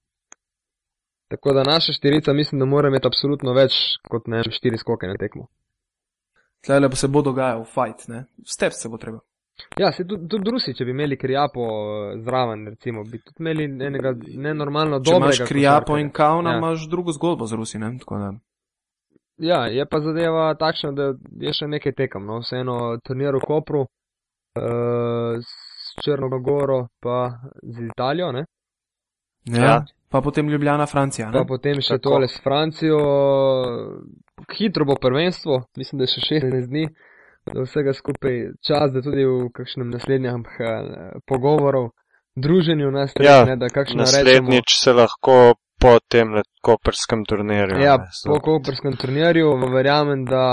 Tako 1.28 1.54
da 1.54 1.64
naša 1.64 1.94
štirica 1.94 2.34
mislim, 2.34 2.60
da 2.60 2.66
mora 2.66 2.88
imeti 2.88 3.08
absolutno 3.08 3.54
več 3.54 3.74
kot 4.10 4.28
ne 4.28 4.44
štiri 4.46 4.78
skoke 4.78 5.08
na 5.08 5.16
tekmo. 5.16 5.48
Tlele 6.62 6.90
pa 6.90 6.96
se 6.96 7.08
bo 7.08 7.22
dogajal 7.22 7.64
fight, 7.66 8.08
ne? 8.08 8.26
Step 8.46 8.72
se 8.74 8.90
bo 8.90 8.98
treba. 8.98 9.20
Ja, 9.80 9.92
se 9.92 10.04
tudi, 10.04 10.28
tudi 10.28 10.52
Rusi, 10.52 10.74
če 10.74 10.86
bi 10.86 10.92
imeli 10.92 11.18
krijapo 11.18 11.62
eh, 11.62 12.20
zraven, 12.20 12.68
recimo, 12.68 13.04
bi 13.04 13.20
tudi 13.20 13.40
imeli 13.40 13.64
enega 13.82 14.12
nenormalno 14.38 15.00
Če 15.00 15.12
imaš 15.12 15.20
dobrega. 15.38 15.46
Krijapo 15.46 15.86
košarkarja. 15.86 16.02
in 16.02 16.10
Kauna, 16.12 16.52
Ja. 16.52 16.58
imaš 16.58 16.90
drugo 16.90 17.12
zgodbo 17.12 17.46
z 17.46 17.54
Rusi, 17.54 17.80
ne? 17.80 17.98
Tako 18.00 18.18
da. 18.18 18.34
Ja, 19.38 19.66
je 19.68 19.86
pa 19.86 20.00
zadeva 20.00 20.54
takšna, 20.56 20.92
da 20.92 21.12
je 21.42 21.54
še 21.54 21.68
nekaj 21.68 21.94
tekem. 21.94 22.26
No? 22.26 22.40
Vseeno 22.40 22.98
turnir 23.04 23.36
v 23.36 23.44
Kopru 23.44 23.82
uh, 23.84 25.40
s 25.42 26.04
Črno 26.04 26.40
Goro 26.40 26.88
pa 27.04 27.36
z 27.64 27.90
Italijo, 27.92 28.32
ne? 28.32 28.46
Ja. 29.46 29.64
Ja. 29.64 29.76
Pa 30.10 30.22
potem 30.22 30.50
Ljubljana, 30.50 30.86
Francija, 30.86 31.28
Pa 31.32 31.44
ne? 31.44 31.48
potem 31.48 31.82
še 31.82 31.98
Tako. 31.98 32.10
tole 32.10 32.28
s 32.28 32.40
Francijo. 32.44 33.00
Hitro 34.56 34.86
bo 34.86 34.96
prvenstvo, 35.02 35.66
mislim, 35.78 36.00
da 36.00 36.08
je 36.08 36.14
še 36.16 36.24
16 36.40 36.70
dni. 36.72 36.86
Da 37.46 37.62
vsega 37.62 37.94
skupaj 37.94 38.40
čas, 38.66 38.94
da 38.94 39.04
tudi 39.06 39.26
v 39.28 39.50
kakšnem 39.54 39.92
naslednjem 39.94 40.46
eh, 40.48 41.20
pogovoru, 41.30 41.92
druženju 42.36 42.90
nas 42.92 43.14
Ja, 43.22 43.44
ne, 43.46 43.58
da 43.60 43.70
kakšno 43.70 44.02
rečemo. 44.02 44.24
Naslednjič 44.24 44.78
se 44.80 44.94
lahko 44.94 45.36
po 45.86 46.00
tem 46.08 46.28
koperskem 46.62 47.26
turnirju. 47.26 47.78
Ja, 47.80 47.98
ne, 47.98 48.06
po 48.26 48.34
so- 48.34 48.42
koperskem 48.42 48.96
turnirju 48.96 49.48
verjamem, 49.70 50.26
da, 50.26 50.46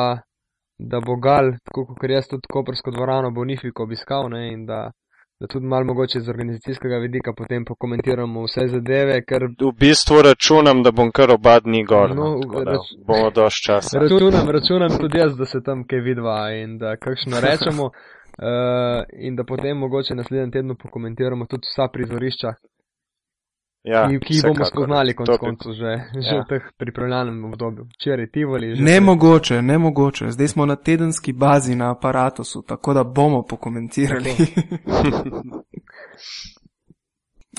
da 0.81 1.01
bo 1.01 1.17
Gal, 1.19 1.53
tako 1.65 1.87
kot 1.91 2.11
jaz 2.11 2.29
tudi 2.29 2.47
kopersko 2.49 2.91
dvorano 2.91 3.31
Bonifiko 3.31 3.83
obiskal 3.83 4.29
ne, 4.29 4.53
in 4.53 4.67
da, 4.67 4.81
da 5.41 5.47
tudi 5.47 5.67
malo 5.67 5.85
mogoče 5.85 6.21
z 6.21 6.29
organizacijskega 6.29 6.97
vidika 6.99 7.33
potem 7.33 7.65
pokomentiramo 7.65 8.45
vse 8.45 8.69
zadeve, 8.69 9.23
ker 9.23 9.43
V 9.61 9.73
bistvu 9.77 10.23
računam, 10.23 10.83
da 10.83 10.91
bom 10.93 11.11
kar 11.11 11.31
oba 11.31 11.61
dni 11.61 11.85
gor. 11.85 12.13
No, 12.13 12.29
No, 12.37 12.65
rač- 12.65 12.93
bomo 13.07 13.31
dož 13.33 13.55
časa. 13.61 13.99
računam, 13.99 14.51
računam 14.51 14.91
tudi 14.99 15.19
jaz, 15.19 15.37
da 15.37 15.47
se 15.47 15.63
tam 15.63 15.85
kaj 15.85 16.01
vidva 16.01 16.51
in 16.55 16.79
da 16.79 16.97
kakšno 16.97 17.41
rečemo. 17.41 17.91
Uh, 18.39 18.45
in 19.27 19.37
da 19.37 19.45
potem 19.45 19.77
mogoče 19.79 20.15
naslednji 20.15 20.51
teden 20.51 20.77
pokomentiramo 20.77 21.47
tudi 21.47 21.67
vsa 21.67 21.89
prizorišča, 21.89 22.51
Ja, 23.85 24.07
ki, 24.07 24.19
ki 24.21 24.35
jih 24.35 24.43
bomo 24.45 24.65
spoznali 24.65 25.11
bi- 25.11 25.17
koncev 25.17 25.73
že, 25.73 25.93
že 26.25 26.35
Ja. 26.35 26.43
v 26.43 26.49
teh 26.49 26.63
pripravljalnem 26.79 27.45
obdobju. 27.45 27.85
Včeraj 27.93 28.27
Tivoli. 28.29 28.77
že 28.77 28.83
Nemogoče, 28.83 29.63
nemogoče. 29.63 30.31
Zdaj 30.31 30.49
smo 30.49 30.67
na 30.67 30.77
tedenski 30.77 31.33
bazi 31.33 31.75
na 31.75 31.91
aparatusu, 31.91 32.63
tako 32.63 32.95
da 32.95 33.05
bomo 33.05 33.43
pokomentirali. 33.43 34.31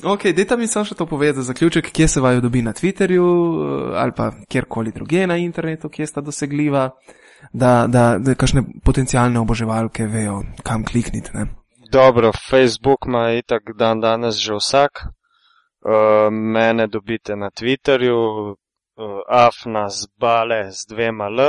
ok, 0.05 0.23
dajte 0.25 0.57
mi 0.57 0.67
samo 0.67 0.85
še 0.85 0.95
to 0.95 1.05
povedati 1.05 1.35
za 1.35 1.43
zaključek, 1.43 1.91
kje 1.91 2.07
se 2.07 2.21
vaju 2.21 2.41
dobi 2.41 2.61
na 2.61 2.73
Twitterju 2.73 3.25
eh, 3.25 3.97
ali 3.97 4.11
pa 4.11 4.31
kjerkoli 4.47 4.91
drugje 4.91 5.27
na 5.27 5.37
internetu, 5.37 5.89
kje 5.89 6.07
sta 6.07 6.21
dosegljiva, 6.21 6.89
da, 7.53 7.85
da, 7.87 8.17
da 8.19 8.35
kakšne 8.35 8.63
potencijalne 8.83 9.39
oboževalke 9.39 10.05
vejo, 10.05 10.41
kam 10.63 10.85
klikniti. 10.85 11.29
Ne? 11.33 11.45
Dobro, 11.91 12.31
Facebook 12.49 12.99
ima 13.07 13.31
itak 13.33 13.63
dan 13.77 13.99
danes 13.99 14.35
že 14.37 14.53
vsak. 14.53 15.03
Uh, 15.85 16.31
mene 16.31 16.87
dobite 16.87 17.35
na 17.35 17.49
Twitterju, 17.49 18.17
uh, 18.17 18.55
afna 19.27 19.89
z 19.89 20.07
bale 20.19 20.71
z 20.71 20.85
dvema 20.93 21.25
L, 21.27 21.39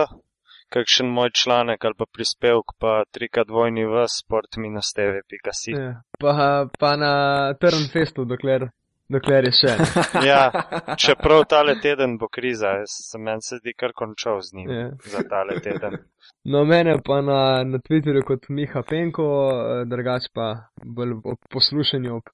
kakšen 0.68 1.06
moj 1.06 1.30
članek 1.30 1.84
ali 1.84 1.94
pa 1.98 2.04
prispevek 2.12 2.72
pa 2.78 3.02
trika 3.10 3.44
dvojni 3.44 3.84
v 3.86 4.06
sport-tv.si. 4.08 5.70
Ja, 5.70 6.02
pa, 6.20 6.66
pa 6.78 6.96
na 6.96 7.12
Trnfestu, 7.60 8.24
dokler, 8.24 8.66
dokler 9.08 9.44
je 9.44 9.52
še. 9.60 9.72
Ja, 10.30 10.50
čeprav 10.98 11.44
tale 11.46 11.76
teden 11.80 12.18
bo 12.18 12.26
kriza, 12.28 12.74
jaz 12.82 12.90
se 13.10 13.18
meni 13.18 13.42
se 13.42 13.60
zdi 13.62 13.72
kar 13.78 13.92
končal 13.94 14.40
z 14.40 14.54
njim 14.56 14.70
Ja. 14.70 14.88
za 15.14 15.22
tale 15.30 15.60
teden. 15.60 15.98
No, 16.44 16.64
mene 16.64 16.98
pa 17.04 17.20
na, 17.22 17.62
na 17.64 17.78
Twitterju 17.78 18.24
kot 18.26 18.48
Miha 18.48 18.82
Penko, 18.82 19.26
eh, 19.52 19.84
drugač 19.86 20.26
pa 20.34 20.54
bolj 20.84 21.20
ob 21.24 21.38
poslušanju, 21.54 22.16
ob 22.16 22.26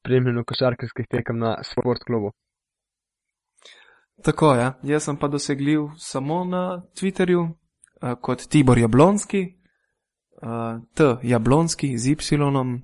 spremljanju 0.00 0.44
košarkarskih 0.44 1.06
tekem 1.10 1.38
na 1.38 1.56
Sport 1.62 2.04
klubu. 2.04 2.32
Tako 4.24 4.54
ja. 4.54 4.72
jaz 4.82 5.04
sem 5.04 5.16
pa 5.16 5.28
dosegljiv 5.28 5.80
samo 5.96 6.44
na 6.44 6.82
Twitterju 6.96 7.40
uh, 7.40 8.14
kot 8.20 8.48
Tibor 8.48 8.78
Jablonski, 8.78 9.54
uh, 10.42 10.82
T. 10.94 11.16
Jablonski 11.22 11.98
z 11.98 12.10
Y. 12.10 12.80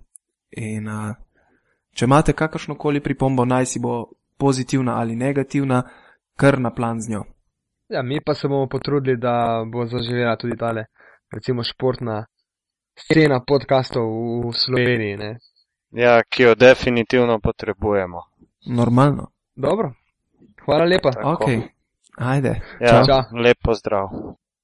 In 0.57 0.89
uh, 0.89 1.15
če 1.93 2.05
imate 2.05 2.33
kakršno 2.33 2.77
koli 2.79 3.01
pripombo, 3.01 3.45
naj 3.45 3.67
si 3.67 3.81
bo 3.81 4.05
pozitivna 4.39 5.01
ali 5.01 5.17
negativna, 5.17 5.83
kar 6.37 6.61
na 6.61 6.71
plan 6.71 7.01
z 7.01 7.11
njo. 7.11 7.25
Ja, 7.89 8.03
mi 8.03 8.21
pa 8.25 8.35
se 8.35 8.49
bomo 8.49 8.69
potrudili, 8.69 9.17
da 9.17 9.65
bo 9.73 9.87
zaživela 9.87 10.37
tudi 10.37 10.57
tale, 10.57 10.85
recimo, 11.33 11.63
športna 11.63 12.25
scena 12.99 13.41
podkastov 13.47 14.09
v 14.49 14.53
Sloveniji. 14.53 15.17
Ne? 15.17 15.37
Ja, 15.97 16.23
ki 16.23 16.43
jo 16.43 16.55
definitivno 16.55 17.39
potrebujemo. 17.41 18.23
Normalno. 18.67 19.31
Dobro, 19.55 19.93
hvala 20.65 20.85
lepa. 20.85 21.11
Tako. 21.13 21.31
Ok, 21.31 21.49
ajde. 22.17 22.61
Ja, 22.81 23.05
Čau. 23.07 23.39
lep 23.41 23.57
pozdrav. 23.65 24.09